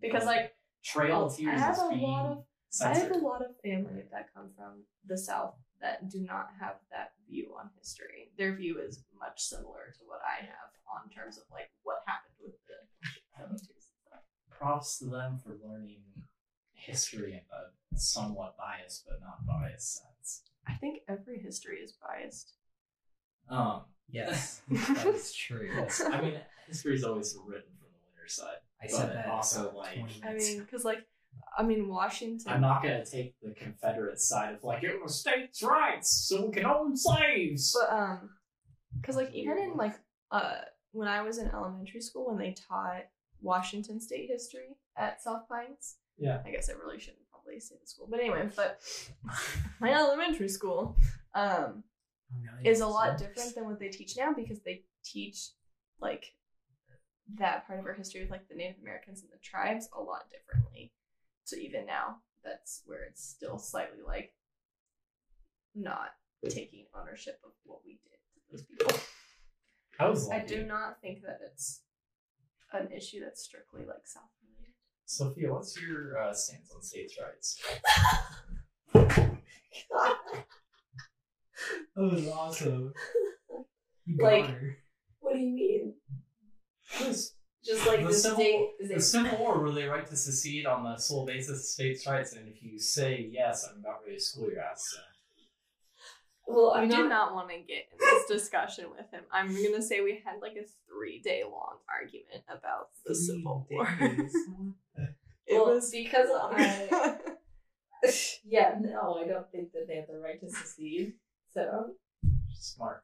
because 0.00 0.24
like 0.26 0.52
Trail 0.84 1.24
of 1.26 1.32
I 1.32 1.36
Tears 1.36 1.60
have 1.60 1.78
a 1.78 1.86
lot 1.86 2.26
of 2.26 2.44
I 2.84 2.94
have 2.98 3.10
a 3.10 3.18
lot 3.18 3.40
of 3.42 3.56
family 3.64 4.02
that 4.12 4.28
come 4.34 4.50
from 4.56 4.82
the 5.06 5.16
South 5.16 5.54
that 5.80 6.10
do 6.10 6.20
not 6.20 6.50
have 6.60 6.74
that 6.92 7.12
view 7.28 7.54
on 7.58 7.70
history. 7.78 8.30
Their 8.36 8.54
view 8.54 8.80
is 8.80 9.04
much 9.18 9.40
similar 9.42 9.94
to 9.98 10.00
what 10.06 10.20
I 10.24 10.44
have 10.44 10.70
on 10.88 11.10
terms 11.10 11.36
of 11.36 11.44
like 11.52 11.70
what 11.82 11.98
happened 12.06 12.34
with 12.42 12.54
the 12.66 12.78
militaries 13.38 13.68
and 13.68 13.82
stuff. 14.06 14.22
Props 14.50 14.98
to 14.98 15.06
them 15.06 15.38
for 15.38 15.56
learning 15.64 16.02
history 16.72 17.32
in 17.32 17.40
a 17.52 17.98
somewhat 17.98 18.56
biased 18.56 19.04
but 19.06 19.20
not 19.20 19.46
biased 19.46 20.02
sense. 20.02 20.42
I 20.66 20.74
think 20.74 21.00
every 21.08 21.38
history 21.40 21.78
is 21.78 21.92
biased. 21.92 22.54
Um, 23.50 23.82
Yes, 24.10 24.62
that 24.70 25.06
is 25.06 25.32
true. 25.46 25.68
yes, 25.74 26.00
I 26.00 26.20
mean, 26.20 26.40
history 26.66 26.94
is 26.94 27.04
always 27.04 27.36
written 27.46 27.70
from 27.78 27.88
the 27.92 27.98
winner's 28.16 28.34
side. 28.34 28.56
I 28.82 28.86
said 28.86 29.14
that 29.14 29.26
also, 29.26 29.74
like, 29.76 29.98
20 29.98 30.22
I 30.24 30.32
mean, 30.34 30.60
because 30.60 30.84
like, 30.84 31.06
I 31.56 31.62
mean 31.62 31.88
Washington. 31.88 32.52
I'm 32.52 32.60
not 32.60 32.82
gonna 32.82 33.04
take 33.04 33.34
the 33.40 33.54
Confederate 33.54 34.20
side 34.20 34.54
of 34.54 34.64
like 34.64 34.82
it 34.84 35.02
was 35.02 35.18
states' 35.20 35.62
rights, 35.62 36.26
so 36.28 36.46
we 36.46 36.52
can 36.52 36.66
own 36.66 36.96
slaves. 36.96 37.76
But 37.78 37.96
um, 37.96 38.30
because 39.00 39.16
like 39.16 39.32
even 39.34 39.58
in 39.58 39.76
like 39.76 39.94
uh 40.30 40.58
when 40.92 41.08
I 41.08 41.22
was 41.22 41.38
in 41.38 41.48
elementary 41.48 42.00
school 42.00 42.26
when 42.28 42.38
they 42.38 42.54
taught 42.68 43.04
Washington 43.40 44.00
State 44.00 44.28
history 44.30 44.76
at 44.96 45.22
South 45.22 45.48
Pines. 45.48 45.96
Yeah. 46.18 46.40
I 46.44 46.50
guess 46.50 46.68
I 46.68 46.72
really 46.72 46.98
shouldn't 46.98 47.28
probably 47.30 47.60
say 47.60 47.76
the 47.80 47.86
school, 47.86 48.08
but 48.10 48.20
anyway, 48.20 48.48
but 48.56 48.80
my 49.80 49.92
elementary 49.92 50.48
school 50.48 50.96
um 51.34 51.84
is 52.64 52.80
a 52.80 52.86
lot 52.86 53.16
different 53.16 53.54
than 53.54 53.64
what 53.64 53.78
they 53.78 53.88
teach 53.88 54.16
now 54.16 54.32
because 54.34 54.60
they 54.60 54.82
teach 55.04 55.50
like 56.00 56.26
that 57.38 57.66
part 57.66 57.78
of 57.78 57.86
our 57.86 57.94
history 57.94 58.22
with 58.22 58.30
like 58.30 58.48
the 58.48 58.54
Native 58.54 58.80
Americans 58.82 59.22
and 59.22 59.30
the 59.30 59.38
tribes 59.42 59.88
a 59.96 60.00
lot 60.00 60.24
differently. 60.30 60.92
So 61.48 61.56
even 61.56 61.86
now, 61.86 62.16
that's 62.44 62.82
where 62.84 63.04
it's 63.04 63.24
still 63.26 63.56
slightly 63.58 64.00
like 64.06 64.34
not 65.74 66.08
taking 66.50 66.84
ownership 66.94 67.40
of 67.42 67.52
what 67.64 67.78
we 67.86 67.92
did 68.04 68.18
to 68.34 68.40
those 68.52 68.62
people. 68.70 69.00
I 69.98 70.10
was 70.10 70.28
I 70.28 70.44
do 70.44 70.66
not 70.66 71.00
think 71.00 71.22
that 71.22 71.38
it's 71.42 71.80
an 72.74 72.92
issue 72.94 73.20
that's 73.24 73.42
strictly 73.42 73.80
like 73.86 74.04
South 74.06 74.24
related. 74.46 74.74
Sophia, 75.06 75.50
what's 75.50 75.80
your 75.80 76.18
uh, 76.18 76.34
stance 76.34 76.70
on 76.76 76.82
states' 76.82 77.16
rights? 77.18 77.58
That 81.96 82.02
was 82.12 82.28
awesome. 82.28 82.92
Like- 84.20 84.54
What 85.20 85.32
do 85.32 85.38
you 85.40 85.54
mean? 85.54 85.94
Just 86.98 87.34
Just 87.68 87.86
like 87.86 88.00
The 88.00 88.06
the, 88.06 88.14
Civil- 88.14 88.36
state 88.38 88.68
is 88.80 88.88
the 88.88 89.00
Civil 89.00 89.38
War 89.38 89.60
were 89.60 89.72
they 89.72 89.84
right 89.84 90.06
to 90.06 90.16
secede 90.16 90.64
on 90.66 90.84
the 90.84 90.96
sole 90.96 91.26
basis 91.26 91.50
of 91.60 91.64
states' 91.64 92.06
rights, 92.06 92.32
and 92.32 92.48
if 92.48 92.62
you 92.62 92.78
say 92.78 93.28
yes, 93.30 93.68
I'm 93.70 93.80
about 93.80 94.00
ready 94.04 94.16
to 94.16 94.22
school 94.22 94.50
your 94.50 94.60
ass. 94.60 94.82
So. 94.94 95.00
well, 96.46 96.70
I 96.72 96.82
I'm 96.82 96.88
do 96.88 96.96
not. 96.96 97.08
not 97.08 97.34
want 97.34 97.50
to 97.50 97.56
get 97.58 97.88
in 97.92 97.98
this 98.00 98.24
discussion 98.26 98.86
with 98.96 99.10
him. 99.10 99.24
I'm 99.30 99.48
gonna 99.54 99.82
say 99.82 100.00
we 100.00 100.22
had 100.24 100.40
like 100.40 100.52
a 100.56 100.64
three 100.88 101.20
day 101.20 101.42
long 101.44 101.76
argument 101.92 102.42
about 102.48 102.88
the 103.04 103.14
Civil 103.14 103.66
War. 103.70 103.86
it 105.46 105.54
Well, 105.56 105.74
was 105.74 105.90
because 105.90 106.28
I. 106.32 107.16
yeah, 108.44 108.76
no, 108.80 109.20
I 109.22 109.26
don't 109.26 109.50
think 109.50 109.72
that 109.72 109.86
they 109.88 109.96
have 109.96 110.06
the 110.06 110.18
right 110.20 110.40
to 110.40 110.48
secede. 110.48 111.14
So 111.52 111.90
Smart. 112.54 113.02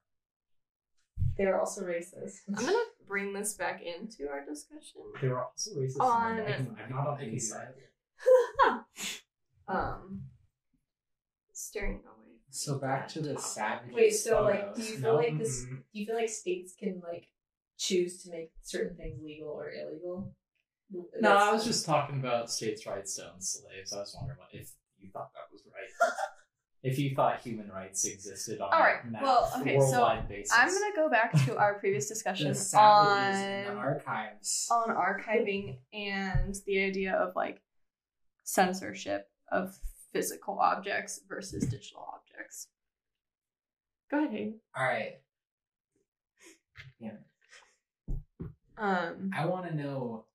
They 1.37 1.45
are 1.45 1.59
also 1.59 1.83
racist. 1.83 2.37
I'm 2.49 2.65
gonna 2.65 2.79
bring 3.09 3.33
this 3.33 3.55
back 3.55 3.83
into 3.83 4.29
our 4.31 4.45
discussion. 4.45 5.01
They 5.21 5.29
were 5.29 5.43
also 5.45 5.73
racist. 5.73 6.01
On- 6.01 6.41
I'm, 6.41 6.77
I'm 6.83 6.91
not 6.91 7.07
on 7.09 7.21
any 7.21 7.39
side. 7.39 7.69
um, 9.69 10.23
steering 11.53 12.01
away. 12.05 12.39
So 12.51 12.79
back 12.79 13.09
to 13.09 13.21
the 13.21 13.39
savage. 13.39 13.93
Wait, 13.93 14.11
so 14.13 14.43
like, 14.45 14.75
do 14.77 14.83
photos. 14.83 14.91
you 14.91 14.99
No? 15.01 15.03
feel 15.03 15.17
like 15.17 15.39
this? 15.39 15.65
Mhm. 15.65 15.69
Do 15.93 15.99
you 16.01 16.07
feel 16.07 16.15
like 16.17 16.29
states 16.29 16.75
can 16.79 17.03
like 17.05 17.27
choose 17.79 18.23
to 18.23 18.31
make 18.31 18.53
certain 18.63 18.97
things 18.97 19.21
legal 19.25 19.49
or 19.49 19.71
illegal? 19.73 20.35
No, 20.91 21.03
That's- 21.21 21.43
I 21.43 21.53
was 21.53 21.65
just 21.65 21.85
talking 21.87 22.21
about 22.21 22.51
states' 22.51 22.87
rights 22.87 23.17
to 23.17 23.33
own 23.33 23.41
slaves. 23.41 23.93
I 23.93 23.99
was 24.01 24.15
wondering 24.17 24.39
what, 24.39 24.49
if 24.53 24.71
you 25.01 25.11
thought 25.13 25.31
that 25.35 25.51
was 25.53 25.63
right. 25.67 26.11
if 26.85 26.99
you 26.99 27.15
thought 27.15 27.41
human 27.41 27.69
rights 27.71 28.05
existed 28.05 28.61
on 28.61 28.69
All 28.71 28.79
right, 28.79 28.97
a 29.03 29.23
well, 29.23 29.51
okay, 29.61 29.81
so 29.81 30.21
basis. 30.29 30.53
I'm 30.55 30.69
gonna 30.69 30.95
go 30.95 31.09
back 31.09 31.33
to 31.47 31.57
our 31.57 31.75
previous 31.81 32.07
discussion 32.09 32.49
The 32.49 32.55
savages 32.55 33.41
in 33.41 33.65
the 33.65 33.71
on 33.71 33.77
archives. 33.79 34.69
on 34.71 34.95
archiving 34.95 35.79
and 35.95 36.55
the 36.67 36.85
idea 36.85 37.15
of 37.15 37.35
like 37.35 37.63
censorship 38.45 39.31
of 39.51 39.75
physical 40.13 40.59
objects 40.59 41.21
versus 41.27 41.65
digital 41.65 42.07
objects. 42.15 42.69
Go 44.11 44.19
ahead, 44.19 44.31
Hayden. 44.33 44.61
All 44.77 44.85
right. 44.85 45.15
Yeah. 47.01 47.13
Um, 48.77 49.31
I 49.35 49.47
want 49.47 49.67
to 49.69 49.75
know 49.75 50.27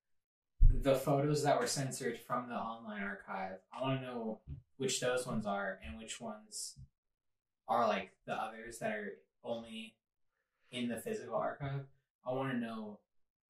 the 0.82 0.96
photos 0.96 1.44
that 1.44 1.60
were 1.60 1.68
censored 1.68 2.18
from 2.20 2.50
the 2.50 2.56
online 2.56 3.04
archive. 3.04 3.60
I 3.72 3.82
want 3.82 4.02
to 4.02 4.06
know 4.08 4.40
which 4.80 5.00
those 5.00 5.28
ones 5.28 5.46
are 5.46 5.78
and 5.86 5.98
which 5.98 6.20
ones 6.20 6.76
are 7.68 7.88
like 7.88 8.10
the 8.26 8.34
others 8.34 8.80
that 8.80 8.92
are 8.92 9.10
only 9.44 9.96
in 10.72 10.88
the 10.90 10.98
physical 10.98 11.36
archive. 11.36 11.86
I 12.26 12.34
want 12.34 12.52
to 12.54 12.58
know 12.58 13.00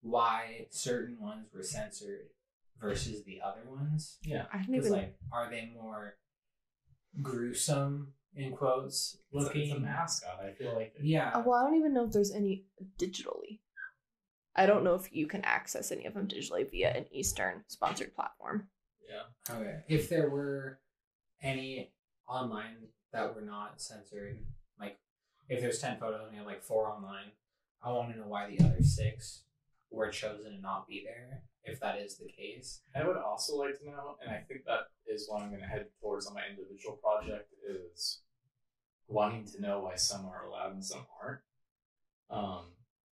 why 0.02 0.68
certain 0.72 1.18
ones 1.20 1.48
were 1.54 1.64
censored 1.64 2.28
versus 2.82 3.24
the 3.24 3.40
other 3.42 3.62
ones. 3.70 4.18
yeah. 4.24 4.46
I 4.54 4.58
don't 4.58 4.72
Because 4.72 4.88
even. 4.88 4.98
like, 5.00 5.16
are 5.32 5.50
they 5.50 5.70
more 5.74 6.18
gruesome 7.22 8.14
in 8.36 8.56
quotes 8.56 9.18
It's 9.32 9.44
a- 9.44 9.48
it's 9.48 9.56
looking? 9.56 9.72
a 9.72 9.80
mascot. 9.80 10.40
I 10.40 10.52
feel 10.54 10.74
like 10.76 10.96
Yeah. 11.02 11.30
Uh, 11.32 11.44
well, 11.46 11.56
I 11.60 11.64
don't 11.68 11.76
even 11.78 11.94
know 11.94 12.06
if 12.06 12.12
there's 12.14 12.32
any 12.32 12.66
digitally. 12.98 13.60
I 14.56 14.66
don't 14.66 14.84
know 14.84 14.96
if 14.96 15.14
you 15.14 15.28
can 15.28 15.44
access 15.46 15.92
any 15.92 16.06
of 16.06 16.14
them 16.14 16.28
digitally 16.28 16.70
via 16.70 16.92
an 16.96 17.06
Eastern 17.12 17.64
sponsored 17.68 18.14
platform. 18.16 18.70
yeah. 19.08 19.24
Okay. 19.56 19.84
If 19.88 20.10
there 20.10 20.30
were 20.30 20.80
any 21.42 21.92
online 22.28 22.90
that 23.12 23.34
were 23.34 23.42
not 23.42 23.82
censored, 23.82 24.40
like 24.80 25.00
if 25.48 25.62
there's 25.62 25.80
ten 25.80 25.98
photos 25.98 26.28
and 26.28 26.34
you 26.34 26.40
have 26.40 26.48
like 26.48 26.64
four 26.64 26.90
online, 26.90 27.32
I 27.84 27.92
want 27.92 28.12
to 28.14 28.20
know 28.20 28.28
why 28.28 28.50
the 28.50 28.64
other 28.64 28.84
six 28.84 29.44
were 29.90 30.10
chosen 30.10 30.52
to 30.52 30.62
not 30.62 30.88
be 30.88 31.04
there. 31.06 31.44
If 31.64 31.80
that 31.82 32.00
is 32.00 32.18
the 32.18 32.28
case, 32.28 32.82
I 32.96 33.06
would 33.06 33.18
also 33.18 33.58
like 33.58 33.80
to 33.80 33.86
know, 33.86 34.16
and 34.22 34.32
I 34.32 34.40
think 34.48 34.66
that 34.66 34.88
is 35.08 35.28
what 35.28 35.42
I'm 35.42 35.50
going 35.50 35.62
to 35.62 35.68
head 35.68 35.88
towards 36.02 36.26
on 36.26 36.34
my 36.34 36.42
individual 36.50 36.98
project, 36.98 37.54
is 37.68 38.22
wanting 39.08 39.46
to 39.46 39.62
know 39.62 39.80
why 39.82 39.96
some 39.96 40.26
are 40.26 40.46
allowed 40.46 40.74
and 40.74 40.86
some 40.86 41.06
aren't. 41.22 41.42
Um, 42.30 42.66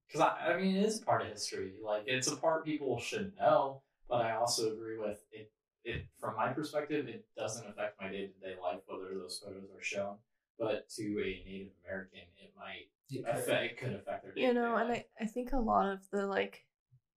because 0.06 0.20
I, 0.20 0.52
I 0.52 0.60
mean, 0.60 0.76
it 0.76 0.84
is 0.84 1.00
part 1.00 1.22
of 1.22 1.28
history. 1.28 1.74
Like 1.84 2.04
it's 2.06 2.28
a 2.28 2.36
part 2.36 2.64
people 2.64 3.00
should 3.00 3.32
know, 3.38 3.82
but 4.08 4.24
I 4.24 4.36
also 4.36 4.72
agree 4.72 4.98
with 4.98 5.20
it. 5.32 5.50
It 5.86 6.06
from 6.20 6.36
my 6.36 6.48
perspective, 6.50 7.08
it 7.08 7.26
doesn't 7.36 7.66
affect 7.66 8.00
my 8.00 8.10
day 8.10 8.26
to 8.28 8.40
day 8.40 8.56
life 8.60 8.80
whether 8.86 9.14
those 9.14 9.38
photos 9.44 9.70
are 9.74 9.82
shown. 9.82 10.16
But 10.58 10.88
to 10.96 11.02
a 11.20 11.44
Native 11.44 11.72
American, 11.84 12.20
it 12.42 12.52
might 12.56 12.88
affect. 13.30 13.62
It 13.62 13.78
could 13.78 13.92
affect 13.94 14.24
their 14.24 14.34
You 14.34 14.54
know, 14.54 14.76
day-to-day 14.76 14.80
and 14.80 14.88
life. 14.90 15.04
I, 15.20 15.24
I 15.24 15.26
think 15.26 15.52
a 15.52 15.58
lot 15.58 15.86
of 15.92 16.10
the 16.10 16.26
like 16.26 16.64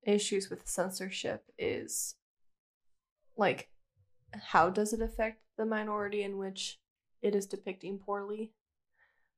issues 0.03 0.49
with 0.49 0.67
censorship 0.67 1.43
is 1.57 2.15
like 3.37 3.69
how 4.33 4.69
does 4.69 4.93
it 4.93 5.01
affect 5.01 5.41
the 5.57 5.65
minority 5.65 6.23
in 6.23 6.37
which 6.37 6.79
it 7.21 7.35
is 7.35 7.45
depicting 7.47 7.99
poorly? 7.99 8.53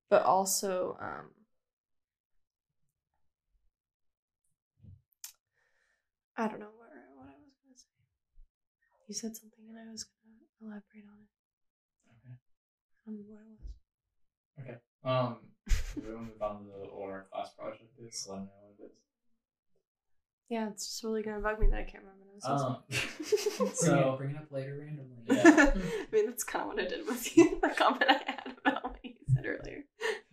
But 0.09 0.23
also, 0.23 0.97
um 1.01 1.31
I 6.35 6.47
don't 6.47 6.59
know 6.59 6.71
what, 6.77 6.89
what 7.15 7.27
I 7.27 7.37
was 7.43 7.53
gonna 7.63 7.77
say. 7.77 7.87
You 9.11 9.15
said 9.15 9.35
something 9.35 9.65
and 9.67 9.77
I 9.77 9.91
was 9.91 10.05
gonna 10.05 10.71
elaborate 10.71 11.03
on 11.03 11.19
it. 11.19 11.27
Okay. 12.15 12.35
I 13.05 13.11
don't 13.11 13.19
know 13.19 13.25
what 13.27 14.69
it 14.69 14.81
was. 15.03 15.03
Um, 15.03 15.37
we'll 16.07 16.19
move 16.19 16.41
on 16.41 16.59
to 16.63 16.63
the 16.63 16.87
what 16.95 17.09
our 17.09 17.25
class 17.29 17.49
project 17.59 17.91
is. 17.99 18.17
So 18.23 18.31
let 18.31 18.39
me 18.39 18.45
know 18.45 18.51
what 18.77 18.85
it 18.85 18.91
is. 18.93 18.97
Yeah, 20.47 20.69
it's 20.69 20.85
just 20.87 21.03
really 21.03 21.23
gonna 21.23 21.41
bug 21.41 21.59
me 21.59 21.67
that 21.71 21.79
I 21.79 21.83
can't 21.83 22.05
remember 22.05 22.23
what 22.23 22.45
I 22.45 22.53
was 22.53 22.61
Um, 22.63 22.83
supposed 22.89 23.57
bring, 23.57 23.71
So- 23.73 24.13
it, 24.13 24.17
bring 24.17 24.29
it 24.31 24.37
up 24.37 24.49
later 24.49 24.77
randomly. 24.79 25.17
Yeah. 25.27 25.73
I 25.75 26.15
mean, 26.15 26.25
that's 26.27 26.45
kind 26.45 26.61
of 26.61 26.67
what 26.69 26.79
I 26.79 26.87
did 26.87 27.05
with 27.05 27.35
you. 27.35 27.59
The 27.61 27.67
comment 27.67 28.05
I 28.07 28.13
had 28.13 28.55
about 28.65 28.83
what 28.85 28.99
you 29.03 29.11
said 29.35 29.45
earlier. 29.45 29.83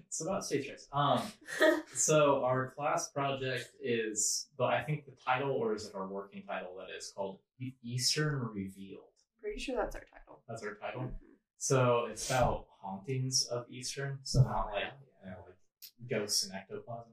It's 0.08 0.22
about 0.22 0.44
stage 0.44 0.66
checks. 0.66 0.88
Um, 0.92 1.20
so 1.94 2.42
our 2.42 2.70
class 2.70 3.08
project 3.08 3.68
is, 3.82 4.48
but 4.56 4.72
I 4.72 4.82
think 4.82 5.04
the 5.04 5.12
title, 5.24 5.52
or 5.52 5.74
is 5.74 5.86
it 5.86 5.94
our 5.94 6.06
working 6.08 6.42
title, 6.46 6.70
that 6.78 6.96
is 6.96 7.12
called 7.14 7.38
Eastern 7.82 8.40
Revealed. 8.54 9.02
Pretty 9.40 9.60
sure 9.60 9.76
that's 9.76 9.94
our 9.94 10.02
title. 10.02 10.40
That's 10.48 10.62
our 10.62 10.74
title. 10.74 11.10
So 11.58 12.06
it's 12.10 12.28
about 12.30 12.66
hauntings 12.80 13.46
of 13.46 13.66
Eastern, 13.70 14.18
so 14.22 14.42
not 14.42 14.70
like 14.72 14.84
you 15.24 15.30
know, 15.30 15.36
like 15.46 16.08
ghosts 16.10 16.44
and 16.44 16.54
ectoplasm. 16.54 17.12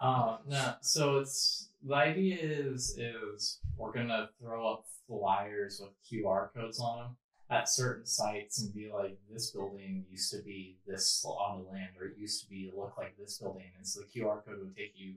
Um, 0.00 0.38
no, 0.48 0.74
so 0.80 1.18
it's 1.18 1.70
the 1.82 1.94
idea 1.94 2.36
is 2.40 2.98
is 2.98 3.60
we're 3.76 3.92
gonna 3.92 4.30
throw 4.40 4.66
up 4.72 4.84
flyers 5.06 5.80
with 5.82 5.92
QR 6.10 6.52
codes 6.54 6.80
on 6.80 6.98
them 6.98 7.16
at 7.50 7.68
certain 7.68 8.06
sites 8.06 8.62
and 8.62 8.72
be 8.72 8.90
like, 8.92 9.18
this 9.30 9.50
building 9.50 10.04
used 10.08 10.30
to 10.30 10.38
be 10.38 10.78
this 10.86 11.24
on 11.26 11.64
the 11.64 11.70
land, 11.70 11.90
or 11.98 12.06
it 12.06 12.14
used 12.16 12.42
to 12.44 12.48
be 12.48 12.72
look 12.74 12.94
like 12.96 13.16
this 13.18 13.38
building, 13.38 13.70
and 13.76 13.86
so 13.86 14.00
the 14.00 14.06
QR 14.06 14.44
code 14.44 14.60
would 14.60 14.76
take 14.76 14.94
you 14.96 15.14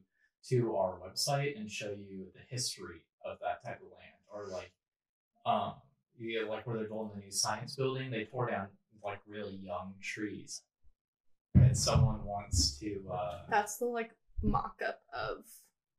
to 0.49 0.75
our 0.75 0.95
website 0.99 1.57
and 1.57 1.69
show 1.69 1.91
you 1.91 2.25
the 2.33 2.41
history 2.49 3.05
of 3.23 3.37
that 3.39 3.63
type 3.63 3.79
of 3.81 3.87
land, 3.91 4.17
or 4.33 4.47
like, 4.51 4.71
um, 5.45 5.73
yeah, 6.19 6.41
like 6.49 6.65
where 6.65 6.77
they're 6.77 6.87
building 6.87 7.11
the 7.15 7.21
new 7.21 7.31
science 7.31 7.75
building, 7.75 8.09
they 8.09 8.25
tore 8.25 8.49
down 8.49 8.67
like 9.03 9.19
really 9.27 9.59
young 9.63 9.93
trees, 10.01 10.63
and 11.53 11.77
someone 11.77 12.25
wants 12.25 12.77
to. 12.79 13.01
Uh, 13.11 13.41
That's 13.49 13.77
the 13.77 13.85
like 13.85 14.11
mock 14.41 14.81
up 14.85 15.01
of 15.13 15.45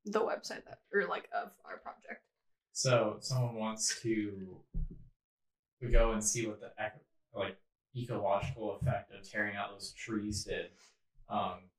the 0.05 0.21
website 0.21 0.65
that, 0.65 0.81
or 0.93 1.07
like 1.09 1.29
of 1.33 1.51
our 1.65 1.79
project. 1.79 2.23
So 2.73 3.19
someone 3.21 3.55
wants 3.55 4.01
to 4.03 4.59
go 5.91 6.13
and 6.13 6.23
see 6.23 6.47
what 6.47 6.61
the 6.61 6.71
like 7.35 7.57
ecological 7.97 8.77
effect 8.77 9.13
of 9.13 9.29
tearing 9.29 9.57
out 9.57 9.73
those 9.73 9.93
trees 9.93 10.45
did 10.45 10.67
um, 11.29 11.71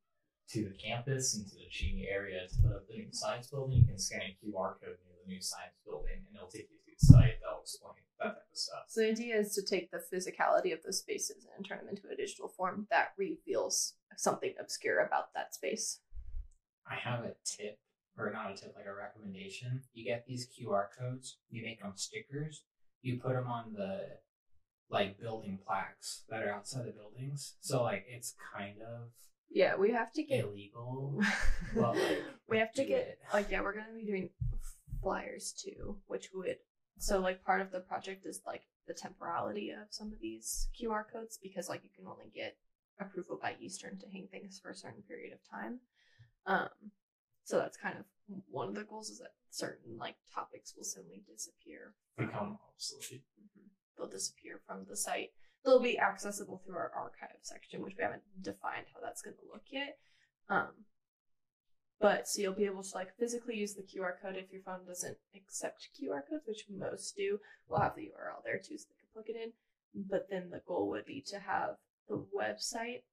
to 0.50 0.64
the 0.64 0.76
campus 0.76 1.36
and 1.36 1.48
to 1.48 1.56
the 1.56 1.68
Cheney 1.70 2.08
area 2.10 2.48
to 2.48 2.62
put 2.62 2.76
up 2.76 2.88
the 2.88 2.96
new 2.96 3.08
science 3.12 3.48
building. 3.48 3.78
You 3.78 3.86
can 3.86 3.98
scan 3.98 4.22
a 4.22 4.46
QR 4.46 4.80
code 4.80 4.98
near 5.06 5.16
the 5.24 5.32
new 5.32 5.42
science 5.42 5.76
building, 5.86 6.24
and 6.28 6.36
it'll 6.36 6.48
take 6.48 6.70
you 6.72 6.78
to 6.78 6.84
the 6.86 7.06
site. 7.06 7.36
That'll 7.42 7.62
explain 7.62 7.94
that 8.20 8.26
type 8.26 8.36
of 8.38 8.58
stuff. 8.58 8.84
So 8.88 9.02
the 9.02 9.10
idea 9.10 9.38
is 9.38 9.54
to 9.56 9.64
take 9.64 9.92
the 9.92 10.02
physicality 10.14 10.74
of 10.74 10.84
those 10.84 11.00
spaces 11.00 11.48
and 11.56 11.66
turn 11.66 11.80
them 11.80 11.90
into 11.90 12.08
a 12.12 12.16
digital 12.16 12.48
form 12.48 12.88
that 12.92 13.14
reveals 13.18 13.94
something 14.18 14.54
obscure 14.60 15.06
about 15.06 15.34
that 15.34 15.54
space. 15.54 16.00
I 16.90 16.96
have 16.96 17.22
a 17.22 17.34
tip, 17.44 17.80
or 18.18 18.32
not 18.32 18.52
a 18.52 18.56
tip, 18.56 18.74
like 18.76 18.86
a 18.86 18.96
recommendation. 18.96 19.82
You 19.94 20.06
get 20.06 20.26
these 20.28 20.48
QR 20.48 20.86
codes, 20.98 21.38
you 21.50 21.64
make 21.64 21.82
them 21.82 21.94
stickers, 21.96 22.64
you 23.02 23.20
put 23.20 23.34
them 23.34 23.48
on 23.48 23.74
the 23.74 24.02
like 24.90 25.20
building 25.20 25.60
plaques 25.66 26.24
that 26.30 26.44
are 26.44 26.52
outside 26.52 26.86
the 26.86 26.92
buildings. 26.92 27.56
So 27.62 27.84
like 27.84 28.06
it's 28.08 28.36
kind 28.56 28.82
of 28.82 29.10
Yeah, 29.50 29.76
we 29.76 29.92
have 29.92 30.12
to 30.14 30.24
get. 30.24 30.44
illegal, 30.46 31.20
but 31.76 31.96
like 31.96 32.24
we 32.48 32.58
have 32.60 32.74
to 32.74 32.86
get 32.86 33.00
it. 33.08 33.20
like 33.34 33.50
yeah, 33.50 33.62
we're 33.62 33.74
gonna 33.74 33.94
be 33.96 34.06
doing 34.06 34.30
flyers 35.02 35.54
too, 35.54 35.98
which 36.08 36.30
would 36.34 36.58
so 36.98 37.20
like 37.20 37.44
part 37.44 37.62
of 37.62 37.72
the 37.72 37.80
project 37.82 38.26
is 38.26 38.42
like 38.46 38.64
the 38.88 38.94
temporality 38.94 39.72
of 39.72 39.88
some 39.90 40.08
of 40.14 40.20
these 40.22 40.70
QR 40.80 41.04
codes 41.12 41.40
because 41.42 41.68
like 41.70 41.84
you 41.84 41.90
can 41.96 42.08
only 42.08 42.32
get 42.34 42.56
approval 43.00 43.38
by 43.42 43.56
Eastern 43.60 43.98
to 44.00 44.06
hang 44.08 44.28
things 44.32 44.60
for 44.62 44.70
a 44.70 44.76
certain 44.76 45.02
period 45.02 45.34
of 45.34 45.40
time. 45.52 45.80
Um, 46.46 46.70
so 47.46 47.58
that's 47.60 47.78
kind 47.78 47.98
of 47.98 48.06
one 48.50 48.68
of 48.68 48.76
the 48.76 48.84
goals 48.84 49.10
is 49.10 49.20
that 49.20 49.34
certain 49.52 49.98
like 49.98 50.16
topics 50.34 50.74
will 50.76 50.84
suddenly 50.84 51.24
disappear. 51.32 51.94
Become 52.18 52.58
obsolete. 52.68 53.24
Mhm. 53.40 53.70
They'll 53.96 54.08
disappear 54.08 54.60
from 54.66 54.86
the 54.86 54.98
site. 54.98 55.32
They'll 55.64 55.80
be 55.80 56.00
accessible 56.00 56.58
through 56.66 56.76
our 56.76 56.92
archive 56.92 57.38
section, 57.42 57.82
which 57.82 57.96
we 57.98 58.04
haven't 58.04 58.24
defined 58.42 58.88
how 58.94 59.00
that's 59.00 59.22
going 59.22 59.38
to 59.38 59.46
look 59.52 59.64
yet. 59.72 60.00
Um, 60.50 60.86
but 62.00 62.28
so 62.28 62.42
you'll 62.42 62.54
be 62.54 62.66
able 62.66 62.84
to 62.84 62.96
like 62.96 63.16
physically 63.18 63.56
use 63.58 63.76
the 63.76 63.84
QR 63.84 64.20
code 64.20 64.36
if 64.36 64.52
your 64.52 64.62
phone 64.64 64.86
doesn't 64.86 65.18
accept 65.36 65.90
QR 65.96 66.28
codes, 66.28 66.46
which 66.48 66.66
most 66.70 67.16
do. 67.16 67.40
We'll 67.68 67.80
have 67.80 67.96
the 67.96 68.10
URL 68.10 68.44
there 68.44 68.60
too, 68.60 68.78
so 68.78 68.88
they 68.90 69.00
can 69.00 69.10
plug 69.14 69.30
it 69.30 69.36
in. 69.36 69.54
But 69.94 70.30
then 70.30 70.50
the 70.50 70.62
goal 70.66 70.90
would 70.90 71.06
be 71.06 71.22
to 71.28 71.40
have 71.40 71.78
the 72.08 72.18
website 72.36 73.04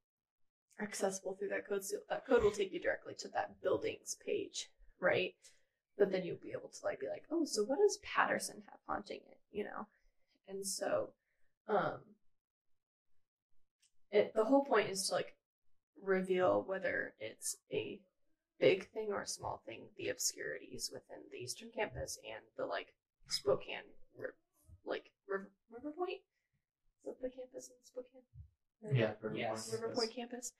accessible 0.80 1.36
through 1.38 1.48
that 1.48 1.68
code. 1.68 1.84
So 1.84 1.98
that 2.08 2.26
code 2.26 2.42
will 2.42 2.50
take 2.50 2.72
you 2.72 2.80
directly 2.80 3.14
to 3.18 3.28
that 3.28 3.60
building's 3.62 4.16
page, 4.24 4.70
right? 5.00 5.34
But 5.98 6.10
then 6.10 6.24
you'll 6.24 6.36
be 6.42 6.52
able 6.52 6.70
to 6.70 6.84
like 6.84 7.00
be 7.00 7.08
like, 7.08 7.24
oh, 7.30 7.44
so 7.44 7.64
what 7.64 7.78
does 7.78 7.98
Patterson 8.02 8.62
have 8.70 8.80
haunting 8.86 9.20
it, 9.30 9.38
you 9.50 9.64
know? 9.64 9.86
And 10.48 10.66
so, 10.66 11.10
um, 11.68 12.00
it 14.10 14.32
the 14.34 14.44
whole 14.44 14.64
point 14.64 14.90
is 14.90 15.08
to 15.08 15.14
like 15.14 15.36
reveal 16.02 16.64
whether 16.66 17.14
it's 17.20 17.56
a 17.72 18.00
big 18.58 18.88
thing 18.90 19.08
or 19.10 19.22
a 19.22 19.26
small 19.26 19.62
thing, 19.66 19.82
the 19.96 20.08
obscurities 20.08 20.90
within 20.92 21.18
the 21.30 21.38
Eastern 21.38 21.68
Campus 21.74 22.18
and 22.24 22.44
the 22.56 22.66
like 22.66 22.94
Spokane, 23.28 23.88
like 24.84 25.10
River, 25.28 25.50
River 25.70 25.92
Point. 25.96 26.20
Is 27.04 27.04
that 27.06 27.22
the 27.22 27.30
campus 27.30 27.68
in 27.68 27.74
Spokane? 27.82 28.22
Or- 28.82 28.92
Yeah, 28.92 29.12
River 29.20 29.36
Yes. 29.36 29.70
Point 29.70 29.82
River 29.82 29.86
campus. 29.94 29.98
Point 29.98 30.14
campus. 30.14 30.52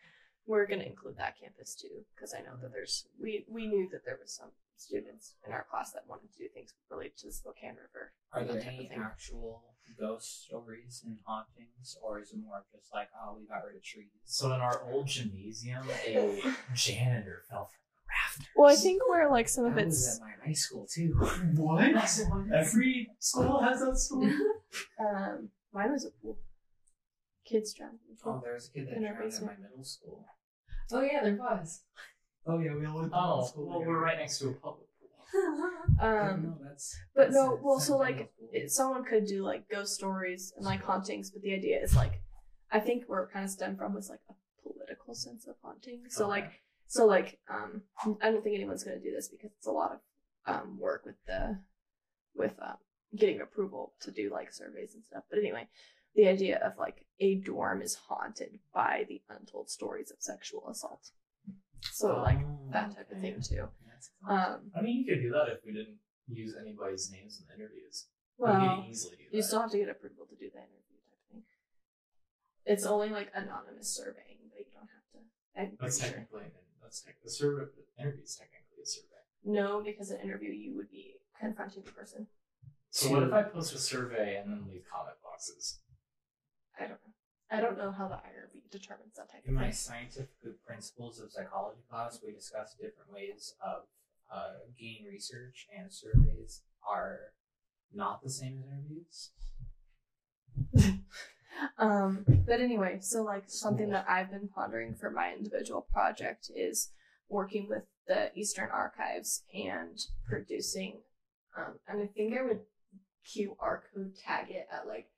We're 0.47 0.67
gonna 0.67 0.83
include 0.85 1.17
that 1.19 1.39
campus 1.39 1.75
too, 1.77 2.05
because 2.15 2.35
I 2.35 2.41
know 2.41 2.57
that 2.61 2.73
there's 2.73 3.07
we 3.21 3.45
we 3.49 3.67
knew 3.69 3.89
that 3.91 4.05
there 4.05 4.19
was 4.21 4.33
some 4.35 4.51
students 4.77 5.35
in 5.47 5.53
our 5.53 5.65
class 5.71 5.93
that 5.93 6.09
wanted 6.09 6.33
to 6.33 6.39
do 6.39 6.49
things 6.53 6.75
related 6.91 7.17
to 7.19 7.27
the 7.29 7.33
Spokane 7.33 7.77
River. 7.77 8.13
Are 8.33 8.43
there 8.45 8.55
that 8.55 8.65
type 8.65 8.73
of 8.73 8.79
any 8.81 8.89
thing. 8.89 9.01
actual 9.01 9.63
ghost 9.99 10.45
stories 10.45 11.03
and 11.07 11.19
hauntings, 11.27 11.97
or 12.03 12.21
is 12.21 12.33
it 12.33 12.39
more 12.45 12.65
just 12.75 12.93
like, 12.93 13.09
oh, 13.23 13.37
we 13.39 13.47
got 13.47 13.65
rid 13.65 13.77
of 13.77 13.83
trees? 13.85 14.09
So 14.25 14.47
in 14.53 14.61
our 14.61 14.83
old 14.91 15.07
gymnasium, 15.07 15.87
a 16.07 16.41
janitor 16.75 17.43
fell 17.49 17.67
from 17.67 17.79
the 17.95 18.03
rafters. 18.09 18.47
Well, 18.57 18.73
I 18.73 18.75
think 18.75 19.09
where 19.09 19.31
like 19.31 19.49
some 19.49 19.65
of 19.67 19.75
That 19.77 19.87
was 19.87 20.07
it's 20.09 20.17
at 20.17 20.23
my 20.23 20.33
high 20.45 20.53
school 20.55 20.87
too. 20.93 21.13
What? 21.55 21.95
Every 22.53 23.11
school 23.21 23.61
has 23.61 23.81
that 23.81 23.97
story. 23.97 24.33
um 24.99 25.51
mine 25.73 25.93
was 25.93 26.05
a 26.05 26.11
pool. 26.11 26.37
Kids 27.45 27.75
drowned 27.75 27.99
in 28.09 28.17
Oh, 28.25 28.41
there 28.43 28.55
was 28.55 28.69
a 28.69 28.73
kid 28.73 28.87
that 28.89 28.97
In 28.97 29.05
our 29.05 29.15
drowned 29.15 29.33
in 29.33 29.41
my 29.41 29.47
basement. 29.53 29.61
middle 29.63 29.85
school. 29.85 30.25
Oh 30.93 31.01
yeah, 31.03 31.23
there 31.25 31.35
was. 31.37 31.83
Oh 32.47 32.59
yeah, 32.59 32.75
we 32.75 32.87
all 32.87 32.99
went 32.99 33.13
to 33.13 33.17
Oh, 33.19 33.21
middle 33.37 33.47
school. 33.47 33.67
well, 33.67 33.79
together. 33.81 33.93
we're 33.93 34.05
right 34.05 34.19
next 34.19 34.39
to 34.39 34.49
a 34.49 34.53
public 34.55 34.87
pool. 34.99 35.09
Um, 36.01 36.43
no, 36.43 36.59
that's. 36.63 36.97
but 37.15 37.25
that's 37.25 37.35
no, 37.35 37.53
a- 37.55 37.63
well, 37.63 37.77
that's 37.77 37.87
so 37.89 37.95
a 37.95 37.97
like 37.97 38.17
school. 38.17 38.49
it, 38.53 38.71
someone 38.71 39.05
could 39.05 39.27
do 39.27 39.43
like 39.45 39.69
ghost 39.69 39.95
stories 39.95 40.53
and 40.57 40.65
like 40.65 40.83
hauntings, 40.83 41.31
but 41.31 41.43
the 41.43 41.55
idea 41.55 41.81
is 41.83 41.95
like, 41.97 42.21
I 42.71 42.81
think 42.81 43.05
where 43.07 43.23
it 43.23 43.31
kind 43.33 43.45
of 43.45 43.51
stemmed 43.51 43.79
from 43.79 43.95
was 43.95 44.09
like 44.11 44.21
a 44.31 44.35
political 44.63 45.15
sense 45.15 45.47
of 45.47 45.55
haunting. 45.63 46.03
So 46.09 46.29
like, 46.29 46.61
so 46.87 47.07
like, 47.07 47.39
um, 47.49 47.83
I 48.21 48.31
don't 48.31 48.43
think 48.45 48.57
anyone's 48.57 48.85
gonna 48.85 48.99
do 49.01 49.13
this 49.15 49.29
because 49.29 49.51
it's 49.57 49.67
a 49.67 49.71
lot 49.73 49.93
of 49.93 49.99
um 50.55 50.79
work 50.79 51.05
with 51.07 51.17
the 51.27 51.59
with 52.35 52.55
um 52.61 52.77
getting 53.17 53.41
approval 53.41 53.95
to 54.01 54.11
do 54.11 54.31
like 54.31 54.53
surveys 54.53 54.95
and 54.95 55.05
stuff. 55.05 55.23
But 55.31 55.39
anyway, 55.39 55.69
the 56.15 56.27
idea 56.29 56.59
of 56.59 56.79
like 56.79 57.07
a 57.21 57.37
dorm 57.37 57.83
is 57.83 57.95
haunted 58.09 58.59
by 58.75 59.05
the 59.09 59.23
untold 59.31 59.71
stories 59.71 60.11
of 60.11 60.17
sexual 60.21 60.69
assault. 60.69 61.11
So 61.93 62.21
like 62.23 62.39
Oh, 62.45 62.59
that 62.73 62.95
type 62.95 63.11
of 63.11 63.21
thing 63.21 63.41
too. 63.41 63.69
That's 63.87 64.11
Um, 64.29 64.71
I 64.77 64.81
mean, 64.83 64.99
you 64.99 65.05
could 65.07 65.23
do 65.23 65.31
that 65.33 65.49
if 65.49 65.59
we 65.65 65.73
didn't 65.73 65.99
use 66.29 66.55
anybody's 66.61 67.11
names 67.11 67.41
in 67.41 67.47
the 67.49 67.55
interviews. 67.55 68.07
well, 68.39 68.55
we 68.79 68.83
could 68.85 68.91
easily 68.91 69.17
do 69.17 69.25
that. 69.31 69.37
You 69.37 69.43
still 69.43 69.61
have 69.61 69.71
to 69.71 69.79
get 69.79 69.89
approval 69.89 70.27
to 70.27 70.35
do 70.37 70.49
the 70.51 70.59
interview 70.59 70.99
type 71.11 71.23
thing. 71.31 71.43
It's 72.65 72.87
only 72.87 73.11
like 73.11 73.31
anonymous 73.35 73.95
surveying, 73.95 74.39
but 74.51 74.59
you 74.61 74.73
don't 74.73 74.89
have 74.89 75.07
to. 75.13 75.19
I'm 75.59 75.77
That's 75.81 75.99
pretty 75.99 76.13
sure. 76.15 76.21
technically 76.23 76.53
that's 76.83 77.01
tech, 77.03 77.17
the 77.23 77.31
survey. 77.31 77.65
The 77.97 78.03
interview 78.03 78.23
is 78.23 78.37
technically 78.37 78.83
a 78.83 78.87
survey. 78.87 79.23
No, 79.45 79.83
because 79.85 80.11
an 80.11 80.21
interview 80.21 80.51
you 80.53 80.77
would 80.77 80.91
be 80.91 81.15
confronting 81.41 81.83
the 81.85 81.93
person. 81.93 82.27
So 82.91 83.11
what 83.11 83.23
if 83.25 83.33
I 83.33 83.43
post 83.43 83.75
a 83.75 83.79
survey 83.79 84.37
and 84.37 84.51
then 84.53 84.67
leave 84.69 84.83
comment 84.93 85.17
boxes? 85.23 85.81
I 86.79 86.83
don't 86.83 86.91
know. 86.91 87.13
I 87.51 87.61
don't 87.61 87.77
know 87.77 87.93
how 87.93 88.09
the 88.09 88.15
IRB 88.15 88.71
determines 88.71 89.17
that 89.17 89.31
type 89.31 89.41
of 89.41 89.45
thing. 89.45 89.55
In 89.55 89.57
of 89.57 89.61
my 89.61 89.67
thing. 89.67 89.75
scientific 89.75 90.65
principles 90.67 91.21
of 91.21 91.31
psychology 91.31 91.83
class, 91.91 92.21
we 92.25 92.33
discussed 92.33 92.79
different 92.79 93.13
ways 93.13 93.55
of 93.61 93.83
uh, 94.33 94.65
gaining 94.79 95.05
research, 95.11 95.67
and 95.79 95.93
surveys 95.93 96.63
are 96.89 97.33
not 97.93 98.23
the 98.23 98.31
same 98.31 98.59
as 98.59 98.65
interviews. 98.73 99.31
Um, 101.79 102.25
but 102.47 102.61
anyway, 102.61 102.99
so 103.01 103.23
like 103.23 103.45
something 103.47 103.91
that 103.91 104.07
I've 104.09 104.31
been 104.31 104.49
pondering 104.49 104.95
for 104.95 105.11
my 105.11 105.33
individual 105.33 105.87
project 105.93 106.51
is 106.55 106.91
working 107.29 107.67
with 107.69 107.85
the 108.07 108.31
Eastern 108.35 108.69
Archives 108.73 109.45
and 109.55 109.99
producing. 110.29 111.01
Um, 111.57 111.79
and 111.89 112.03
I 112.03 112.07
think 112.07 112.37
I 112.37 112.43
would 112.43 112.61
QR 113.27 113.81
code 113.95 114.17
tag 114.17 114.51
it 114.51 114.67
at 114.73 114.87
like 114.87 115.09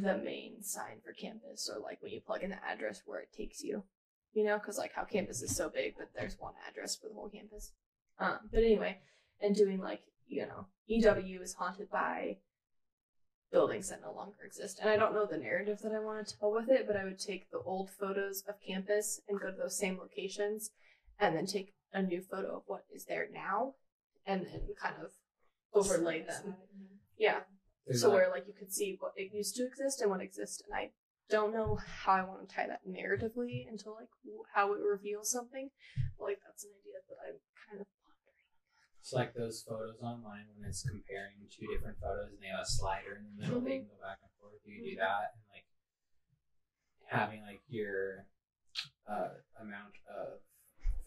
the 0.00 0.16
main 0.16 0.62
sign 0.62 1.00
for 1.04 1.12
campus, 1.12 1.70
or 1.72 1.80
like 1.80 2.02
when 2.02 2.12
you 2.12 2.20
plug 2.20 2.42
in 2.42 2.50
the 2.50 2.64
address 2.64 3.02
where 3.04 3.20
it 3.20 3.32
takes 3.36 3.62
you. 3.62 3.84
You 4.32 4.44
know, 4.44 4.58
because 4.58 4.78
like 4.78 4.92
how 4.94 5.04
campus 5.04 5.42
is 5.42 5.54
so 5.54 5.68
big, 5.68 5.94
but 5.98 6.08
there's 6.16 6.38
one 6.38 6.54
address 6.66 6.96
for 6.96 7.08
the 7.08 7.14
whole 7.14 7.28
campus. 7.28 7.72
Um, 8.18 8.38
but 8.50 8.60
anyway, 8.60 8.98
and 9.42 9.54
doing 9.54 9.78
like 9.78 10.00
you 10.26 10.46
know, 10.46 10.66
EW 10.86 11.42
is 11.42 11.54
haunted 11.54 11.90
by 11.90 12.38
buildings 13.52 13.90
that 13.90 14.00
no 14.00 14.12
longer 14.12 14.38
exist. 14.46 14.78
And 14.80 14.88
I 14.88 14.96
don't 14.96 15.12
know 15.12 15.26
the 15.26 15.36
narrative 15.36 15.80
that 15.82 15.92
I 15.92 16.00
want 16.00 16.26
to 16.26 16.38
tell 16.38 16.52
with 16.52 16.70
it, 16.70 16.86
but 16.86 16.96
I 16.96 17.04
would 17.04 17.18
take 17.18 17.50
the 17.50 17.58
old 17.58 17.90
photos 17.90 18.42
of 18.48 18.54
campus 18.66 19.20
and 19.28 19.38
go 19.38 19.50
to 19.50 19.56
those 19.56 19.78
same 19.78 19.98
locations 19.98 20.70
and 21.20 21.36
then 21.36 21.44
take 21.44 21.74
a 21.92 22.02
new 22.02 22.22
photo 22.22 22.56
of 22.56 22.62
what 22.66 22.84
is 22.94 23.04
there 23.04 23.28
now 23.30 23.74
and 24.26 24.46
then 24.46 24.60
kind 24.80 24.94
of 25.02 25.10
overlay 25.74 26.22
them. 26.22 26.56
Yeah. 27.18 27.40
There's 27.86 28.00
so 28.00 28.08
like- 28.08 28.16
where 28.16 28.30
like 28.30 28.46
you 28.46 28.54
could 28.54 28.72
see 28.72 28.96
what 28.98 29.12
it 29.16 29.32
used 29.34 29.56
to 29.56 29.66
exist 29.66 30.00
and 30.00 30.10
what 30.10 30.20
exists 30.20 30.62
and 30.64 30.74
I 30.74 30.90
don't 31.30 31.54
know 31.54 31.78
how 32.04 32.12
I 32.12 32.24
want 32.24 32.46
to 32.46 32.54
tie 32.54 32.66
that 32.66 32.84
narratively 32.86 33.64
into 33.68 33.90
like 33.90 34.10
how 34.54 34.72
it 34.74 34.80
reveals 34.80 35.30
something. 35.30 35.70
But 36.18 36.24
like 36.24 36.40
that's 36.44 36.64
an 36.64 36.70
idea 36.76 37.00
that 37.08 37.18
I'm 37.24 37.38
kind 37.68 37.80
of 37.80 37.88
pondering. 38.04 38.46
It's 39.00 39.12
like 39.12 39.32
those 39.34 39.64
photos 39.66 39.98
online 40.02 40.46
when 40.52 40.68
it's 40.68 40.84
comparing 40.84 41.48
two 41.50 41.66
different 41.72 41.98
photos 41.98 42.30
and 42.36 42.40
they 42.42 42.52
have 42.52 42.62
a 42.62 42.68
slider 42.68 43.18
in 43.18 43.24
the 43.24 43.34
middle, 43.40 43.60
they 43.64 43.82
can 43.82 43.88
go 43.90 43.98
back 43.98 44.20
and 44.22 44.30
forth. 44.38 44.60
You 44.62 44.76
can 44.78 44.84
do 44.92 44.96
that 45.00 45.34
and 45.34 45.44
like 45.50 45.66
having 47.08 47.42
like 47.42 47.62
your 47.68 48.28
uh, 49.08 49.40
amount 49.60 49.96
of 50.06 50.38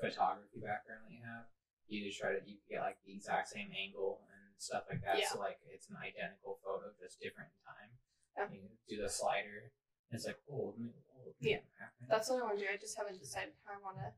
photography 0.02 0.60
background 0.60 1.08
that 1.08 1.14
you 1.14 1.24
have. 1.24 1.48
You 1.88 2.02
just 2.04 2.20
try 2.20 2.34
to 2.34 2.42
you 2.44 2.58
get 2.66 2.82
like 2.82 2.98
the 3.06 3.14
exact 3.14 3.50
same 3.54 3.70
angle 3.72 4.20
and 4.26 4.35
stuff 4.58 4.88
like 4.90 5.02
that. 5.04 5.20
Yeah. 5.20 5.30
So 5.32 5.40
like 5.40 5.60
it's 5.68 5.90
an 5.90 5.98
identical 6.00 6.60
photo, 6.64 6.92
just 7.00 7.20
different 7.20 7.52
in 7.52 7.60
time. 7.64 7.92
Yeah. 8.36 8.48
You 8.52 8.98
do 8.98 9.04
the 9.04 9.10
slider. 9.10 9.72
And 10.12 10.20
it's 10.20 10.28
like 10.28 10.40
oh, 10.50 10.72
old, 10.72 10.80
new, 10.80 10.94
old, 11.16 11.34
oh, 11.34 11.42
new, 11.42 11.58
Yeah. 11.58 11.66
That's 12.10 12.30
what 12.30 12.42
I 12.42 12.46
want 12.46 12.60
to 12.60 12.64
do. 12.64 12.70
I 12.72 12.78
just 12.78 12.98
haven't 12.98 13.20
decided 13.20 13.58
how 13.66 13.76
I 13.76 13.82
want 13.82 13.98
to 14.00 14.14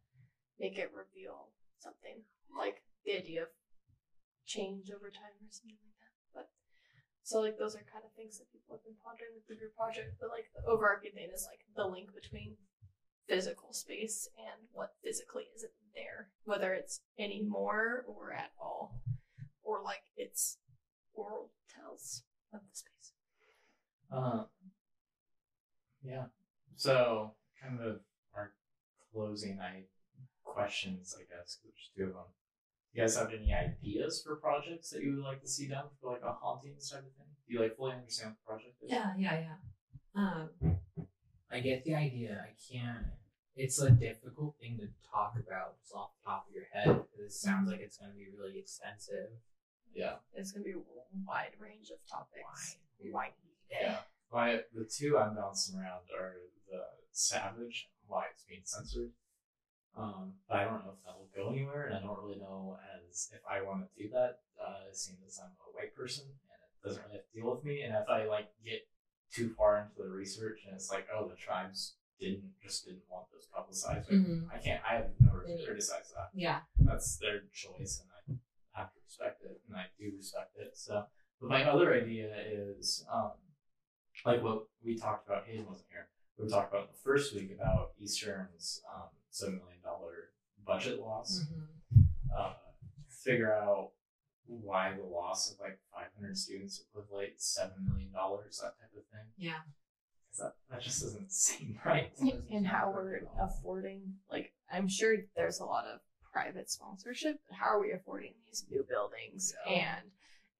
make 0.59 0.77
it 0.77 0.91
reveal 0.93 1.53
something 1.79 2.25
like 2.49 2.81
the 3.05 3.17
idea 3.17 3.45
of 3.45 3.53
change 4.45 4.89
over 4.89 5.11
time 5.11 5.35
or 5.39 5.51
something 5.51 5.77
like 5.77 5.97
that. 6.01 6.13
But 6.33 6.47
so 7.23 7.39
like 7.39 7.59
those 7.59 7.75
are 7.75 7.85
kind 7.87 8.03
of 8.05 8.13
things 8.15 8.39
that 8.39 8.51
people 8.51 8.75
have 8.75 8.85
been 8.85 8.99
pondering 8.99 9.35
with 9.37 9.45
the 9.47 9.59
group 9.59 9.75
project. 9.75 10.17
But 10.19 10.33
like 10.33 10.49
the 10.55 10.65
overarching 10.65 11.13
thing 11.13 11.29
is 11.33 11.47
like 11.47 11.63
the 11.75 11.85
link 11.85 12.15
between 12.15 12.57
physical 13.27 13.73
space 13.73 14.27
and 14.39 14.71
what 14.71 14.95
physically 15.03 15.51
isn't 15.55 15.71
there, 15.93 16.29
whether 16.45 16.73
it's 16.73 17.01
anymore 17.19 18.05
or 18.07 18.31
at 18.31 18.51
all, 18.59 19.01
or 19.67 19.81
like 19.83 20.03
it's 20.15 20.57
oral 21.13 21.51
tells 21.75 22.23
of 22.53 22.61
the 22.61 22.75
space. 22.75 23.11
Um, 24.09 24.45
yeah. 26.01 26.25
So, 26.77 27.35
kind 27.61 27.81
of 27.81 27.99
our 28.33 28.53
closing 29.11 29.59
I 29.59 29.83
questions, 30.43 31.13
I 31.19 31.23
guess, 31.23 31.55
'cause 31.55 31.71
there's 31.75 31.91
two 31.95 32.03
of 32.07 32.13
them. 32.13 32.33
You 32.93 33.01
guys 33.03 33.17
have 33.17 33.33
any 33.33 33.53
ideas 33.53 34.23
for 34.23 34.37
projects 34.37 34.89
that 34.91 35.03
you 35.03 35.15
would 35.15 35.23
like 35.23 35.41
to 35.41 35.47
see 35.47 35.67
done 35.67 35.89
for 35.99 36.13
like 36.13 36.23
a 36.23 36.31
haunting 36.31 36.77
type 36.79 37.05
of 37.05 37.13
thing? 37.15 37.35
Do 37.45 37.53
you 37.53 37.59
like 37.59 37.75
fully 37.75 37.93
understand 37.93 38.31
what 38.31 38.39
the 38.39 38.45
project 38.45 38.83
is? 38.83 38.91
Yeah, 38.91 39.13
yeah, 39.17 39.39
yeah. 39.39 39.57
Um, 40.15 40.79
I 41.51 41.59
get 41.59 41.83
the 41.83 41.95
idea. 41.95 42.45
I 42.47 42.55
can't. 42.71 43.05
It's 43.55 43.79
a 43.79 43.91
difficult 43.91 44.55
thing 44.59 44.77
to 44.77 44.87
talk 45.11 45.35
about 45.37 45.79
just 45.79 45.93
off 45.93 46.11
the 46.19 46.29
top 46.29 46.47
of 46.47 46.53
your 46.53 46.65
head 46.71 46.85
because 46.85 47.19
it 47.25 47.31
sounds 47.33 47.69
like 47.69 47.81
it's 47.81 47.97
going 47.97 48.11
to 48.11 48.17
be 48.17 48.29
really 48.29 48.59
extensive. 48.59 49.29
Yeah. 49.93 50.15
It's 50.33 50.51
gonna 50.51 50.65
be 50.65 50.71
a 50.71 50.81
wide 51.25 51.53
range 51.59 51.89
of 51.91 51.97
topics. 52.09 52.77
Wide. 53.11 53.33
Yeah. 53.71 53.99
Why 54.29 54.61
the 54.73 54.85
two 54.85 55.17
I'm 55.17 55.35
bouncing 55.35 55.79
around 55.79 56.07
are 56.17 56.35
the 56.69 56.83
Savage, 57.11 57.89
why 58.05 58.25
it's 58.31 58.43
being 58.43 58.61
censored. 58.63 59.11
Um, 59.97 60.33
but 60.47 60.57
I 60.59 60.63
don't 60.65 60.85
know 60.85 60.93
if 60.93 61.03
that 61.05 61.17
will 61.17 61.29
go 61.35 61.49
anywhere, 61.51 61.87
and 61.87 61.95
I 61.97 62.01
don't 62.01 62.19
really 62.21 62.37
know 62.37 62.77
as 62.93 63.29
if 63.33 63.39
I 63.49 63.63
want 63.63 63.81
to 63.81 64.03
do 64.03 64.09
that, 64.11 64.41
uh, 64.61 64.85
seeing 64.91 65.17
as 65.25 65.39
I'm 65.41 65.49
a 65.65 65.73
white 65.75 65.95
person 65.95 66.25
and 66.25 66.59
it 66.77 66.87
doesn't 66.87 67.01
really 67.05 67.17
have 67.17 67.25
to 67.25 67.33
deal 67.33 67.49
with 67.49 67.63
me. 67.65 67.81
And 67.81 67.95
if 67.95 68.07
I 68.07 68.25
like 68.25 68.49
get 68.63 68.85
too 69.33 69.49
far 69.57 69.77
into 69.81 69.95
the 69.97 70.09
research 70.13 70.61
and 70.67 70.75
it's 70.75 70.91
like, 70.91 71.07
oh, 71.13 71.27
the 71.27 71.35
tribes 71.35 71.95
didn't 72.19 72.43
just 72.61 72.85
didn't 72.85 73.03
want 73.09 73.25
those 73.33 73.47
publicized, 73.53 74.09
like, 74.09 74.19
Mhm. 74.19 74.49
I 74.53 74.57
can't. 74.59 74.83
I 74.85 74.93
have 74.95 75.09
no 75.19 75.33
reason 75.33 75.57
to 75.57 75.65
criticize 75.65 76.11
that 76.15 76.29
yeah. 76.33 76.61
that's 76.77 77.17
their 77.17 77.41
choice 77.53 77.99
and 78.01 78.09
I 78.11 78.16
have 78.77 78.93
to 78.93 78.99
respect 79.05 79.43
it 79.43 79.59
and 79.67 79.75
I 79.75 79.85
do 79.99 80.11
respect 80.15 80.51
it. 80.57 80.77
So 80.77 81.05
but 81.41 81.49
my 81.49 81.63
other 81.65 81.93
idea 81.93 82.29
is 82.51 83.05
um 83.11 83.31
like 84.25 84.43
what 84.43 84.65
we 84.83 84.95
talked 84.97 85.27
about, 85.27 85.45
Hayden 85.47 85.65
wasn't 85.67 85.87
here, 85.89 86.07
we 86.37 86.47
talked 86.49 86.73
about 86.73 86.91
the 86.91 86.97
first 87.03 87.33
week 87.33 87.51
about 87.55 87.91
Eastern's 87.99 88.81
um, 88.93 89.09
seven 89.29 89.57
million 89.57 89.81
dollar 89.83 90.29
budget 90.65 90.99
loss. 90.99 91.45
Uh, 92.37 92.53
figure 93.09 93.53
out 93.53 93.91
why 94.45 94.93
the 94.93 95.03
loss 95.03 95.51
of 95.51 95.59
like 95.59 95.79
500 95.93 96.37
students 96.37 96.81
equivalent 96.81 97.31
seven 97.37 97.85
million 97.87 98.11
dollars, 98.11 98.59
that 98.61 98.77
type 98.79 98.91
of 98.95 99.03
thing. 99.11 99.27
Yeah. 99.37 99.59
that, 100.39 100.53
that 100.69 100.81
just 100.81 101.01
doesn't 101.01 101.31
seem 101.45 101.79
right. 101.85 102.11
and 102.51 102.65
how 102.65 102.91
we're 102.95 103.21
affording 103.41 104.01
like 104.31 104.53
i'm 104.71 104.87
sure 104.87 105.15
there's 105.35 105.59
a 105.59 105.65
lot 105.65 105.85
of 105.85 105.99
private 106.37 106.69
sponsorship 106.69 107.39
but 107.49 107.57
how 107.57 107.65
are 107.75 107.81
we 107.81 107.91
affording 107.91 108.33
these 108.45 108.65
new 108.69 108.83
buildings 108.87 109.53
Yeah. 109.65 109.95
and 109.97 110.05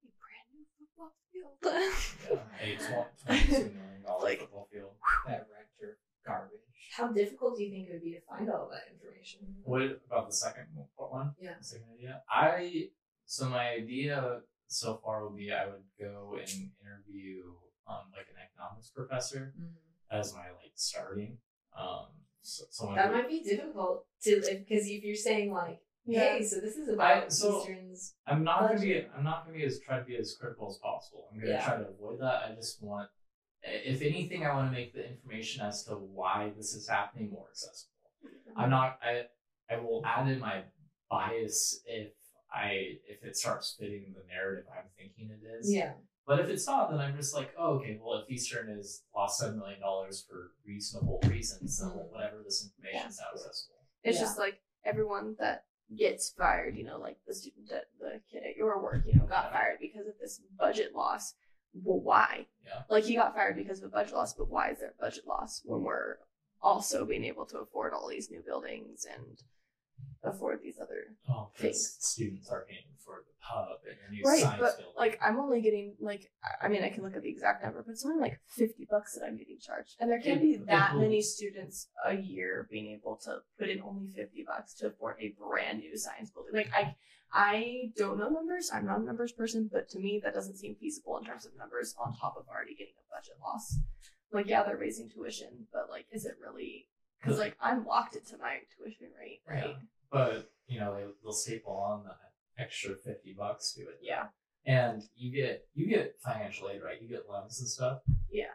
a 0.02 0.10
brand 0.18 0.48
new 0.54 0.66
football 0.76 1.14
field 1.32 1.54
Yeah, 2.60 2.74
a 2.74 2.76
tw- 3.14 3.26
twenty-two 3.26 3.52
million 3.78 4.02
dollar 4.04 4.24
Like- 4.24 4.40
football 4.40 4.68
field. 4.72 4.92
That 5.26 5.46
rector 5.54 5.98
garbage. 6.26 6.58
How 6.96 7.08
difficult 7.12 7.56
do 7.56 7.62
you 7.64 7.70
think 7.70 7.88
it 7.88 7.92
would 7.92 8.02
be 8.02 8.12
to 8.12 8.20
find 8.28 8.50
all 8.50 8.68
that 8.72 8.84
information? 8.92 9.40
What 9.64 9.82
about 10.06 10.28
the 10.30 10.34
second 10.34 10.66
one? 10.96 11.34
Yeah. 11.38 11.54
Second 11.60 11.86
idea. 11.94 12.22
I 12.30 12.88
so 13.26 13.48
my 13.48 13.68
idea 13.70 14.40
so 14.66 15.00
far 15.04 15.16
would 15.28 15.36
be 15.36 15.52
I 15.52 15.66
would 15.66 15.84
go 16.00 16.34
and 16.40 16.48
interview 16.82 17.42
um 17.86 18.04
like 18.16 18.26
an 18.32 18.38
economics 18.46 18.90
professor 18.90 19.54
as 20.10 20.32
my 20.34 20.48
like 20.60 20.72
starting 20.74 21.38
um 21.78 22.06
so, 22.37 22.37
someone 22.70 22.96
That 22.96 23.12
might 23.12 23.28
be 23.28 23.42
difficult 23.42 24.04
to 24.22 24.36
because 24.40 24.86
if 24.86 25.02
you're 25.04 25.14
saying 25.14 25.52
like, 25.52 25.78
hey, 26.06 26.42
so 26.44 26.60
this 26.60 26.76
is 26.76 26.88
about 26.88 27.24
I- 27.24 27.28
so- 27.28 27.60
Eastern's. 27.60 28.14
I'm 28.26 28.42
not 28.44 28.60
gonna 28.68 28.80
be 28.80 29.04
I'm 29.16 29.24
not 29.24 29.44
gonna 29.44 29.56
be 29.58 29.64
as 29.64 29.78
try 29.80 29.98
to 29.98 30.04
be 30.04 30.16
as 30.16 30.34
critical 30.40 30.68
as 30.68 30.78
possible. 30.78 31.28
I'm 31.32 31.38
gonna 31.40 31.52
Yeah. 31.52 31.64
try 31.66 31.76
to 31.78 31.88
avoid 31.88 32.20
that. 32.20 32.44
I 32.50 32.54
just 32.54 32.82
want 32.82 33.10
if 33.62 34.00
anything 34.02 34.46
I 34.46 34.54
want 34.54 34.70
to 34.70 34.72
make 34.72 34.94
the 34.94 35.04
information 35.06 35.62
as 35.62 35.84
to 35.84 35.94
why 35.96 36.52
this 36.56 36.74
is 36.74 36.88
happening 36.88 37.30
more 37.30 37.48
accessible. 37.50 37.92
Mm-hmm. 38.24 38.58
I'm 38.60 38.70
not 38.70 38.98
I 39.02 39.24
I 39.70 39.78
will 39.80 40.02
add 40.06 40.28
in 40.28 40.38
my 40.38 40.64
bias 41.10 41.80
if 41.86 42.12
I 42.52 42.98
if 43.06 43.22
it 43.24 43.36
starts 43.36 43.76
fitting 43.78 44.14
the 44.16 44.24
narrative 44.32 44.64
I'm 44.74 44.88
thinking 44.96 45.30
it 45.30 45.44
is. 45.60 45.72
Yeah. 45.72 45.94
But 46.28 46.40
if 46.40 46.50
it's 46.50 46.66
not, 46.66 46.90
then 46.90 47.00
I'm 47.00 47.16
just 47.16 47.34
like, 47.34 47.54
oh, 47.58 47.76
okay, 47.76 47.98
well, 48.00 48.18
if 48.18 48.30
Eastern 48.30 48.68
is 48.68 49.02
lost 49.16 49.40
seven 49.40 49.58
million 49.58 49.80
dollars 49.80 50.26
for 50.28 50.52
reasonable 50.66 51.20
reasons, 51.26 51.78
then 51.80 51.88
well, 51.88 52.06
whatever 52.12 52.42
this 52.44 52.68
information 52.68 53.08
is 53.08 53.18
now 53.18 53.32
accessible. 53.34 53.76
It's 54.04 54.18
Yeah. 54.18 54.24
just 54.24 54.38
like 54.38 54.60
everyone 54.84 55.36
that 55.38 55.64
gets 55.96 56.28
fired, 56.28 56.76
you 56.76 56.84
know, 56.84 56.98
like 56.98 57.16
the 57.26 57.34
student 57.34 57.72
at 57.72 57.86
the 57.98 58.20
kid 58.30 58.42
at 58.44 58.56
your 58.56 58.78
work, 58.82 59.06
you 59.06 59.14
know, 59.14 59.24
got 59.24 59.46
Yeah. 59.46 59.52
fired 59.58 59.78
because 59.80 60.06
of 60.06 60.18
this 60.20 60.42
budget 60.58 60.94
loss. 60.94 61.34
Well, 61.72 62.00
why? 62.00 62.46
Yeah. 62.66 62.82
Like 62.90 63.04
he 63.04 63.14
got 63.14 63.34
fired 63.34 63.56
because 63.56 63.78
of 63.78 63.86
a 63.86 63.88
budget 63.88 64.12
loss, 64.12 64.34
but 64.34 64.50
why 64.50 64.72
is 64.72 64.80
there 64.80 64.90
a 64.98 65.00
budget 65.02 65.26
loss 65.26 65.62
when 65.64 65.82
we're 65.82 66.18
also 66.60 67.06
being 67.06 67.24
able 67.24 67.46
to 67.46 67.58
afford 67.60 67.94
all 67.94 68.06
these 68.06 68.30
new 68.30 68.42
buildings 68.42 69.06
and 69.06 69.42
afford 70.24 70.60
these 70.62 70.78
other 70.80 71.16
Oh, 71.28 71.50
Things. 71.56 71.96
students 72.00 72.48
are 72.50 72.64
paying 72.68 72.84
for 73.04 73.22
the 73.26 73.32
PUB 73.40 73.78
and 73.88 73.96
a 74.08 74.10
new 74.12 74.22
right? 74.24 74.40
science 74.42 74.60
But 74.60 74.76
building. 74.78 74.94
like 74.96 75.18
I'm 75.22 75.38
only 75.38 75.60
getting 75.60 75.96
like 76.00 76.30
I- 76.42 76.66
I 76.66 76.68
mean 76.68 76.82
I 76.82 76.90
can 76.90 77.02
look 77.04 77.16
at 77.16 77.22
the 77.22 77.30
exact 77.30 77.62
number, 77.62 77.82
but 77.82 77.92
it's 77.92 78.04
only 78.04 78.20
like 78.20 78.40
fifty 78.46 78.86
bucks 78.90 79.14
that 79.14 79.24
I'm 79.24 79.36
getting 79.36 79.58
charged, 79.60 79.96
and 80.00 80.10
there 80.10 80.20
can't 80.20 80.40
be 80.42 80.56
that 80.56 80.96
many 80.96 81.22
students 81.22 81.88
a 82.04 82.14
year 82.14 82.66
being 82.70 82.92
able 82.92 83.16
to 83.24 83.38
put 83.58 83.68
in 83.70 83.80
only 83.82 84.08
fifty 84.08 84.44
bucks 84.46 84.74
to 84.74 84.88
afford 84.88 85.16
a 85.20 85.34
brand 85.38 85.78
new 85.80 85.96
science 85.96 86.30
building. 86.30 86.52
Like 86.54 86.72
I 86.74 86.96
I 87.32 87.92
don't 87.96 88.18
know 88.18 88.28
numbers. 88.28 88.70
I'm 88.72 88.86
not 88.86 89.00
a 89.00 89.04
numbers 89.04 89.32
person, 89.32 89.68
but 89.72 89.88
to 89.90 89.98
me 89.98 90.20
that 90.24 90.34
doesn't 90.34 90.56
seem 90.56 90.74
feasible 90.76 91.16
in 91.18 91.24
terms 91.24 91.46
of 91.46 91.56
numbers 91.56 91.94
on 92.02 92.14
top 92.16 92.36
of 92.36 92.48
already 92.48 92.74
getting 92.74 92.94
a 92.98 93.14
budget 93.14 93.34
loss. 93.40 93.78
Like 94.32 94.48
yeah, 94.48 94.62
they're 94.64 94.76
raising 94.76 95.08
tuition, 95.08 95.68
but 95.72 95.88
like 95.88 96.06
is 96.12 96.24
it 96.26 96.34
really? 96.42 96.87
Because 97.20 97.38
like 97.38 97.56
I'm 97.60 97.84
locked 97.84 98.16
into 98.16 98.36
my 98.38 98.58
tuition 98.76 99.08
rate, 99.18 99.40
right? 99.48 99.64
Yeah. 99.68 99.74
But 100.10 100.50
you 100.66 100.80
know, 100.80 100.94
they, 100.94 101.04
they'll 101.22 101.32
staple 101.32 101.72
on 101.74 102.04
that 102.04 102.18
extra 102.62 102.94
fifty 102.96 103.34
bucks 103.36 103.72
to 103.74 103.82
it. 103.82 103.98
Yeah. 104.02 104.26
And 104.66 105.02
you 105.16 105.32
get 105.32 105.66
you 105.74 105.86
get 105.88 106.16
financial 106.24 106.68
aid, 106.68 106.80
right? 106.84 107.00
You 107.00 107.08
get 107.08 107.28
loans 107.28 107.58
and 107.60 107.68
stuff. 107.68 108.00
Yeah. 108.30 108.54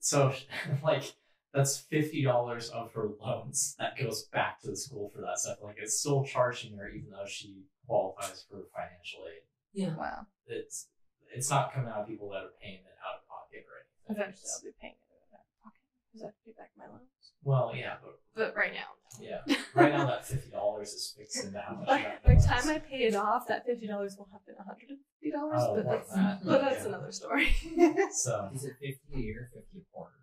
So 0.00 0.32
like 0.82 1.14
that's 1.52 1.78
fifty 1.78 2.22
dollars 2.22 2.68
of 2.70 2.92
her 2.94 3.08
loans 3.20 3.76
that 3.78 3.98
goes 3.98 4.24
back 4.32 4.60
to 4.62 4.70
the 4.70 4.76
school 4.76 5.10
for 5.14 5.20
that 5.22 5.38
stuff. 5.38 5.58
Like 5.62 5.76
it's 5.78 5.98
still 5.98 6.24
charging 6.24 6.76
her 6.76 6.88
even 6.88 7.10
though 7.10 7.26
she 7.28 7.64
qualifies 7.86 8.44
for 8.50 8.62
financial 8.74 9.20
aid. 9.28 9.42
Yeah. 9.72 9.96
Wow. 9.96 10.26
It's 10.46 10.88
it's 11.34 11.50
not 11.50 11.72
coming 11.72 11.90
out 11.90 12.02
of 12.02 12.06
people 12.08 12.30
that 12.30 12.42
are 12.44 12.54
paying 12.62 12.74
it 12.80 12.96
out 13.06 13.20
of 13.20 13.28
pocket 13.28 13.64
or 13.68 13.74
anything. 13.82 14.22
Eventually, 14.22 14.42
It's- 14.44 14.60
I'll 14.64 14.70
be 14.70 14.74
paying 14.80 14.94
it 16.14 16.22
out 16.22 16.22
because 16.22 16.22
I 16.22 16.26
have 16.26 16.34
to 16.34 16.44
pay 16.46 16.52
back 16.56 16.70
my 16.76 16.86
loans. 16.86 17.32
Well, 17.42 17.72
yeah, 17.74 17.94
but 18.02 18.18
But 18.34 18.56
right 18.56 18.72
now, 18.72 18.90
yeah, 19.20 19.42
right 19.74 19.92
now 19.92 20.06
that 20.06 20.24
fifty 20.26 20.50
dollars 20.50 20.92
is 20.92 21.14
fixed 21.16 21.44
into 21.44 21.60
how 21.60 21.74
much. 21.76 21.86
by 21.86 21.98
you 21.98 22.04
have 22.04 22.22
by 22.24 22.32
in 22.32 22.38
the 22.38 22.44
time 22.44 22.68
I 22.68 22.72
loans. 22.72 22.82
pay 22.88 23.02
it 23.04 23.14
off, 23.14 23.46
that 23.48 23.66
fifty 23.66 23.86
dollars 23.86 24.16
will 24.18 24.28
have 24.32 24.44
been 24.46 24.56
one 24.56 24.66
hundred 24.66 24.88
and 24.90 24.98
fifty 25.20 25.30
dollars. 25.30 25.60
Oh, 25.62 25.74
but 25.76 25.84
more 25.84 25.94
that's 25.94 26.10
than 26.12 26.22
that. 26.24 26.38
but 26.44 26.60
that's 26.60 26.82
Yeah. 26.82 26.88
another 26.88 27.12
story. 27.12 27.48
So 28.12 28.50
Is 28.54 28.64
it 28.64 28.74
50 28.80 28.98
a 29.14 29.18
year, 29.18 29.50
50 29.54 29.78
a 29.78 29.84
quarter? 29.92 30.14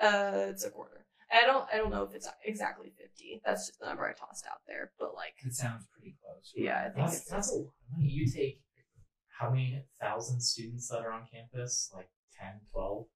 uh, 0.00 0.50
it's 0.50 0.64
a 0.64 0.70
quarter. 0.70 1.04
I 1.32 1.44
don't 1.46 1.66
I 1.72 1.76
don't 1.78 1.90
know 1.90 2.02
if 2.04 2.14
it's 2.14 2.28
exactly 2.44 2.92
fifty. 2.96 3.40
That's 3.44 3.66
just 3.68 3.80
the 3.80 3.86
number 3.86 4.04
I 4.06 4.12
tossed 4.12 4.46
out 4.46 4.60
there. 4.66 4.92
But 4.98 5.14
like, 5.14 5.34
It 5.44 5.54
sounds 5.54 5.84
pretty 5.92 6.16
close. 6.22 6.52
yeah, 6.54 6.80
I 6.80 6.82
think 6.90 6.96
That's, 7.06 7.16
it's 7.22 7.30
that's 7.30 7.50
a 7.50 7.54
lot 7.54 7.60
of 7.66 7.96
money. 7.98 8.08
You 8.10 8.30
take 8.30 8.60
how 9.38 9.50
many 9.50 9.84
thousand 10.00 10.40
students 10.40 10.88
that 10.88 11.00
are 11.04 11.10
on 11.12 11.26
campus? 11.32 11.90
Like 11.94 12.08
10, 12.40 12.60
12? 12.72 13.06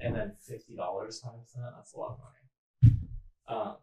And 0.00 0.14
then 0.14 0.32
$50 0.50 0.76
times 0.76 1.52
that? 1.54 1.72
That's 1.76 1.94
a 1.94 1.98
lot 1.98 2.12
of 2.12 2.18
money. 2.20 2.96
Um, 3.46 3.76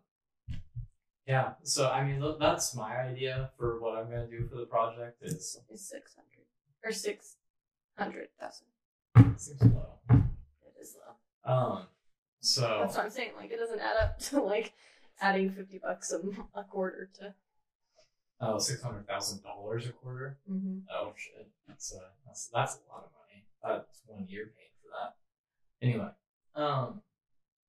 yeah, 1.28 1.54
so 1.64 1.90
I 1.90 2.04
mean, 2.04 2.20
th- 2.20 2.38
that's 2.40 2.76
my 2.76 2.98
idea 2.98 3.52
for 3.58 3.80
what 3.80 3.96
I'm 3.98 4.10
going 4.10 4.30
to 4.30 4.38
do 4.38 4.48
for 4.48 4.56
the 4.58 4.66
project. 4.66 5.20
Is 5.22 5.58
it's 5.70 5.88
six 5.90 6.16
hundred 6.16 6.46
or 6.84 6.92
six 6.92 7.38
hundred 7.98 8.28
thousand. 8.40 8.68
seems 9.40 9.62
low. 9.62 10.00
It 10.10 10.74
is 10.82 10.96
low. 10.98 11.54
Um, 11.54 11.86
so 12.42 12.62
That's 12.82 12.96
what 12.98 13.06
I'm 13.06 13.12
saying. 13.12 13.32
Like, 13.38 13.52
it 13.52 13.58
doesn't 13.60 13.80
add 13.80 13.98
up 14.02 14.20
to 14.20 14.42
like 14.42 14.74
adding 15.22 15.52
fifty 15.52 15.78
bucks 15.82 16.12
a 16.56 16.64
quarter 16.64 17.10
to. 17.20 17.36
oh, 18.42 18.58
six 18.58 18.82
hundred 18.82 19.08
thousand 19.08 19.44
dollars 19.44 19.86
a 19.88 19.92
quarter. 19.92 20.40
Mm-hmm. 20.52 20.80
Oh 20.92 21.14
shit, 21.16 21.48
that's 21.68 21.94
uh, 21.94 22.00
that's 22.26 22.50
that's 22.54 22.76
a 22.76 22.92
lot 22.92 23.06
of 23.06 23.12
money. 23.14 23.46
That's 23.64 24.02
one 24.08 24.26
year 24.28 24.46
paying 24.46 24.74
for 24.82 24.90
that. 24.90 25.16
Anyway, 25.82 26.10
um, 26.56 27.02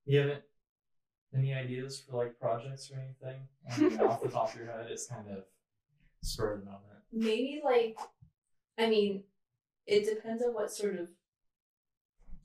you 0.04 0.18
haven't 0.18 0.42
any 1.34 1.54
ideas 1.54 2.00
for 2.00 2.24
like 2.24 2.38
projects 2.38 2.90
or 2.90 3.00
anything 3.00 3.40
I 3.70 3.80
mean, 3.80 4.00
off 4.00 4.22
the 4.22 4.28
top 4.28 4.52
of 4.52 4.56
your 4.56 4.66
head? 4.66 4.86
It's 4.90 5.06
kind 5.06 5.28
of 5.30 5.44
spur 6.22 6.54
of 6.54 6.60
the 6.60 6.66
moment. 6.66 6.82
Maybe 7.12 7.62
like, 7.64 7.98
I 8.78 8.88
mean, 8.88 9.24
it 9.86 10.04
depends 10.04 10.42
on 10.42 10.54
what 10.54 10.70
sort 10.70 10.96
of 10.96 11.08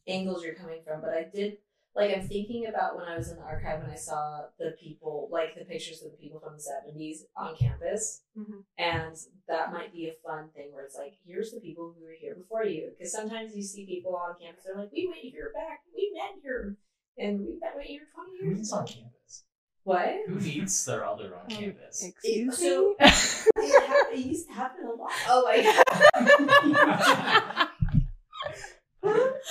angles 0.07 0.43
you're 0.43 0.55
coming 0.55 0.79
from. 0.85 1.01
But 1.01 1.11
I 1.11 1.27
did 1.33 1.57
like 1.97 2.15
I'm 2.15 2.27
thinking 2.27 2.67
about 2.67 2.95
when 2.95 3.05
I 3.05 3.17
was 3.17 3.29
in 3.31 3.37
the 3.37 3.43
archive 3.43 3.81
and 3.81 3.91
I 3.91 3.95
saw 3.95 4.43
the 4.59 4.75
people, 4.79 5.27
like 5.31 5.55
the 5.57 5.65
pictures 5.65 6.01
of 6.03 6.11
the 6.11 6.17
people 6.17 6.39
from 6.39 6.53
the 6.53 6.61
'70s 6.63 7.23
on 7.35 7.55
campus, 7.57 8.21
Mhm. 8.37 8.63
and 8.77 9.15
that 9.47 9.73
might 9.73 9.91
be 9.91 10.07
a 10.07 10.13
fun 10.25 10.49
thing 10.55 10.71
where 10.71 10.85
it's 10.85 10.95
like, 10.95 11.15
here's 11.25 11.51
the 11.51 11.59
people 11.59 11.93
who 11.97 12.03
were 12.05 12.13
here 12.19 12.35
before 12.35 12.63
you. 12.63 12.91
Because 12.97 13.11
sometimes 13.11 13.55
you 13.55 13.63
see 13.63 13.85
people 13.85 14.15
on 14.15 14.35
campus, 14.39 14.63
they're 14.65 14.77
like, 14.77 14.91
we 14.91 15.07
went 15.07 15.19
here 15.21 15.51
back, 15.53 15.81
we 15.95 16.11
met 16.13 16.35
here, 16.43 16.77
and 17.17 17.39
we've 17.39 17.59
met 17.59 17.73
here 17.83 18.07
20 18.13 18.37
Who 18.41 18.45
years 18.45 18.59
eats 18.59 18.71
ago. 18.71 18.79
on 18.81 18.87
campus? 18.87 19.43
What? 19.83 20.15
Who 20.27 20.35
meets 20.35 20.85
their 20.85 21.03
other 21.05 21.33
on 21.35 21.41
Um, 21.43 21.47
campus? 21.49 22.03
Excuse 22.05 22.57
so- 22.59 22.89
me. 22.89 22.95
it, 22.99 23.09
ha- 23.09 24.07
it 24.11 24.19
used 24.19 24.47
to 24.49 24.53
happen 24.53 24.85
a 24.85 24.91
lot. 24.93 25.11
Oh 25.29 25.43
my 25.45 25.61
god. 25.63 27.69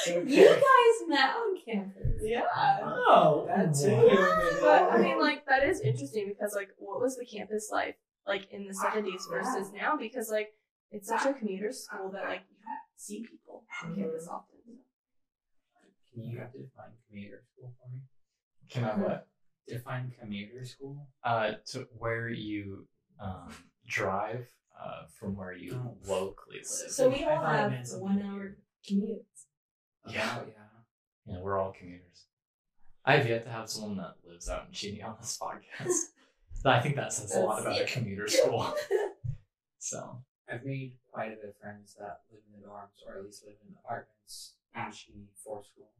You 0.07 0.47
guys 0.47 1.09
met 1.09 1.31
on 1.35 1.56
campus. 1.67 2.21
yeah. 2.23 2.43
Oh, 2.83 3.45
That's 3.49 3.83
what? 3.85 4.61
But 4.61 4.91
I 4.93 4.99
mean, 5.03 5.21
like 5.21 5.47
that 5.47 5.63
is 5.65 5.81
interesting 5.81 6.29
because 6.29 6.55
like, 6.55 6.71
what 6.79 7.01
was 7.01 7.17
the 7.17 7.25
campus 7.27 7.69
life 7.73 7.95
like 8.27 8.51
in 8.53 8.67
the 8.67 8.75
seventies 8.75 9.27
versus 9.31 9.73
now? 9.73 9.97
Because 9.97 10.31
like, 10.31 10.55
it's 10.91 11.09
such 11.09 11.25
a 11.27 11.33
commuter 11.35 11.73
school 11.73 12.11
that 12.13 12.25
like 12.25 12.43
you 12.51 12.57
don't 12.65 12.79
see 12.97 13.21
people 13.29 13.65
on 13.85 13.95
campus 13.97 14.29
often. 14.29 14.57
Can 16.15 16.25
you 16.25 16.39
have 16.39 16.53
to 16.53 16.59
define 16.59 16.93
commuter 17.09 17.43
school 17.53 17.73
for 17.83 17.91
me? 17.93 18.01
Can 18.71 18.85
I 18.85 18.95
what? 18.97 19.29
Define 19.69 20.13
commuter 20.21 20.65
school? 20.65 21.09
Uh, 21.25 21.53
to 21.73 21.87
where 21.99 22.29
you 22.29 22.87
um 23.21 23.53
drive 23.89 24.47
uh 24.81 25.03
from 25.19 25.37
where 25.37 25.53
you 25.55 25.73
Oh. 25.75 25.97
locally 26.07 26.59
live. 26.59 26.65
So 26.91 27.09
we 27.09 27.25
I 27.25 27.35
all 27.37 27.43
thought 27.43 27.55
it 27.55 27.59
have 27.59 27.71
meant 27.71 28.01
one 28.03 28.23
hour 28.23 28.57
commutes. 28.89 29.47
Yeah. 30.09 30.39
Oh, 30.39 30.47
yeah. 31.27 31.35
Yeah, 31.35 31.41
we're 31.43 31.59
all 31.59 31.73
commuters. 31.73 32.27
I 33.05 33.17
have 33.17 33.29
yet 33.29 33.45
to 33.45 33.51
have 33.51 33.71
someone 33.71 33.97
that 33.99 34.17
lives 34.29 34.49
out 34.49 34.67
in 34.67 34.73
Cheney 34.73 35.03
on 35.03 35.17
this 35.21 35.39
podcast. 35.41 35.93
I 36.65 36.81
think 36.81 36.97
that 36.97 37.13
says 37.13 37.35
a 37.37 37.41
lot 37.41 37.61
about 37.61 37.81
a 37.81 37.85
commuter 37.85 38.27
school. 38.29 38.75
So, 39.79 40.19
I've 40.51 40.65
made 40.65 40.99
quite 41.13 41.31
a 41.31 41.37
bit 41.37 41.55
of 41.55 41.57
friends 41.63 41.95
that 42.01 42.23
live 42.33 42.43
in 42.43 42.61
the 42.61 42.67
dorms 42.67 43.07
or 43.07 43.19
at 43.19 43.25
least 43.25 43.45
live 43.47 43.55
in 43.63 43.73
apartments 43.79 44.55
in 44.75 44.91
Cheney 44.91 45.29
for 45.45 45.63
school. 45.63 45.91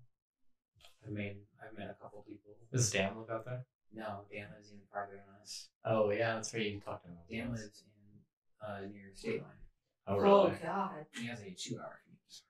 I 1.07 1.11
mean, 1.11 1.37
I've 1.63 1.79
met 1.79 1.95
a 1.95 2.03
couple 2.03 2.25
people. 2.27 2.51
Does 2.73 2.91
Dan 2.91 3.17
live 3.17 3.31
out 3.31 3.45
there? 3.45 3.65
No, 3.95 4.27
Dan 4.33 4.49
lives 4.57 4.73
even 4.75 4.83
farther 4.93 5.13
than 5.13 5.41
us. 5.41 5.69
Oh 5.85 6.11
yeah, 6.11 6.35
that's 6.35 6.53
where 6.53 6.63
You 6.63 6.81
talked 6.81 7.05
to 7.05 7.11
him. 7.11 7.19
Dan 7.31 7.53
lives 7.53 7.85
in 7.87 8.67
uh, 8.67 8.81
near 8.91 9.15
state 9.15 9.43
line. 9.43 9.63
Oh 10.09 10.17
really? 10.19 10.51
Oh? 10.51 10.53
God. 10.65 11.07
He 11.15 11.29
has 11.29 11.41
a 11.43 11.55
two-hour 11.55 12.01
commute, 12.03 12.43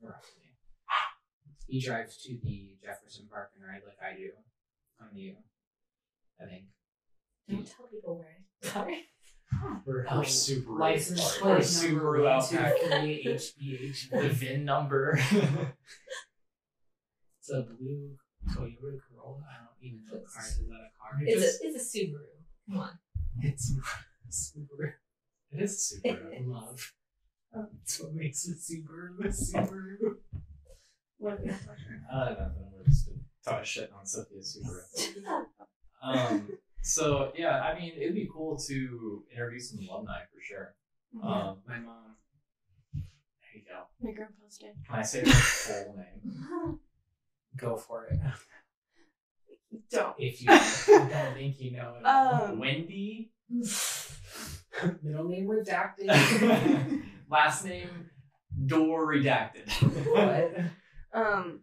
roughly. 0.00 0.43
He 1.66 1.80
drives 1.80 2.16
to 2.24 2.36
the 2.42 2.70
Jefferson 2.84 3.26
Park 3.30 3.50
and 3.56 3.64
ride 3.66 3.82
like 3.86 3.96
I 4.02 4.16
do 4.16 4.30
on 5.00 5.08
the 5.14 5.20
U. 5.20 5.34
I 6.40 6.46
think. 6.46 6.64
Don't 7.48 7.66
tell 7.66 7.86
people 7.86 8.16
where. 8.18 8.26
I- 8.62 8.66
Sorry. 8.68 9.04
We're 9.86 10.00
Or 10.00 10.06
oh, 10.10 10.20
Subaru. 10.20 10.78
license 10.80 11.38
plate 11.38 11.58
Subaru 11.62 11.92
number 11.96 12.22
one, 12.24 12.48
two, 12.48 12.56
Outback. 12.58 12.80
HBH. 13.24 14.10
the 14.10 14.28
VIN 14.30 14.64
number. 14.64 15.18
It's 17.38 17.50
a 17.50 17.62
blue 17.62 18.16
Toyota 18.50 18.98
Corolla. 19.08 19.42
I 19.48 19.58
don't 19.60 19.78
even 19.82 20.00
know 20.06 20.18
what 20.18 20.26
car 20.32 20.42
is. 20.44 20.50
Is 20.58 20.68
that 20.68 20.74
a 20.74 20.90
car? 20.98 21.20
It's 21.20 21.42
a, 21.42 21.66
it's 21.66 21.94
a 21.94 21.98
Subaru. 21.98 22.34
Come 22.68 22.80
on. 22.80 22.98
It's 23.42 23.70
a 23.70 24.32
Subaru. 24.32 24.92
it 25.52 25.62
is 25.62 26.00
a 26.04 26.08
Subaru. 26.08 26.46
Love. 26.46 26.92
Oh. 27.56 27.66
That's 27.78 28.00
what 28.00 28.14
makes 28.14 28.48
it 28.48 28.56
Subaru 28.58 29.24
a 29.24 29.28
Subaru. 29.28 30.16
What 31.18 31.34
are 31.34 31.38
we 31.42 31.48
talking 31.50 32.04
I 32.12 32.24
don't 32.26 32.38
know. 32.38 32.50
We're 32.76 32.84
just 32.84 33.08
talking 33.44 33.64
shit 33.64 33.90
on 33.98 34.06
Sophia's 34.06 34.52
Super. 34.54 34.86
Um. 36.02 36.48
So 36.82 37.32
yeah, 37.34 37.62
I 37.62 37.78
mean, 37.78 37.92
it'd 37.96 38.14
be 38.14 38.28
cool 38.30 38.58
to 38.68 39.22
interview 39.34 39.58
some 39.58 39.78
alumni 39.88 40.18
for 40.32 40.40
sure. 40.42 40.74
about? 41.18 41.46
Um. 41.48 41.56
My 41.66 41.78
mom. 41.78 42.16
There 42.92 43.02
you 43.54 43.62
go. 43.66 43.84
My 44.02 44.12
grandpa's 44.12 44.58
dead. 44.58 44.74
Can 44.86 44.96
I 44.98 45.02
say 45.02 45.22
their 45.22 45.32
full 45.32 45.96
name? 45.96 46.78
Go 47.56 47.76
for 47.76 48.04
it. 48.06 48.18
Don't. 49.90 50.14
If 50.18 50.42
you 50.42 50.48
don't 50.48 51.08
think 51.34 51.58
you 51.60 51.72
know 51.76 51.94
it. 51.98 52.04
Um, 52.04 52.58
Wendy. 52.58 53.30
Middle 55.02 55.28
name 55.28 55.46
redacted. 55.46 57.02
Last 57.30 57.64
name 57.64 58.10
Door 58.66 59.06
redacted. 59.14 59.70
what? 60.12 60.54
Um. 61.14 61.60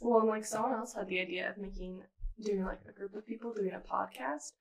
Well, 0.00 0.20
and 0.20 0.28
like 0.28 0.44
someone 0.44 0.72
else 0.72 0.94
had 0.94 1.08
the 1.08 1.20
idea 1.20 1.50
of 1.50 1.58
making 1.58 2.02
doing 2.42 2.64
like 2.64 2.80
a 2.88 2.92
group 2.92 3.14
of 3.14 3.26
people 3.26 3.52
doing 3.52 3.72
a 3.72 3.80
podcast, 3.80 4.52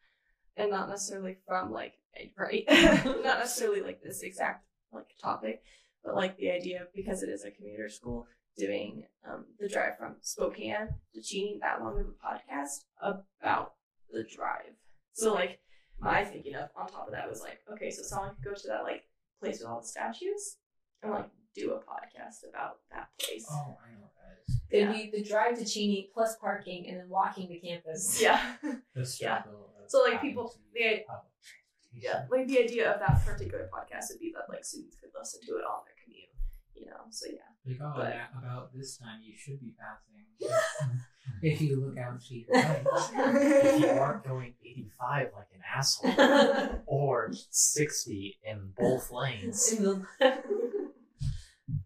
and 0.57 0.71
not 0.71 0.89
necessarily 0.89 1.37
from 1.47 1.71
like 1.71 1.93
right, 2.37 2.63
not 3.05 3.39
necessarily 3.39 3.81
like 3.81 4.01
this 4.01 4.21
exact 4.21 4.65
like 4.93 5.07
topic, 5.21 5.61
but 6.03 6.15
like 6.15 6.37
the 6.37 6.51
idea 6.51 6.81
of 6.81 6.93
because 6.93 7.23
it 7.23 7.29
is 7.29 7.45
a 7.45 7.51
commuter 7.51 7.89
school 7.89 8.27
doing 8.57 9.03
um, 9.27 9.45
the 9.59 9.69
drive 9.69 9.97
from 9.97 10.15
Spokane 10.21 10.89
to 11.13 11.21
Cheney 11.21 11.59
that 11.61 11.81
long 11.81 11.99
of 11.99 12.07
a 12.07 12.09
podcast 12.09 12.83
about 13.01 13.73
the 14.11 14.23
drive. 14.23 14.73
So 15.13 15.33
like 15.33 15.59
my 15.99 16.23
thinking 16.23 16.55
of 16.55 16.69
on 16.75 16.87
top 16.87 17.07
of 17.07 17.13
that 17.13 17.29
was 17.29 17.41
like 17.41 17.59
okay, 17.73 17.91
so 17.91 18.03
someone 18.03 18.35
could 18.35 18.51
go 18.51 18.53
to 18.53 18.67
that 18.67 18.83
like 18.83 19.03
place 19.39 19.59
with 19.59 19.67
all 19.67 19.81
the 19.81 19.87
statues 19.87 20.57
and 21.01 21.11
like 21.11 21.29
do 21.55 21.71
a 21.71 21.77
podcast 21.79 22.47
about 22.49 22.77
that 22.91 23.09
place. 23.19 23.45
Oh, 23.51 23.77
I 23.85 23.91
know 23.93 24.01
what 24.01 24.11
that 24.15 24.37
is. 24.47 24.61
It'd 24.69 24.93
be 24.93 25.17
the 25.17 25.27
drive 25.27 25.57
to 25.57 25.65
Cheney 25.65 26.09
plus 26.13 26.35
parking 26.39 26.87
and 26.89 26.99
then 26.99 27.09
walking 27.09 27.47
to 27.49 27.59
campus. 27.59 28.21
Yeah. 28.21 28.55
Yeah. 29.21 29.43
So, 29.87 29.99
like, 30.03 30.21
people- 30.21 30.53
the- 30.73 30.79
use 30.79 30.99
public 31.07 31.31
transportation. 31.41 31.91
Yeah. 31.93 32.25
Like 32.29 32.47
the 32.47 32.59
idea 32.63 32.93
of 32.93 32.99
that 32.99 33.25
particular 33.25 33.69
podcast 33.73 34.09
would 34.11 34.19
be 34.19 34.31
that 34.35 34.45
like 34.53 34.63
students 34.63 34.95
could 35.01 35.09
listen 35.17 35.41
to 35.47 35.51
it 35.57 35.63
on 35.65 35.81
their 35.85 35.95
commute. 36.03 36.29
You 36.75 36.85
know. 36.85 37.01
So 37.09 37.25
yeah. 37.27 37.49
Like, 37.65 37.77
oh, 37.81 37.93
But- 37.95 38.03
that- 38.09 38.29
about 38.37 38.73
this 38.73 38.97
time 38.97 39.19
you 39.23 39.33
should 39.35 39.59
be 39.59 39.73
passing. 39.79 40.05
if 41.43 41.59
you 41.61 41.81
look 41.81 41.97
out 41.97 42.21
to 42.21 42.33
your 42.33 42.45
right. 42.53 42.81
if 42.85 43.81
you 43.81 43.87
aren't 43.89 44.23
going 44.23 44.53
85 44.65 45.27
like 45.35 45.47
an 45.53 45.61
asshole, 45.75 46.81
or 46.85 47.31
60 47.49 48.39
in 48.45 48.71
both 48.77 49.11
lanes. 49.11 49.75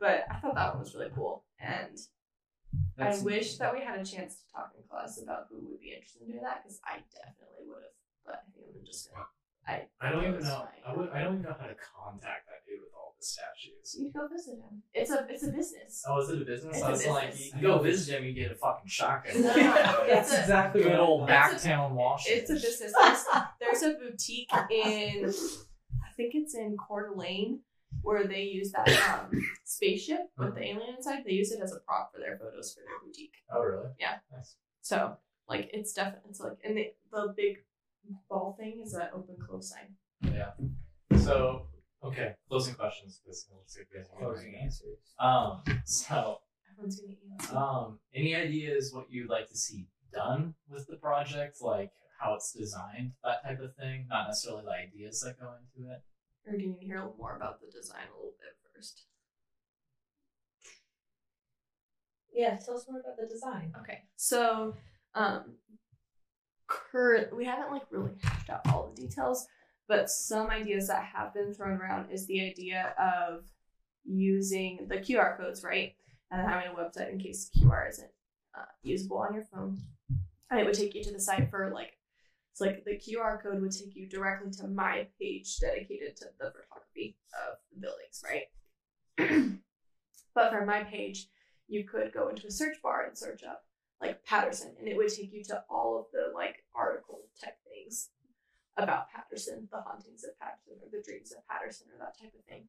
But 0.03 0.25
I 0.29 0.35
thought 0.39 0.55
that 0.55 0.73
one 0.75 0.83
was 0.83 0.93
really 0.95 1.11
cool, 1.15 1.45
and 1.59 1.95
That's- 2.97 3.21
I 3.21 3.23
wish 3.23 3.57
that 3.57 3.73
we 3.73 3.79
had 3.81 3.99
a 3.99 4.05
chance 4.05 4.31
to 4.41 4.43
talk 4.53 4.73
in 4.77 4.83
class 4.89 5.21
about 5.23 5.47
who 5.49 5.57
would 5.69 5.79
be 5.79 5.93
interested 5.95 6.21
in 6.23 6.27
doing 6.35 6.43
that 6.43 6.63
because 6.63 6.79
I 6.85 6.95
definitely 7.15 7.63
would 7.71 7.83
have. 7.87 7.95
But 8.25 8.35
I 8.35 8.51
think 8.51 8.67
I'm 8.79 8.85
just 8.85 9.11
gonna. 9.11 9.25
I 9.65 9.87
I 10.01 10.11
don't 10.11 10.25
even 10.27 10.43
know. 10.43 10.67
fine. 10.67 10.81
I, 10.85 10.93
would, 10.95 11.09
I 11.15 11.23
don't 11.23 11.33
even 11.39 11.43
know 11.47 11.55
how 11.57 11.67
to 11.67 11.75
contact 11.95 12.47
that 12.51 12.61
dude 12.67 12.81
with 12.83 12.91
all 12.99 13.15
the 13.17 13.23
statues. 13.25 13.95
you 13.97 14.11
go 14.11 14.27
visit 14.27 14.59
him. 14.59 14.83
It's 14.93 15.09
a 15.11 15.25
it's 15.29 15.43
a 15.47 15.51
business. 15.51 16.03
Oh, 16.07 16.19
is 16.19 16.29
it 16.29 16.41
a 16.41 16.45
business? 16.45 16.75
It's 16.77 16.83
I 16.83 16.87
a 16.87 16.91
was 16.91 17.07
like, 17.07 17.31
business. 17.31 17.53
you 17.55 17.61
go 17.61 17.79
visit 17.79 18.17
him, 18.17 18.25
you 18.25 18.33
get 18.33 18.51
a 18.51 18.55
fucking 18.55 18.87
shotgun. 18.89 19.41
No, 19.41 19.53
it's 19.55 20.33
a- 20.33 20.39
exactly 20.41 20.83
Good 20.83 20.99
old 20.99 21.29
It's 21.29 21.63
a- 21.65 21.67
Backtown, 21.69 21.91
Washington. 21.91 22.41
It's 22.41 22.49
a 22.51 22.53
business. 22.55 22.93
There's, 22.99 23.25
there's 23.61 23.83
a 23.83 23.97
boutique 23.97 24.51
in, 24.69 25.31
I 26.03 26.11
think 26.17 26.31
it's 26.35 26.55
in 26.55 26.75
Coeur 26.75 27.07
d'Alene, 27.13 27.59
where 28.01 28.25
they 28.27 28.43
use 28.43 28.71
that 28.71 28.89
um, 29.09 29.31
spaceship 29.63 30.21
with 30.37 30.55
the 30.55 30.63
alien 30.63 30.95
inside. 30.97 31.23
They 31.25 31.33
use 31.33 31.51
it 31.51 31.61
as 31.61 31.71
a 31.73 31.79
prop 31.79 32.11
for 32.13 32.19
their 32.19 32.37
photos 32.37 32.73
for 32.73 32.81
their 32.81 32.99
boutique. 33.05 33.35
Oh, 33.53 33.61
really? 33.61 33.89
Yeah. 33.99 34.15
Nice. 34.31 34.55
So 34.81 35.17
like 35.47 35.69
it's 35.73 35.93
definitely 35.93 36.29
it's 36.31 36.39
like 36.39 36.53
and 36.63 36.77
the 36.77 36.93
the 37.11 37.33
big 37.35 37.57
ball 38.29 38.55
thing 38.59 38.81
is 38.83 38.93
an 38.93 39.07
open 39.13 39.35
close 39.45 39.69
sign. 39.69 39.95
Yeah. 40.33 40.51
So, 41.19 41.67
okay, 42.03 42.33
closing 42.49 42.75
questions. 42.75 43.21
This 43.25 43.45
looks 43.53 43.77
like 43.77 43.87
you 43.93 43.99
guys 43.99 44.07
Closing 44.17 44.51
getting 44.51 44.65
answers. 44.65 45.13
Um, 45.19 45.61
so, 45.85 46.39
Everyone's 46.71 46.99
gonna 46.99 47.13
eat. 47.13 47.55
um, 47.55 47.99
any 48.13 48.35
ideas 48.35 48.91
what 48.93 49.05
you'd 49.09 49.29
like 49.29 49.47
to 49.49 49.57
see 49.57 49.87
done 50.13 50.55
with 50.69 50.87
the 50.87 50.97
project, 50.97 51.57
like 51.61 51.91
how 52.19 52.33
it's 52.33 52.51
designed, 52.51 53.11
that 53.23 53.43
type 53.43 53.59
of 53.59 53.75
thing? 53.75 54.07
Not 54.09 54.27
necessarily 54.27 54.63
the 54.65 54.71
ideas 54.71 55.21
that 55.21 55.39
go 55.39 55.51
into 55.53 55.91
it. 55.91 56.01
Or 56.45 56.57
do 56.57 56.63
you 56.63 56.69
need 56.71 56.79
to 56.79 56.85
hear 56.85 56.97
a 56.97 57.01
little 57.01 57.17
more 57.17 57.35
about 57.35 57.61
the 57.61 57.71
design 57.71 58.01
a 58.13 58.17
little 58.17 58.35
bit 58.39 58.57
first? 58.75 59.03
Yeah, 62.33 62.57
tell 62.57 62.75
us 62.75 62.85
more 62.89 62.99
about 62.99 63.17
the 63.17 63.27
design. 63.27 63.73
Okay, 63.79 63.99
so 64.15 64.75
um, 65.13 65.55
current 66.67 67.35
we 67.35 67.45
haven't 67.45 67.71
like 67.71 67.83
really 67.91 68.11
hashed 68.23 68.49
out 68.49 68.61
all 68.67 68.91
the 68.93 69.01
details, 69.01 69.47
but 69.87 70.09
some 70.09 70.49
ideas 70.49 70.87
that 70.87 71.03
have 71.03 71.33
been 71.33 71.53
thrown 71.53 71.79
around 71.79 72.11
is 72.11 72.25
the 72.25 72.41
idea 72.41 72.93
of 72.99 73.45
using 74.03 74.87
the 74.89 74.97
QR 74.97 75.37
codes, 75.37 75.63
right, 75.63 75.93
and 76.31 76.41
then 76.41 76.49
having 76.49 76.71
a 76.71 76.75
website 76.75 77.11
in 77.11 77.19
case 77.19 77.49
QR 77.55 77.89
isn't 77.89 78.11
uh, 78.57 78.65
usable 78.81 79.17
on 79.17 79.33
your 79.33 79.45
phone, 79.45 79.79
and 80.49 80.59
it 80.59 80.65
would 80.65 80.73
take 80.73 80.95
you 80.95 81.03
to 81.03 81.11
the 81.11 81.19
site 81.19 81.49
for 81.49 81.71
like. 81.73 81.93
It's 82.53 82.61
like 82.61 82.85
the 82.85 82.99
QR 82.99 83.41
code 83.41 83.59
would 83.63 83.71
take 83.71 83.95
you 83.95 84.07
directly 84.07 84.51
to 84.51 84.67
my 84.67 85.07
page 85.19 85.57
dedicated 85.57 86.15
to 86.17 86.25
the 86.39 86.51
photography 86.51 87.17
of 87.33 87.57
the 87.73 87.79
buildings, 87.81 88.23
right? 88.23 89.57
but 90.35 90.51
for 90.51 90.63
my 90.63 90.83
page, 90.83 91.29
you 91.67 91.83
could 91.83 92.13
go 92.13 92.27
into 92.27 92.45
a 92.45 92.51
search 92.51 92.77
bar 92.83 93.07
and 93.07 93.17
search 93.17 93.43
up 93.43 93.63
like 93.99 94.23
Patterson, 94.23 94.75
and 94.77 94.87
it 94.87 94.95
would 94.95 95.09
take 95.09 95.33
you 95.33 95.43
to 95.45 95.63
all 95.67 95.97
of 95.97 96.05
the 96.13 96.31
like 96.35 96.63
article 96.75 97.21
type 97.43 97.57
things 97.67 98.09
about 98.77 99.09
Patterson, 99.09 99.67
the 99.71 99.81
hauntings 99.81 100.23
of 100.23 100.37
Patterson, 100.39 100.73
or 100.79 100.89
the 100.91 101.03
dreams 101.03 101.31
of 101.31 101.47
Patterson, 101.47 101.87
or 101.91 101.97
that 102.05 102.19
type 102.21 102.33
of 102.37 102.45
thing. 102.45 102.67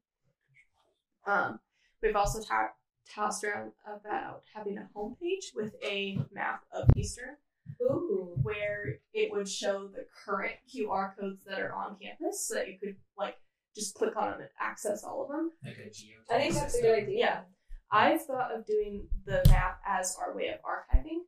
Um, 1.27 1.61
we've 2.03 2.17
also 2.17 2.43
ta- 2.43 2.73
tossed 3.15 3.45
around 3.45 3.73
about 3.87 4.45
having 4.55 4.79
a 4.79 4.89
homepage 4.97 5.55
with 5.55 5.75
a 5.85 6.19
map 6.33 6.63
of 6.73 6.89
Eastern, 6.97 7.37
Ooh. 7.83 8.35
where 8.43 8.99
it 9.13 9.33
would 9.33 9.49
show 9.49 9.89
the 9.89 10.07
current 10.25 10.55
QR 10.75 11.17
codes 11.19 11.45
that 11.47 11.61
are 11.61 11.75
on 11.75 11.97
campus, 12.01 12.47
so 12.47 12.55
that 12.55 12.69
you 12.69 12.79
could 12.79 12.97
like 13.19 13.37
just 13.75 13.95
click 13.95 14.17
on 14.17 14.31
them 14.31 14.41
and 14.41 14.51
access 14.61 15.03
all 15.05 15.23
of 15.23 15.29
them. 15.29 15.51
Like 15.65 15.79
a 15.79 15.91
geo. 15.91 16.19
I 16.31 16.39
think 16.39 16.55
that's 16.55 16.79
a 16.79 16.83
good 16.83 16.99
idea. 17.03 17.19
Yeah. 17.19 17.41
I've 17.91 18.23
thought 18.23 18.55
of 18.55 18.67
doing 18.67 19.07
the 19.25 19.43
map 19.49 19.81
as 19.87 20.17
our 20.21 20.35
way 20.35 20.49
of 20.49 20.59
archiving. 20.63 21.21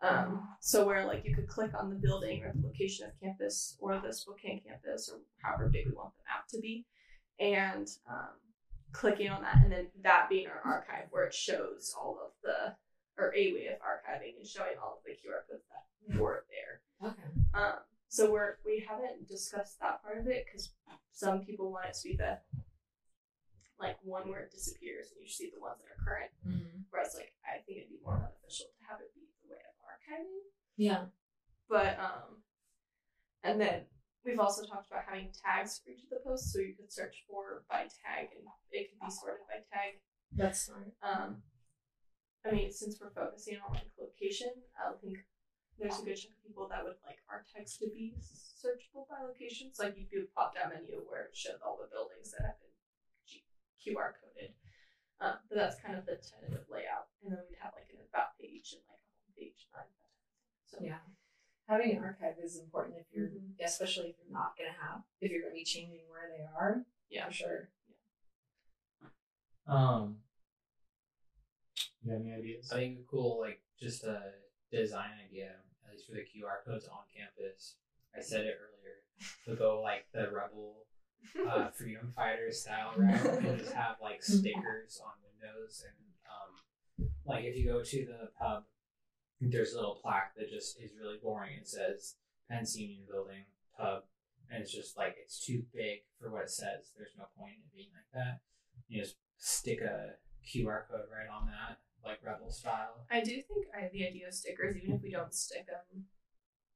Um, 0.00 0.46
so 0.60 0.86
where 0.86 1.04
like 1.06 1.24
you 1.24 1.34
could 1.34 1.48
click 1.48 1.72
on 1.74 1.90
the 1.90 1.96
building 1.96 2.44
or 2.44 2.52
the 2.54 2.66
location 2.66 3.06
of 3.06 3.20
campus 3.20 3.76
or 3.80 3.98
the 3.98 4.12
Spokane 4.12 4.60
campus 4.64 5.10
or 5.12 5.18
however 5.42 5.68
big 5.68 5.86
we 5.86 5.92
want 5.92 6.12
the 6.16 6.22
map 6.28 6.46
to 6.50 6.60
be, 6.60 6.86
and 7.40 7.88
um, 8.08 8.28
clicking 8.92 9.28
on 9.28 9.42
that, 9.42 9.56
and 9.56 9.72
then 9.72 9.88
that 10.02 10.28
being 10.28 10.46
our 10.46 10.60
archive 10.64 11.06
where 11.10 11.24
it 11.24 11.34
shows 11.34 11.94
all 12.00 12.18
of 12.24 12.32
the 12.44 12.74
or 13.18 13.34
a 13.34 13.52
way 13.52 13.66
of 13.66 13.82
archiving 13.82 14.38
and 14.38 14.46
showing 14.46 14.78
all 14.80 14.98
of 14.98 15.04
the 15.04 15.18
QR 15.18 15.42
codes 15.50 15.66
that 15.66 16.18
were 16.18 16.46
there. 16.48 17.10
Okay. 17.10 17.28
Um, 17.54 17.82
so 18.08 18.30
we're 18.30 18.56
we 18.64 18.86
haven't 18.88 19.28
discussed 19.28 19.78
that 19.80 20.02
part 20.02 20.18
of 20.18 20.26
it 20.26 20.46
because 20.46 20.70
some 21.12 21.40
people 21.44 21.70
want 21.70 21.86
it 21.90 21.96
to 22.00 22.08
be 22.08 22.16
the 22.16 22.38
like 23.78 23.98
one 24.02 24.28
where 24.28 24.40
it 24.40 24.50
disappears 24.50 25.10
and 25.12 25.22
you 25.22 25.28
see 25.28 25.50
the 25.52 25.60
ones 25.60 25.78
that 25.82 25.92
are 25.92 26.02
current. 26.02 26.32
Mm-hmm. 26.46 26.88
Whereas 26.90 27.14
like 27.14 27.34
I 27.44 27.60
think 27.66 27.84
it'd 27.84 27.90
be 27.90 28.00
more 28.02 28.16
beneficial 28.16 28.70
to 28.70 28.80
have 28.88 29.02
it 29.02 29.12
be 29.14 29.28
the 29.44 29.52
way 29.52 29.62
of 29.62 29.76
archiving. 29.82 30.46
Yeah. 30.78 31.10
But 31.68 31.98
um, 32.00 32.42
and 33.44 33.60
then 33.60 33.84
we've 34.24 34.40
also 34.40 34.64
talked 34.64 34.88
about 34.90 35.04
having 35.06 35.30
tags 35.34 35.82
for 35.84 35.90
each 35.90 36.02
of 36.04 36.10
the 36.10 36.24
posts, 36.24 36.52
so 36.52 36.58
you 36.58 36.74
could 36.74 36.92
search 36.92 37.22
for 37.28 37.62
by 37.68 37.86
tag 38.02 38.32
and 38.32 38.46
it 38.72 38.90
could 38.90 39.04
be 39.04 39.12
sorted 39.12 39.44
by 39.46 39.60
tag. 39.68 40.00
That's 40.32 40.64
smart. 40.64 40.92
Um, 41.02 41.42
I 42.46 42.52
mean, 42.52 42.72
since 42.72 42.98
we're 43.00 43.10
focusing 43.10 43.58
on 43.66 43.74
like 43.74 43.90
location, 43.98 44.50
I 44.78 44.92
think 45.02 45.18
there's 45.78 45.98
a 45.98 46.04
good 46.04 46.16
chunk 46.16 46.34
of 46.34 46.42
people 46.42 46.66
that 46.70 46.82
would 46.84 46.98
like 47.06 47.18
our 47.30 47.44
text 47.54 47.78
to 47.80 47.86
be 47.90 48.14
searchable 48.22 49.06
by 49.10 49.22
locations. 49.22 49.78
Like 49.78 49.96
you 49.98 50.06
could 50.06 50.32
pop 50.34 50.54
down 50.54 50.70
menu 50.72 51.02
where 51.06 51.30
it 51.30 51.36
showed 51.36 51.58
all 51.64 51.78
the 51.78 51.90
buildings 51.90 52.30
that 52.32 52.42
have 52.46 52.58
been 52.62 52.74
G- 53.26 53.44
QR 53.82 54.14
coded. 54.18 54.54
Um, 55.20 55.38
but 55.50 55.58
that's 55.58 55.78
kind 55.82 55.98
of 55.98 56.06
the 56.06 56.14
tentative 56.22 56.66
layout, 56.70 57.10
and 57.22 57.34
then 57.34 57.42
we'd 57.50 57.58
have 57.58 57.74
like 57.74 57.90
an 57.90 57.98
about 58.06 58.38
page 58.38 58.70
and 58.74 58.82
like 58.86 59.02
a 59.02 59.10
home 59.18 59.34
page. 59.34 59.66
and 59.66 59.74
that 59.74 59.86
kind 59.90 59.98
of 59.98 60.14
thing. 60.22 60.34
So 60.70 60.76
Yeah. 60.82 61.02
Having 61.68 61.98
an 61.98 62.04
archive 62.04 62.38
is 62.40 62.56
important 62.56 62.96
if 62.96 63.04
you're, 63.12 63.28
Mhm. 63.28 63.52
especially 63.60 64.08
if 64.08 64.16
you're 64.18 64.32
not 64.32 64.56
going 64.56 64.72
to 64.72 64.78
have, 64.80 65.02
if 65.20 65.30
you're 65.30 65.42
going 65.42 65.52
to 65.52 65.58
be 65.58 65.64
changing 65.64 66.08
where 66.08 66.30
they 66.30 66.42
are. 66.42 66.86
Yeah. 67.10 67.26
For 67.26 67.32
sure. 67.32 67.68
Um, 69.66 70.22
you 72.04 72.12
have 72.12 72.20
any 72.20 72.32
ideas? 72.32 72.72
I 72.72 72.76
think 72.76 72.98
a 73.00 73.10
cool, 73.10 73.40
like, 73.40 73.60
just 73.80 74.04
a 74.04 74.20
design 74.70 75.10
idea, 75.24 75.50
at 75.84 75.92
least 75.92 76.06
for 76.06 76.12
the 76.12 76.20
QR 76.20 76.64
codes 76.66 76.86
on 76.86 77.04
campus. 77.14 77.76
I 78.16 78.20
said 78.20 78.42
it 78.46 78.56
earlier. 78.58 78.78
To 79.46 79.56
go 79.56 79.80
like 79.82 80.06
the 80.12 80.30
rebel 80.30 80.86
uh, 81.50 81.68
freedom 81.76 82.12
fighter 82.14 82.52
style 82.52 82.92
route 82.96 83.42
and 83.42 83.58
just 83.58 83.72
have 83.72 83.96
like 84.00 84.22
stickers 84.22 85.00
on 85.04 85.10
windows 85.26 85.84
and 85.84 85.96
um, 86.30 87.10
like 87.26 87.44
if 87.44 87.56
you 87.56 87.66
go 87.66 87.82
to 87.82 88.06
the 88.06 88.30
pub, 88.38 88.64
there's 89.40 89.72
a 89.72 89.76
little 89.76 89.98
plaque 90.00 90.34
that 90.36 90.50
just 90.50 90.80
is 90.80 90.92
really 91.00 91.18
boring. 91.22 91.54
It 91.60 91.68
says 91.68 92.14
Pence 92.50 92.76
Union 92.76 93.02
Building 93.10 93.44
pub, 93.76 94.02
and 94.50 94.62
it's 94.62 94.72
just 94.72 94.96
like 94.96 95.16
it's 95.22 95.44
too 95.44 95.62
big 95.74 96.00
for 96.20 96.30
what 96.30 96.44
it 96.44 96.50
says. 96.50 96.92
There's 96.96 97.14
no 97.18 97.24
point 97.36 97.54
in 97.54 97.62
it 97.66 97.74
being 97.74 97.90
like 97.92 98.10
that. 98.14 98.40
You 98.88 99.02
just 99.02 99.16
stick 99.36 99.80
a 99.80 100.14
QR 100.46 100.88
code 100.88 101.10
right 101.12 101.28
on 101.28 101.46
that, 101.46 101.78
like 102.04 102.20
rebel 102.24 102.50
style. 102.50 103.06
I 103.10 103.20
do 103.20 103.30
think 103.42 103.66
I 103.76 103.82
have 103.82 103.92
the 103.92 104.06
idea 104.06 104.28
of 104.28 104.34
stickers, 104.34 104.76
even 104.76 104.96
if 104.96 105.02
we 105.02 105.10
don't 105.10 105.34
stick 105.34 105.66
them 105.66 106.04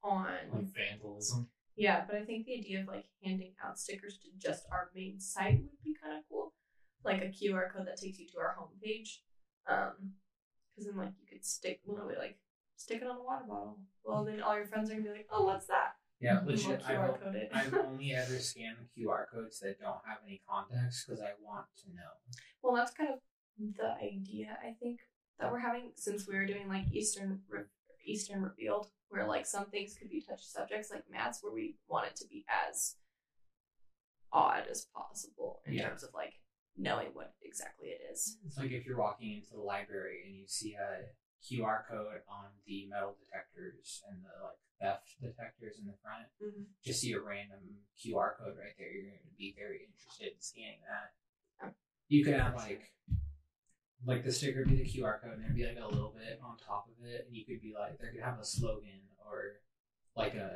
on. 0.03 0.27
Like 0.51 0.67
vandalism. 0.73 1.49
Yeah, 1.75 2.03
but 2.05 2.15
I 2.17 2.23
think 2.23 2.45
the 2.45 2.57
idea 2.57 2.81
of 2.81 2.87
like 2.87 3.05
handing 3.23 3.53
out 3.63 3.79
stickers 3.79 4.17
to 4.19 4.29
just 4.37 4.65
our 4.71 4.89
main 4.95 5.19
site 5.19 5.61
would 5.63 5.81
be 5.83 5.95
kind 6.01 6.17
of 6.17 6.23
cool, 6.29 6.53
like 7.03 7.21
a 7.21 7.27
QR 7.27 7.73
code 7.73 7.87
that 7.87 7.97
takes 7.97 8.19
you 8.19 8.27
to 8.27 8.39
our 8.39 8.55
homepage. 8.59 9.19
Um, 9.67 10.13
because 10.75 10.87
then 10.87 10.97
like 10.97 11.13
you 11.19 11.27
could 11.29 11.45
stick 11.45 11.81
literally 11.85 12.15
like 12.17 12.37
stick 12.75 13.01
it 13.01 13.07
on 13.07 13.17
a 13.17 13.23
water 13.23 13.45
bottle. 13.47 13.79
Well, 14.03 14.23
then 14.25 14.41
all 14.41 14.55
your 14.55 14.65
friends 14.65 14.89
are 14.89 14.93
gonna 14.93 15.05
be 15.05 15.09
like, 15.09 15.27
"Oh, 15.31 15.45
what's 15.45 15.67
that?" 15.67 15.95
Yeah, 16.19 16.37
And 16.39 16.47
we'll 16.47 16.55
legit. 16.55 16.81
I've, 16.87 17.21
code 17.21 17.35
it. 17.35 17.51
I've 17.53 17.73
only 17.85 18.13
ever 18.13 18.37
scanned 18.39 18.77
QR 18.97 19.25
codes 19.33 19.59
that 19.59 19.79
don't 19.79 20.01
have 20.07 20.19
any 20.25 20.41
context 20.47 21.05
because 21.07 21.21
I 21.21 21.31
want 21.41 21.65
to 21.83 21.89
know. 21.95 22.11
Well, 22.61 22.75
that's 22.75 22.91
kind 22.93 23.09
of 23.11 23.19
the 23.57 23.93
idea 24.01 24.57
I 24.63 24.73
think 24.81 24.99
that 25.39 25.51
we're 25.51 25.59
having 25.59 25.91
since 25.95 26.27
we 26.27 26.35
were 26.35 26.45
doing 26.45 26.67
like 26.67 26.91
Eastern 26.91 27.41
Re- 27.49 27.63
Eastern 28.05 28.41
Revealed, 28.41 28.87
where 29.09 29.27
like 29.27 29.45
some 29.45 29.65
things 29.65 29.95
could 29.97 30.09
be 30.09 30.21
touchy 30.21 30.43
subjects, 30.45 30.91
like 30.91 31.03
maths, 31.09 31.39
where 31.41 31.53
we 31.53 31.75
want 31.87 32.07
it 32.07 32.15
to 32.17 32.27
be 32.27 32.45
as 32.69 32.95
odd 34.31 34.63
as 34.69 34.85
possible 34.95 35.61
in 35.65 35.73
Yeah. 35.73 35.89
terms 35.89 36.03
of 36.03 36.13
like 36.13 36.33
knowing 36.75 37.13
what 37.13 37.35
exactly 37.43 37.89
it 37.89 38.01
is. 38.11 38.37
It's 38.45 38.57
like 38.57 38.71
if 38.71 38.85
you're 38.85 38.97
walking 38.97 39.33
into 39.37 39.51
the 39.53 39.61
library 39.61 40.23
and 40.25 40.35
you 40.35 40.47
see 40.47 40.73
a 40.73 41.05
QR 41.43 41.85
code 41.87 42.21
on 42.27 42.49
the 42.65 42.87
metal 42.87 43.15
detectors 43.19 44.01
and 44.09 44.23
the 44.23 44.43
like 44.43 44.57
theft 44.81 45.15
detectors 45.21 45.77
in 45.79 45.85
the 45.85 45.93
front, 46.01 46.27
Mhm. 46.41 46.65
just 46.83 47.01
see 47.01 47.11
a 47.13 47.21
random 47.21 47.85
QR 47.95 48.35
code 48.37 48.57
right 48.57 48.73
there, 48.77 48.91
you're 48.91 49.03
going 49.11 49.19
to 49.19 49.35
be 49.37 49.53
very 49.53 49.83
interested 49.85 50.33
in 50.33 50.41
scanning 50.41 50.81
that. 50.81 51.13
Oh. 51.61 51.73
You 52.07 52.23
could 52.25 52.33
have 52.33 52.55
like 52.55 52.91
like 54.05 54.23
the 54.23 54.31
sticker 54.31 54.59
would 54.59 54.69
be 54.69 54.83
the 54.83 54.89
QR 54.89 55.21
code 55.21 55.33
and 55.33 55.43
there'd 55.43 55.55
be 55.55 55.65
like 55.65 55.77
a 55.81 55.87
little 55.87 56.13
bit 56.15 56.39
on 56.43 56.57
top 56.57 56.87
of 56.87 57.05
it, 57.05 57.25
and 57.27 57.35
you 57.35 57.45
could 57.45 57.61
be 57.61 57.73
like 57.77 57.97
there 57.99 58.11
could 58.11 58.23
have 58.23 58.39
a 58.39 58.45
slogan 58.45 59.01
or 59.25 59.61
like 60.15 60.35
a 60.35 60.51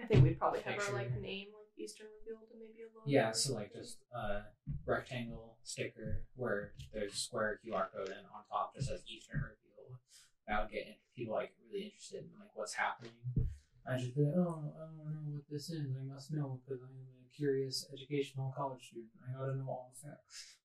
I 0.00 0.06
think 0.06 0.24
we'd 0.24 0.38
probably 0.38 0.60
have 0.60 0.80
our 0.80 0.94
like 0.94 1.20
name 1.20 1.48
like 1.52 1.68
Eastern 1.76 2.06
Revealed 2.20 2.48
and 2.52 2.60
maybe 2.60 2.82
a 2.82 2.88
logo. 2.96 3.04
Yeah, 3.04 3.32
so 3.32 3.54
like 3.54 3.72
just 3.72 3.98
a 4.14 4.42
rectangle 4.86 5.58
sticker 5.62 6.24
where 6.36 6.72
there's 6.92 7.12
a 7.12 7.16
square 7.16 7.60
QR 7.64 7.92
code 7.92 8.08
and 8.08 8.24
on 8.34 8.44
top 8.48 8.74
just 8.74 8.88
says 8.88 9.02
Eastern 9.06 9.40
Reveal. 9.40 9.98
That 10.48 10.62
would 10.62 10.72
get 10.72 10.98
people 11.14 11.34
like 11.34 11.52
really 11.68 11.84
interested 11.84 12.24
in 12.24 12.30
like 12.40 12.50
what's 12.54 12.74
happening. 12.74 13.12
I 13.88 13.96
just 13.98 14.14
be 14.14 14.22
like, 14.22 14.34
oh, 14.36 14.72
I 14.76 15.12
don't 15.12 15.24
know 15.24 15.34
what 15.34 15.48
this 15.50 15.70
is. 15.70 15.96
I 15.96 16.04
must 16.12 16.32
know 16.32 16.60
because 16.64 16.82
I'm 16.82 16.90
a 16.90 17.36
curious 17.36 17.86
educational 17.92 18.54
college 18.56 18.88
student. 18.88 19.10
I 19.20 19.38
gotta 19.38 19.56
know 19.56 19.68
all 19.68 19.92
the 19.94 20.08
facts. 20.08 20.56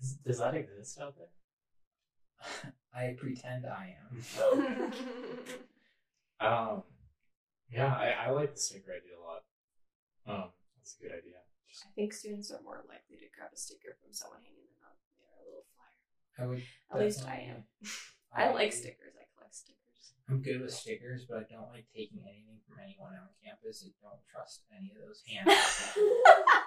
Is, 0.00 0.16
does 0.26 0.38
that 0.38 0.54
exist 0.54 0.98
out 1.00 1.14
there? 1.16 2.72
I 2.94 3.14
pretend 3.18 3.66
I 3.66 3.96
am. 4.00 4.92
Um, 6.38 6.82
yeah, 7.72 7.88
I, 7.96 8.28
I 8.28 8.30
like 8.30 8.52
the 8.54 8.60
sticker 8.60 8.92
idea 8.92 9.16
a 9.16 9.24
lot. 9.24 9.42
Um, 10.28 10.50
that's 10.76 10.96
a 11.00 11.02
good 11.02 11.12
idea. 11.12 11.40
I 11.40 11.88
think 11.96 12.12
students 12.12 12.50
are 12.52 12.60
more 12.62 12.84
likely 12.88 13.16
to 13.16 13.28
grab 13.32 13.50
a 13.52 13.56
sticker 13.56 13.96
from 14.00 14.12
someone 14.12 14.40
hanging 14.44 14.68
them 14.68 14.84
out 14.84 15.00
near 15.16 15.32
a 15.32 15.44
little 15.48 15.64
flyer. 15.72 15.96
I 16.36 16.44
would. 16.44 16.62
At 16.92 17.00
least 17.00 17.24
I 17.24 17.40
am. 17.56 17.64
definitely- 17.80 18.36
I 18.36 18.52
like 18.52 18.72
stickers. 18.72 19.16
I 19.16 19.24
collect 19.32 19.54
stickers. 19.56 20.12
I'm 20.28 20.42
good 20.44 20.60
with 20.60 20.74
stickers, 20.76 21.24
but 21.24 21.38
I 21.38 21.44
don't 21.48 21.72
like 21.72 21.86
taking 21.88 22.20
anything 22.20 22.60
from 22.68 22.84
anyone 22.84 23.16
on 23.16 23.32
campus. 23.40 23.80
I 23.80 23.96
don't 24.04 24.20
trust 24.28 24.60
any 24.76 24.92
of 24.92 25.00
those 25.00 25.24
hands. 25.24 25.56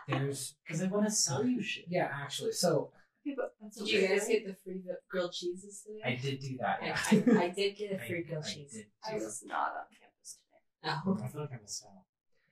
There's 0.09 0.55
because 0.65 0.82
they 0.82 0.88
want 0.89 1.05
to 1.05 1.11
sell 1.13 1.45
you 1.45 1.61
shit. 1.61 1.86
yeah, 1.89 2.09
actually. 2.09 2.53
So 2.53 2.89
Okay, 3.26 3.36
but 3.36 3.53
Did 3.76 3.88
you 3.89 4.07
guys 4.07 4.28
get 4.28 4.45
the 4.47 4.55
free 4.63 4.82
grilled 5.09 5.34
cheeses 5.34 5.84
today? 5.86 6.01
I 6.05 6.15
did 6.15 6.39
do 6.39 6.57
that. 6.59 6.80
I, 6.82 6.86
Yeah. 6.86 6.97
I, 7.11 7.43
I 7.45 7.49
did 7.55 7.76
get 7.78 7.91
a 7.93 7.99
free 7.99 8.24
grilled 8.24 8.45
I 8.45 8.49
cheese. 8.49 8.72
did 8.72 8.86
I 9.07 9.13
was 9.15 9.43
not 9.45 9.72
on 9.76 9.86
campus 9.91 10.38
today. 10.39 10.95
Oh. 11.05 11.20
I 11.24 11.28
feel 11.28 11.41
like 11.41 11.53
I 11.53 11.59
missed 11.61 11.84
out. 11.86 12.03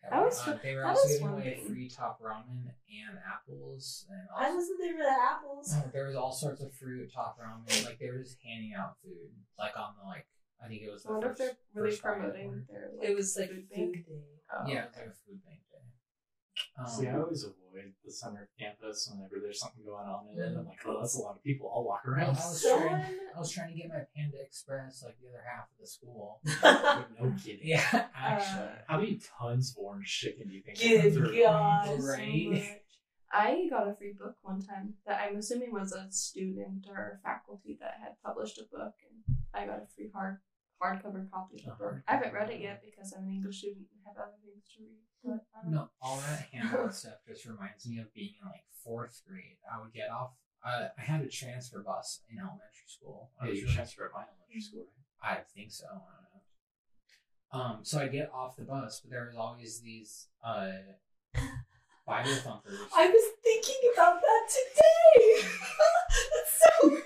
That 0.10 0.24
was 0.24 0.48
Uh, 0.48 0.58
they 0.64 0.76
were 0.76 0.86
also 0.86 1.04
was 1.04 1.12
giving 1.18 1.32
one 1.32 1.42
away 1.42 1.60
free 1.68 1.90
top 1.90 2.22
ramen 2.22 2.72
and 2.72 3.18
apples, 3.28 4.06
and 4.10 4.28
I 4.38 4.54
wasn't 4.54 4.80
there 4.80 4.94
for 4.96 5.04
the 5.04 5.10
apples. 5.20 5.74
Oh, 5.76 5.90
there 5.92 6.06
was 6.08 6.16
all 6.16 6.32
sorts 6.32 6.62
of 6.62 6.72
fruit 6.74 7.12
top 7.14 7.38
ramen. 7.40 7.86
Like 7.86 8.00
they 8.00 8.10
were 8.10 8.20
just 8.24 8.38
handing 8.46 8.74
out 8.74 8.96
food, 9.04 9.32
like 9.60 9.76
on 9.78 9.96
the 10.00 10.08
like 10.08 10.28
I 10.64 10.68
think 10.68 10.82
it 10.84 10.92
was 10.92 11.06
I 11.06 11.12
wonder 11.12 11.28
first, 11.30 11.42
if 11.42 11.48
they're 11.74 11.84
really 11.84 11.98
promoting 11.98 12.66
their. 12.72 12.90
Like, 13.00 13.10
It 13.10 13.16
was 13.16 13.36
like 13.38 13.50
food 13.50 13.68
food 13.76 13.92
bank. 13.94 14.06
day. 14.08 14.24
Oh, 14.54 14.64
yeah, 14.68 14.84
it 14.86 14.88
was 14.88 14.96
like 14.96 15.08
a 15.12 15.20
food 15.28 15.40
bank 15.44 15.60
day. 15.67 15.67
Um, 16.80 16.88
See, 16.88 17.08
I 17.08 17.18
always 17.18 17.44
avoid 17.44 17.94
the 18.06 18.12
summer 18.12 18.50
campus 18.60 19.10
whenever 19.12 19.36
there's 19.42 19.60
something 19.60 19.84
going 19.86 20.08
on 20.08 20.28
in 20.34 20.40
it. 20.42 20.58
I'm 20.58 20.66
like, 20.66 20.80
oh, 20.86 20.98
that's 21.00 21.16
a 21.18 21.22
lot 21.22 21.36
of 21.36 21.44
people. 21.44 21.72
I'll 21.74 21.84
walk 21.84 22.08
around. 22.08 22.28
I 22.28 22.30
was 22.30 22.62
Someone- 22.62 22.88
trying. 22.88 23.18
I 23.36 23.40
was 23.40 23.52
trying 23.52 23.74
to 23.74 23.78
get 23.80 23.90
my 23.90 24.02
Panda 24.16 24.38
Express, 24.42 25.04
like 25.04 25.16
the 25.22 25.30
other 25.30 25.44
half 25.46 25.66
of 25.70 25.78
the 25.80 25.88
school. 25.88 26.42
no 27.22 27.36
kidding. 27.44 27.60
Yeah, 27.68 28.08
actually. 28.16 28.70
How 28.88 28.98
many 29.00 29.20
tons 29.40 29.72
of 29.78 29.84
orange 29.84 30.08
chicken 30.08 30.48
do 30.48 30.54
you 30.56 30.62
think? 30.64 30.80
Good 30.80 31.14
through? 31.14 31.40
God. 31.44 32.00
Right. 32.02 32.50
much. 32.52 32.64
I 33.32 33.68
got 33.70 33.88
a 33.90 33.94
free 33.96 34.14
book 34.18 34.36
one 34.42 34.62
time 34.62 34.94
that 35.06 35.20
I'm 35.22 35.36
assuming 35.38 35.72
was 35.74 35.92
a 35.92 36.08
student 36.12 36.88
or 36.90 37.20
faculty 37.24 37.78
that 37.82 37.96
had 38.02 38.14
published 38.26 38.58
a 38.58 38.64
book, 38.76 38.94
and 39.10 39.38
I 39.54 39.66
got 39.66 39.84
a 39.84 39.88
free 39.96 40.10
hard 40.14 40.38
hardcover 40.82 41.30
copy 41.32 41.58
of 41.58 41.66
the 41.66 41.84
book. 41.84 41.96
I 42.08 42.16
haven't 42.16 42.34
read 42.34 42.50
it 42.50 42.62
yet 42.62 42.82
because 42.84 43.14
I'm 43.14 43.24
an 43.26 43.34
English 43.34 43.60
student 43.60 43.88
and 43.92 44.00
have 44.06 44.18
other 44.18 44.38
things 44.46 44.64
to 44.76 44.84
read. 44.84 45.04
But 45.24 45.46
um, 45.58 45.72
No, 45.72 45.90
all 46.02 46.18
that 46.18 46.48
handout 46.54 46.96
stuff 46.96 47.20
just 47.28 47.46
reminds 47.46 47.88
me 47.88 48.00
of 48.00 48.14
being 48.14 48.36
in 48.42 48.48
like 48.48 48.64
fourth 48.84 49.22
grade. 49.28 49.58
I 49.72 49.82
would 49.82 49.94
get 49.94 50.10
off. 50.10 50.32
Uh, 50.66 50.88
I 50.98 51.02
had 51.02 51.22
a 51.22 51.30
transfer 51.30 51.82
bus 51.82 52.22
in 52.30 52.40
elementary 52.40 52.88
school. 52.88 53.32
I 53.42 53.50
was 53.50 53.60
you 53.60 53.68
transfer 53.68 54.06
at 54.06 54.12
my 54.14 54.24
elementary 54.24 54.62
school, 54.62 54.88
right? 55.24 55.40
I 55.40 55.42
think 55.56 55.72
so. 55.72 55.86
I 55.86 55.90
don't 55.94 56.02
know. 56.34 56.42
Um, 57.78 57.80
so 57.84 58.00
I 58.00 58.08
get 58.08 58.30
off 58.34 58.58
the 58.58 58.64
bus, 58.64 59.00
but 59.02 59.12
there 59.12 59.26
was 59.26 59.36
always 59.36 59.80
these 59.82 60.28
uh 60.44 60.72
Bible 62.08 62.36
thumpers. 62.36 62.80
I 62.96 63.08
was 63.08 63.24
thinking 63.44 63.92
about 63.94 64.22
that 64.22 64.48
today. 64.50 65.48
That's 66.34 66.64
so 66.64 66.88
random. 66.88 67.04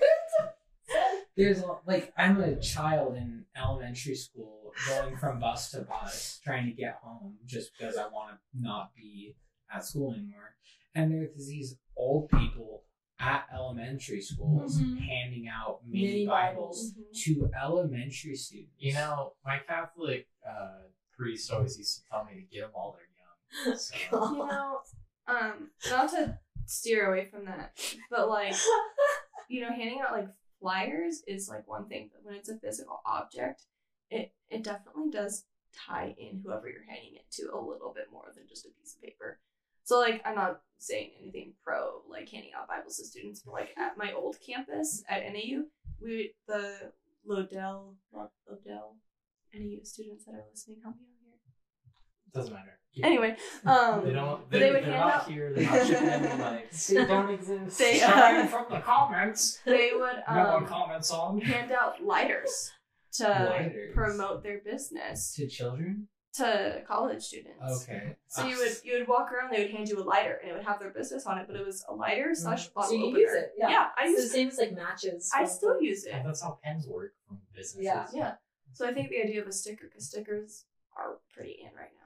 There's 1.36 1.62
like 1.86 2.12
I'm 2.16 2.40
a 2.40 2.60
child 2.60 3.16
in 3.16 3.44
elementary 3.56 4.14
school 4.14 4.72
going 4.88 5.16
from 5.16 5.40
bus 5.40 5.70
to 5.70 5.80
bus 5.82 6.40
trying 6.44 6.66
to 6.66 6.72
get 6.72 6.98
home 7.02 7.36
just 7.46 7.70
because 7.76 7.96
I 7.96 8.06
want 8.08 8.32
to 8.32 8.38
not 8.60 8.94
be 8.94 9.36
at 9.74 9.84
school 9.84 10.12
anymore. 10.12 10.56
And 10.94 11.12
there's 11.12 11.46
these 11.48 11.76
old 11.96 12.28
people 12.30 12.82
at 13.18 13.46
elementary 13.54 14.20
schools 14.20 14.78
Mhm. 14.80 14.98
handing 14.98 15.48
out 15.48 15.80
mini, 15.86 16.06
Mini 16.06 16.26
Bibles, 16.26 16.90
Bibles. 16.92 17.22
to 17.24 17.50
elementary 17.58 18.34
students. 18.34 18.74
You 18.78 18.94
know, 18.94 19.34
my 19.44 19.58
Catholic 19.60 20.28
uh, 20.46 20.82
priest 21.16 21.50
always 21.52 21.78
used 21.78 22.02
to 22.02 22.08
tell 22.10 22.24
me 22.24 22.34
to 22.34 22.42
get 22.42 22.62
them 22.62 22.70
while 22.72 22.92
they're 22.92 23.02
young. 23.06 23.76
So, 23.78 24.32
you 24.32 24.38
know, 24.46 24.80
um, 25.28 25.70
not 25.88 26.10
to 26.10 26.38
steer 26.66 27.08
away 27.12 27.26
from 27.26 27.44
that, 27.46 27.78
but 28.10 28.28
like 28.28 28.54
you 29.48 29.60
know, 29.60 29.68
handing 29.68 30.00
out 30.00 30.12
like 30.12 30.28
flyers 30.62 31.22
is 31.26 31.48
like 31.48 31.68
one 31.68 31.88
thing, 31.88 32.08
but 32.12 32.24
when 32.24 32.36
it's 32.36 32.48
a 32.48 32.58
physical 32.58 33.00
object, 33.04 33.64
it 34.10 34.32
it 34.48 34.62
definitely 34.62 35.10
does 35.10 35.44
tie 35.74 36.14
in 36.18 36.40
whoever 36.44 36.68
you're 36.68 36.86
handing 36.88 37.16
it 37.16 37.30
to 37.32 37.50
a 37.52 37.60
little 37.60 37.92
bit 37.94 38.06
more 38.12 38.30
than 38.34 38.44
just 38.48 38.64
a 38.64 38.70
piece 38.80 38.94
of 38.94 39.02
paper. 39.02 39.40
So 39.84 39.98
like 39.98 40.22
I'm 40.24 40.36
not 40.36 40.60
saying 40.78 41.10
anything 41.20 41.54
pro 41.64 42.02
like 42.08 42.28
handing 42.30 42.52
out 42.56 42.68
Bibles 42.68 42.96
to 42.98 43.04
students, 43.04 43.42
but 43.44 43.52
like 43.52 43.70
at 43.76 43.98
my 43.98 44.12
old 44.12 44.36
campus 44.46 45.02
at 45.08 45.22
NAU, 45.24 45.64
we 46.00 46.34
the 46.46 46.92
Lodell 47.28 47.94
Lodell 48.14 48.96
NAU 49.54 49.82
students 49.82 50.24
that 50.24 50.34
are 50.34 50.44
listening, 50.50 50.78
help 50.82 50.96
me 50.96 51.06
out. 51.06 51.21
Doesn't 52.34 52.52
matter. 52.52 52.68
Anyway, 53.02 53.34
um, 53.64 54.04
They 54.04 54.12
don't. 54.12 54.50
They, 54.50 54.58
they 54.60 54.70
would 54.70 54.84
they're 54.84 54.92
hand 54.92 55.00
not 55.00 55.14
out- 55.22 55.28
here. 55.30 55.52
They're 55.54 55.64
not 55.64 55.86
shipping 55.86 56.08
any 56.08 56.42
lights. 56.42 56.86
They 56.88 57.06
don't 57.06 57.30
exist. 57.30 57.78
They, 57.78 58.02
uh, 58.02 58.46
from 58.48 58.66
the 58.70 58.80
comments. 58.80 59.60
they 59.64 59.92
would 59.94 60.16
no 60.28 60.44
one 60.52 60.62
um, 60.64 60.66
comments 60.66 61.10
on. 61.10 61.40
hand 61.40 61.72
out 61.72 62.04
lighters 62.04 62.70
to 63.14 63.24
Lighters? 63.28 63.94
promote 63.94 64.42
their 64.42 64.60
business 64.64 65.34
To 65.36 65.46
children? 65.46 66.08
to 66.34 66.82
college 66.88 67.22
students. 67.22 67.82
Okay. 67.82 68.16
So 68.28 68.46
you 68.46 68.56
would 68.58 68.72
you 68.84 68.98
would 68.98 69.08
walk 69.08 69.30
around, 69.32 69.52
they 69.54 69.62
would 69.64 69.70
hand 69.70 69.88
you 69.88 69.98
a 69.98 70.04
lighter, 70.04 70.38
and 70.42 70.50
it 70.50 70.54
would 70.54 70.64
have 70.64 70.78
their 70.80 70.90
business 70.90 71.26
on 71.26 71.36
it, 71.38 71.46
but 71.46 71.56
it 71.56 71.64
was 71.64 71.84
a 71.90 71.94
lighter 71.94 72.30
slash 72.34 72.68
bottle 72.68 72.90
So 72.90 72.96
you 72.96 73.04
opener. 73.06 73.18
use 73.20 73.32
it, 73.34 73.52
yeah. 73.58 73.86
I 73.98 74.04
It's 74.04 74.16
the 74.16 74.22
use 74.22 74.24
it. 74.30 74.32
same 74.34 74.48
as 74.48 74.58
like 74.58 74.72
matches. 74.74 75.30
I 75.34 75.40
from- 75.44 75.48
still 75.48 75.80
use 75.82 76.04
it. 76.04 76.10
Yeah, 76.12 76.22
that's 76.24 76.42
how 76.42 76.58
pens 76.64 76.86
work 76.86 77.12
from 77.28 77.38
businesses. 77.54 77.84
Yeah. 77.84 78.06
Yeah. 78.14 78.32
So 78.74 78.86
I 78.88 78.92
think 78.94 79.10
the 79.10 79.22
idea 79.22 79.40
of 79.42 79.46
a 79.46 79.52
sticker, 79.52 79.86
because 79.88 80.08
stickers 80.08 80.64
are 80.96 81.18
pretty 81.34 81.56
in 81.62 81.74
right 81.76 81.90
now. 81.96 82.01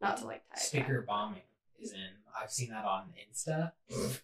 Not 0.00 0.18
to 0.18 0.26
like 0.26 0.42
tie 0.50 0.54
it 0.56 0.60
Sticker 0.60 1.00
back. 1.00 1.06
bombing 1.08 1.42
is 1.80 1.92
in. 1.92 2.00
I've 2.40 2.50
seen 2.50 2.70
that 2.70 2.84
on 2.84 3.04
Insta. 3.30 3.72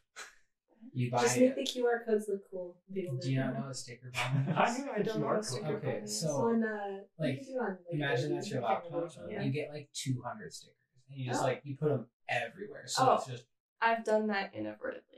You 0.92 1.10
buy. 1.10 1.20
Just 1.20 1.38
make 1.38 1.54
the 1.54 1.62
QR 1.62 2.04
codes 2.06 2.26
look 2.28 2.40
cool. 2.50 2.74
Do 2.92 3.00
you 3.30 3.38
not 3.38 3.54
know 3.54 3.66
what 3.66 3.76
sticker 3.76 4.10
bombing 4.12 4.48
is? 4.50 4.56
I 4.56 4.78
knew 4.78 4.90
I 4.90 4.98
I 4.98 5.02
don't 5.02 5.20
know 5.20 5.26
QR 5.26 5.34
what 5.36 5.44
sticker 5.44 5.66
code. 5.66 5.84
Okay, 5.84 6.06
so 6.06 6.28
on, 6.30 6.64
uh, 6.64 6.78
like, 7.18 7.38
you 7.38 7.44
can 7.46 7.58
on, 7.58 7.66
like, 7.68 7.78
Imagine 7.92 8.34
that's 8.34 8.50
your 8.50 8.62
laptop. 8.62 8.84
remember 8.86 9.06
which 9.06 9.16
one. 9.18 9.30
Yeah. 9.30 9.42
You 9.42 9.52
get 9.52 9.70
like 9.72 9.88
200 9.92 10.52
stickers, 10.52 10.74
and 11.10 11.18
you 11.20 11.26
just 11.26 11.42
Oh. 11.42 11.44
like 11.46 11.60
you 11.64 11.76
put 11.76 11.90
them 11.90 12.06
everywhere. 12.28 12.84
So 12.86 13.08
Oh. 13.08 13.14
it's 13.16 13.26
just 13.26 13.44
I've 13.82 14.04
done 14.04 14.28
that 14.28 14.52
inadvertently. 14.54 15.09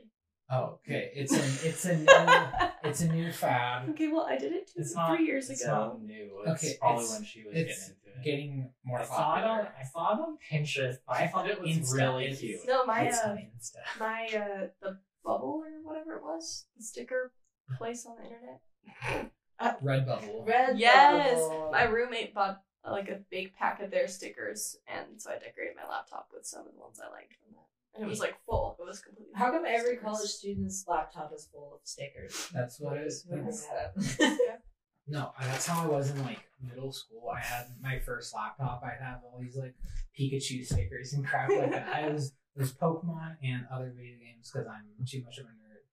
Oh, 0.53 0.79
okay. 0.85 1.11
It's 1.15 1.33
a 1.33 1.67
it's 1.67 1.85
a 1.85 1.97
new 1.97 2.89
it's 2.89 3.01
a 3.01 3.07
new 3.11 3.31
fad. 3.31 3.89
okay, 3.89 4.07
well 4.09 4.25
I 4.29 4.37
did 4.37 4.51
it 4.53 4.67
two, 4.73 4.81
It's 4.81 4.95
not 4.95 5.15
three 5.15 5.25
years 5.25 5.49
it's 5.49 5.63
ago. 5.63 5.71
not 5.73 6.01
new. 6.03 6.43
It's 6.47 6.63
Okay, 6.63 6.77
probably 6.79 7.03
it's- 7.03 7.17
when 7.19 7.25
she 7.25 7.43
was 7.45 7.55
It's 7.55 7.89
getting 7.89 7.95
into 7.95 8.19
it. 8.19 8.23
getting 8.23 8.69
more 8.85 8.99
I 8.99 9.03
saw 9.05 9.37
it 9.37 9.43
on 9.43 9.57
popular. 9.59 9.71
I 9.79 9.83
saw 9.85 10.13
it 10.13 10.19
on 10.21 10.37
Pinterest, 10.51 10.95
but 11.07 11.15
I 11.17 11.27
thought 11.27 11.49
it 11.49 11.59
was 11.61 11.69
Insta 11.69 11.93
really 11.95 12.35
cute. 12.35 12.59
No, 12.67 12.85
my 12.85 13.01
It's 13.03 13.17
uh, 13.19 13.35
Insta. 13.35 13.99
my 13.99 14.25
uh 14.27 14.67
the 14.81 14.97
bubble 15.23 15.63
or 15.65 15.71
whatever 15.83 16.15
it 16.17 16.23
was, 16.23 16.65
the 16.77 16.83
sticker 16.83 17.31
place 17.77 18.05
on 18.05 18.15
the 18.17 18.23
internet. 18.23 19.31
Redbubble. 19.83 20.45
Red 20.47 20.77
Yes, 20.77 21.39
Bubble. 21.39 21.69
my 21.71 21.83
roommate 21.83 22.33
bought 22.33 22.61
uh, 22.85 22.91
like 22.91 23.07
a 23.09 23.19
big 23.31 23.55
pack 23.55 23.81
of 23.81 23.91
their 23.91 24.07
stickers, 24.09 24.75
and 24.87 25.21
so 25.21 25.29
I 25.31 25.35
decorated 25.39 25.75
my 25.81 25.87
laptop 25.89 26.27
with 26.33 26.45
some 26.45 26.67
of 26.67 26.73
the 26.73 26.79
ones 26.81 26.99
I 26.99 27.09
liked 27.11 27.33
from 27.35 27.55
that. 27.55 27.62
And 27.95 28.03
it 28.03 28.07
was 28.07 28.19
like 28.19 28.35
full. 28.45 28.75
It 28.79 28.85
was 28.85 29.01
completely. 29.01 29.33
How 29.35 29.51
come 29.51 29.65
every 29.65 29.95
stickers. 29.95 30.03
college 30.03 30.29
student's 30.29 30.85
laptop 30.87 31.31
is 31.35 31.47
full 31.51 31.75
of 31.75 31.81
stickers? 31.83 32.49
That's 32.53 32.79
what 32.79 32.97
it 32.97 33.05
is. 33.05 33.23
Bring 33.23 33.43
That's- 33.45 33.67
that 34.17 34.33
up. 34.53 34.59
No, 35.05 35.31
that's 35.41 35.67
how 35.67 35.83
I 35.83 35.87
was 35.87 36.11
in 36.11 36.23
like 36.23 36.39
middle 36.61 36.93
school. 36.93 37.29
I 37.35 37.41
had 37.41 37.65
my 37.81 37.99
first 37.99 38.33
laptop. 38.33 38.81
I 38.83 39.03
have 39.03 39.19
all 39.23 39.37
these 39.41 39.57
like 39.57 39.75
Pikachu 40.17 40.65
stickers 40.65 41.13
and 41.13 41.25
crap 41.25 41.49
like 41.49 41.71
that. 41.71 41.93
I 41.93 42.09
was 42.09 42.33
it 42.55 42.59
was 42.59 42.71
Pokemon 42.73 43.35
and 43.43 43.65
other 43.71 43.91
video 43.95 44.15
games 44.17 44.49
because 44.51 44.67
I'm 44.67 44.85
too 45.05 45.21
much 45.23 45.37
of 45.39 45.45
a 45.45 45.49
nerd. 45.49 45.83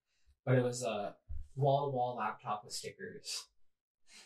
But 0.47 0.57
it 0.59 0.63
was 0.65 0.83
a 0.85 1.17
wall 1.57 1.91
to 1.91 1.97
wall 1.97 2.17
laptop 2.19 2.63
with 2.65 2.73
stickers. 2.73 3.47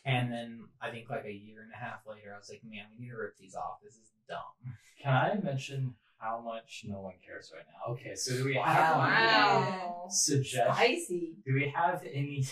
And 0.05 0.31
then 0.31 0.65
I 0.83 0.91
think 0.91 1.09
like 1.09 1.25
a 1.25 1.33
year 1.33 1.63
and 1.63 1.73
a 1.73 1.77
half 1.83 2.01
later, 2.07 2.33
I 2.35 2.39
was 2.39 2.51
like, 2.51 2.63
man, 2.63 2.85
we 2.93 3.05
need 3.05 3.11
to 3.11 3.17
rip 3.17 3.37
these 3.39 3.55
off. 3.55 3.79
This 3.83 3.95
is 3.95 4.11
dumb. 4.29 4.75
Can 5.03 5.13
I 5.13 5.35
mention 5.43 5.95
how 6.25 6.41
much 6.41 6.85
no 6.89 7.01
one 7.01 7.15
cares 7.25 7.53
right 7.55 7.65
now? 7.69 7.93
Okay, 7.93 8.15
so 8.15 8.35
do 8.37 8.45
we 8.47 8.57
Wow. 8.57 8.63
have 8.65 8.97
Wow. 8.97 10.07
suggestions? 10.09 10.77
Spicy. 10.77 11.37
Do 11.45 11.53
we 11.55 11.69
have 11.69 12.03
any 12.11 12.47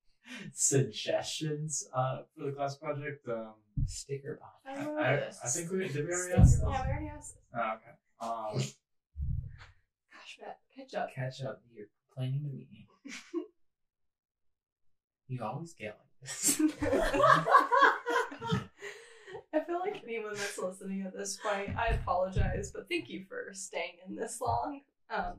suggestions 0.52 1.88
uh, 1.94 2.22
for 2.36 2.44
the 2.46 2.52
class 2.52 2.76
project? 2.76 3.26
Um, 3.28 3.54
Sticker 3.86 4.38
bomb. 4.38 4.50
I 4.66 4.70
I, 5.02 5.14
I. 5.14 5.16
I 5.44 5.48
think 5.48 5.70
we 5.70 5.88
did 5.88 6.06
we 6.06 6.12
already 6.12 6.34
ask 6.34 6.52
this? 6.52 6.60
Yeah, 6.62 6.68
we 6.84 6.90
already 6.90 7.08
asked. 7.08 7.36
Oh, 7.54 7.72
okay. 7.76 7.94
Um, 8.20 8.52
Gosh, 10.12 10.38
Matt, 10.40 10.58
catch 10.76 10.94
up. 10.94 11.08
Catch 11.14 11.40
up. 11.42 11.62
You're 11.72 11.86
complaining 12.12 12.42
to 12.42 12.48
me. 12.48 12.66
You 15.28 15.42
always 15.42 15.72
get 15.72 15.96
like 15.98 16.10
this. 16.20 16.60
I 19.52 19.60
feel 19.60 19.80
like 19.80 20.02
anyone 20.04 20.34
that's 20.34 20.58
listening 20.58 21.02
at 21.02 21.16
this 21.16 21.36
point, 21.42 21.76
I 21.76 21.88
apologize, 21.88 22.70
but 22.74 22.88
thank 22.88 23.08
you 23.08 23.24
for 23.28 23.48
staying 23.52 23.94
in 24.08 24.14
this 24.14 24.40
long. 24.40 24.80
Um, 25.10 25.34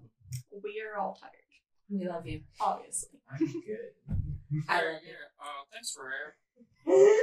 we 0.63 0.81
are 0.81 0.99
all 0.99 1.17
tired, 1.19 1.31
We 1.89 2.05
love 2.07 2.27
you. 2.27 2.41
obviously. 2.59 3.19
I'm 3.31 3.37
good. 3.39 3.93
I 4.67 4.81
Yeah, 4.81 4.87
love 4.91 5.01
yeah. 5.05 5.13
Uh, 5.39 5.63
thanks 5.71 5.93
for 5.93 6.11
having 6.85 7.17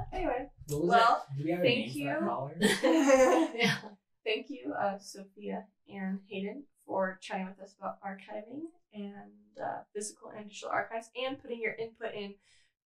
Anyway, 0.12 0.48
Well, 0.70 1.26
we 1.38 1.50
thank 1.52 1.62
name 1.62 1.90
for 1.92 2.54
that 2.60 2.82
you. 2.82 3.48
yeah. 3.60 3.76
thank 4.24 4.46
you, 4.48 4.72
uh, 4.78 4.98
Sophia 4.98 5.64
and 5.92 6.20
Hayden, 6.28 6.64
for 6.86 7.18
chatting 7.20 7.46
with 7.46 7.60
us 7.60 7.74
about 7.78 7.96
archiving 8.02 8.62
and 8.94 9.32
uh, 9.62 9.80
physical 9.94 10.30
and 10.36 10.48
digital 10.48 10.70
archives, 10.70 11.10
and 11.22 11.40
putting 11.42 11.60
your 11.60 11.74
input 11.74 12.14
in 12.14 12.34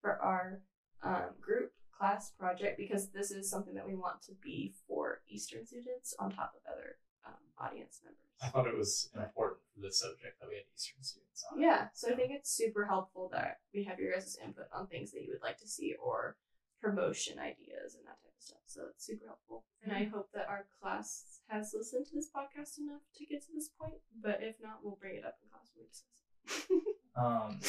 for 0.00 0.18
our 0.20 0.60
um, 1.02 1.30
group 1.40 1.72
class 1.98 2.32
project 2.38 2.78
because 2.78 3.08
this 3.10 3.30
is 3.30 3.48
something 3.50 3.74
that 3.74 3.86
we 3.86 3.94
want 3.94 4.22
to 4.22 4.32
be 4.42 4.74
for 4.86 5.20
Eastern 5.28 5.66
students 5.66 6.14
on 6.18 6.30
top 6.30 6.54
of 6.54 6.72
other 6.72 6.96
um, 7.26 7.34
audience 7.58 8.00
members. 8.04 8.20
I 8.42 8.48
thought 8.48 8.66
it 8.66 8.76
was 8.76 9.08
important 9.14 9.62
for 9.74 9.80
this 9.80 10.00
subject 10.00 10.40
that 10.40 10.48
we 10.48 10.56
had 10.56 10.64
Eastern 10.74 11.02
students 11.02 11.44
on. 11.50 11.60
Yeah, 11.60 11.88
so 11.94 12.12
I 12.12 12.16
think 12.16 12.32
it's 12.32 12.50
super 12.50 12.86
helpful 12.86 13.30
that 13.32 13.60
we 13.74 13.84
have 13.84 13.98
your 13.98 14.12
guys' 14.12 14.36
input 14.44 14.66
on 14.72 14.86
things 14.86 15.12
that 15.12 15.22
you 15.22 15.30
would 15.32 15.42
like 15.42 15.58
to 15.58 15.68
see 15.68 15.94
or 16.02 16.36
promotion 16.82 17.38
ideas 17.38 17.96
and 17.96 18.04
that 18.04 18.20
type 18.20 18.36
of 18.36 18.42
stuff. 18.42 18.60
So 18.66 18.82
it's 18.90 19.06
super 19.06 19.26
helpful. 19.26 19.64
And 19.82 19.92
I 19.92 20.04
hope 20.04 20.28
that 20.34 20.48
our 20.48 20.66
class 20.80 21.40
has 21.48 21.72
listened 21.74 22.06
to 22.06 22.14
this 22.14 22.28
podcast 22.28 22.78
enough 22.78 23.00
to 23.16 23.24
get 23.24 23.42
to 23.46 23.52
this 23.54 23.70
point. 23.80 24.00
But 24.22 24.40
if 24.42 24.56
not, 24.62 24.80
we'll 24.82 24.98
bring 25.00 25.16
it 25.16 25.24
up 25.24 25.38
in 25.42 25.48
class 25.48 25.70
when 25.74 25.86
we 25.86 25.90
discuss 25.90 26.76
it. 26.78 26.82
Um. 27.16 27.60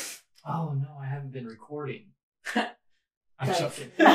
Oh 0.45 0.73
no, 0.73 0.97
I 1.01 1.05
haven't 1.05 1.31
been 1.31 1.45
recording. 1.45 2.07
I'm 3.39 3.49
Okay. 3.49 3.59
joking. 3.59 3.91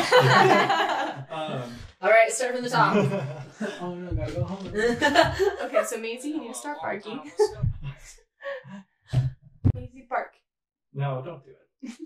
um. 1.31 1.75
All 2.01 2.11
right, 2.11 2.31
start 2.31 2.55
from 2.55 2.65
the 2.65 2.71
top. 2.71 2.97
oh 3.81 3.95
no, 3.95 4.13
gotta 4.13 4.33
go 4.33 4.43
home. 4.45 4.67
okay, 5.63 5.85
so 5.85 5.97
Maisie, 5.99 6.31
you 6.31 6.41
need 6.41 6.49
to 6.49 6.55
start 6.55 6.79
barking. 6.83 7.21
time. 9.13 9.31
Maisie, 9.75 10.07
bark. 10.09 10.33
No, 10.93 11.23
don't 11.25 11.45
do 11.45 11.51
it. 11.53 11.59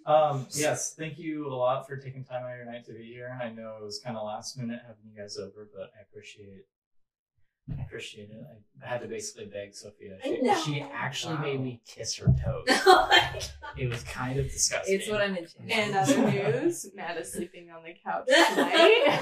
Um, 0.06 0.46
yes, 0.52 0.94
thank 0.94 1.18
you 1.18 1.46
a 1.48 1.54
lot 1.54 1.86
for 1.86 1.96
taking 1.96 2.24
time 2.24 2.44
out 2.44 2.50
of 2.52 2.56
your 2.56 2.66
night 2.66 2.84
to 2.86 2.92
be 2.92 3.04
here. 3.04 3.38
I 3.42 3.50
know 3.50 3.76
it 3.80 3.84
was 3.84 3.98
kind 3.98 4.16
of 4.16 4.24
last 4.24 4.56
minute 4.58 4.80
having 4.82 5.02
you 5.10 5.20
guys 5.20 5.36
over, 5.38 5.68
but 5.74 5.90
I 5.98 6.02
appreciate 6.02 6.64
I 6.74 6.75
appreciate 7.80 8.30
it. 8.30 8.36
I 8.84 8.86
had 8.88 9.00
to 9.02 9.08
basically 9.08 9.46
beg 9.46 9.74
Sophia. 9.74 10.18
I 10.22 10.26
She, 10.26 10.42
know. 10.42 10.54
she 10.64 10.80
actually 10.92 11.34
Wow. 11.36 11.42
made 11.42 11.60
me 11.60 11.80
kiss 11.86 12.16
her 12.16 12.26
toes. 12.26 12.64
oh. 12.68 13.10
It 13.76 13.88
was 13.88 14.02
kind 14.04 14.38
of 14.38 14.46
disgusting. 14.50 14.94
It's 14.94 15.08
what 15.08 15.20
I'm 15.20 15.36
into. 15.36 15.52
And 15.70 15.94
other 15.96 16.30
news, 16.30 16.86
Matt 16.94 17.16
is 17.18 17.32
sleeping 17.32 17.70
on 17.70 17.82
the 17.82 17.94
couch 18.04 18.26
tonight. 18.26 19.20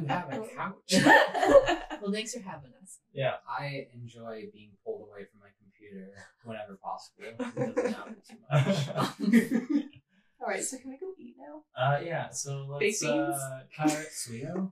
You 0.00 0.06
have 0.08 0.32
a 0.32 0.46
couch. 0.54 0.94
well, 2.02 2.12
thanks 2.12 2.32
for 2.34 2.40
having 2.40 2.72
us. 2.82 2.98
Yeah. 3.12 3.34
I 3.48 3.86
enjoy 3.94 4.44
being 4.52 4.70
pulled 4.84 5.08
away 5.08 5.24
from 5.30 5.40
my 5.40 5.48
computer 5.60 6.12
whenever 6.44 6.76
possible. 6.76 7.24
It 7.24 7.74
doesn't 7.74 7.94
happen 7.94 8.16
too 8.28 8.36
much. 8.50 9.82
All 10.40 10.48
right, 10.48 10.62
so 10.62 10.76
can 10.78 10.90
we 10.90 10.98
go 10.98 11.06
eat 11.18 11.34
now? 11.38 11.62
uh, 11.82 11.98
yeah. 12.04 12.28
So 12.30 12.66
let's. 12.68 12.80
Baked 12.80 13.00
beans? 13.02 13.36
Uh, 13.36 13.60
kind 13.76 13.90
of, 13.90 14.06
Sweeto? 14.12 14.70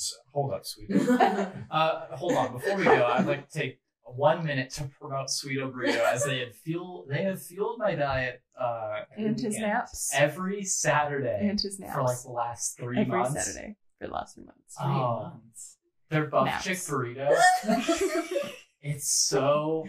So, 0.00 0.16
hold 0.32 0.52
up, 0.52 0.62
Sweeto. 0.64 1.52
Uh, 1.70 2.06
hold 2.16 2.32
on. 2.32 2.52
Before 2.52 2.76
we 2.76 2.84
go, 2.84 3.06
I'd 3.06 3.26
like 3.26 3.48
to 3.50 3.58
take 3.58 3.80
one 4.04 4.44
minute 4.44 4.70
to 4.70 4.84
promote 5.00 5.28
Sweeto 5.28 5.70
Burrito 5.72 6.00
as 6.04 6.24
they 6.24 6.40
have 6.40 6.54
fuel. 6.56 7.06
They 7.08 7.22
have 7.22 7.40
fueled 7.42 7.78
my 7.78 7.94
diet. 7.94 8.42
Uh, 8.60 9.00
And 9.16 9.38
his 9.40 9.56
naps. 9.58 10.10
every 10.14 10.64
Saturday 10.64 11.38
And 11.48 11.60
his 11.60 11.78
naps. 11.78 11.94
for 11.94 12.02
like 12.02 12.22
the 12.22 12.30
last 12.30 12.76
three 12.76 13.00
Every 13.00 13.18
months. 13.18 13.46
Saturday 13.46 13.76
for 13.98 14.06
the 14.08 14.12
last 14.12 14.34
three 14.34 14.44
months. 14.44 14.76
Three 14.76 14.86
Oh. 14.88 15.20
months. 15.34 15.76
Their 16.08 16.26
buff 16.26 16.46
Naps. 16.46 16.64
chick 16.64 16.76
burritos. 16.78 17.38
it's 18.82 19.10
so 19.12 19.86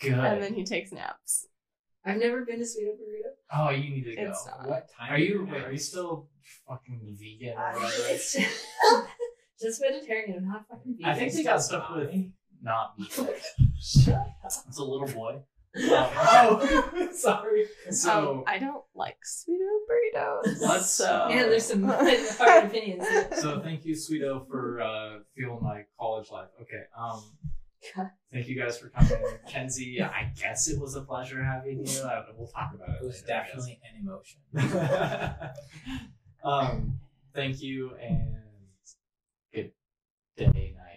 good. 0.00 0.14
And 0.14 0.42
then 0.42 0.54
he 0.54 0.64
takes 0.64 0.90
naps. 0.92 1.46
I've 2.04 2.16
never 2.18 2.44
been 2.44 2.58
to 2.58 2.64
Sweeto 2.64 2.94
Burrito. 2.96 3.30
oh, 3.54 3.70
you 3.70 3.90
need 3.90 4.04
to 4.04 4.16
go. 4.16 4.22
It's 4.30 4.46
not. 4.46 4.66
What 4.66 4.88
time 4.98 5.12
Are 5.12 5.18
you? 5.18 5.46
Wait, 5.50 5.62
are 5.62 5.70
you 5.70 5.78
still 5.78 6.28
fucking 6.66 7.16
vegan 7.20 7.56
or 7.56 7.60
Uh, 7.60 7.72
whatever? 7.74 9.06
it's 9.60 9.78
just 9.78 9.82
vegetarian. 9.82 10.38
I'm 10.38 10.48
not 10.48 10.66
fucking 10.68 10.96
vegan. 10.98 11.10
I 11.10 11.14
think 11.14 11.32
they 11.34 11.42
got 11.44 11.62
stuff 11.62 11.90
with 11.94 12.10
not 12.62 12.98
meat. 12.98 13.18
It's 13.78 14.78
a 14.78 14.84
little 14.84 15.06
boy. 15.08 15.40
Oh, 15.76 17.08
sorry. 17.12 17.64
So 17.90 18.30
um, 18.30 18.44
I 18.46 18.58
don't 18.58 18.82
like 18.94 19.16
sweeto 19.24 19.78
burritos. 19.88 20.60
Let's, 20.60 20.90
so. 20.90 21.04
uh, 21.06 21.28
Yeah, 21.30 21.42
there's 21.44 21.64
some 21.64 21.82
hard 21.84 22.64
opinions. 22.64 23.04
so 23.40 23.60
thank 23.60 23.84
you, 23.84 23.94
Sweeto, 23.94 24.46
for 24.48 24.80
uh, 24.80 25.18
fueling 25.36 25.62
my 25.62 25.82
college 25.98 26.30
life. 26.30 26.48
Okay. 26.60 26.82
Um, 26.98 27.22
Thank 28.30 28.46
you 28.46 28.60
guys 28.60 28.78
for 28.78 28.90
coming, 28.90 29.16
Kenzie. 29.48 30.02
I 30.02 30.30
guess 30.38 30.68
it 30.68 30.78
was 30.78 30.96
a 30.96 31.00
pleasure 31.02 31.42
having 31.42 31.86
you. 31.86 32.02
I, 32.02 32.24
we'll 32.36 32.48
talk 32.48 32.72
about 32.74 32.90
it. 32.90 32.96
It 33.02 33.06
was 33.06 33.22
later, 33.22 33.26
definitely 33.26 33.80
an 33.88 34.00
emotion. 34.02 35.50
um, 36.44 36.98
thank 37.34 37.62
you 37.62 37.92
and 38.00 38.34
day, 40.48 40.72
night. 40.76 40.89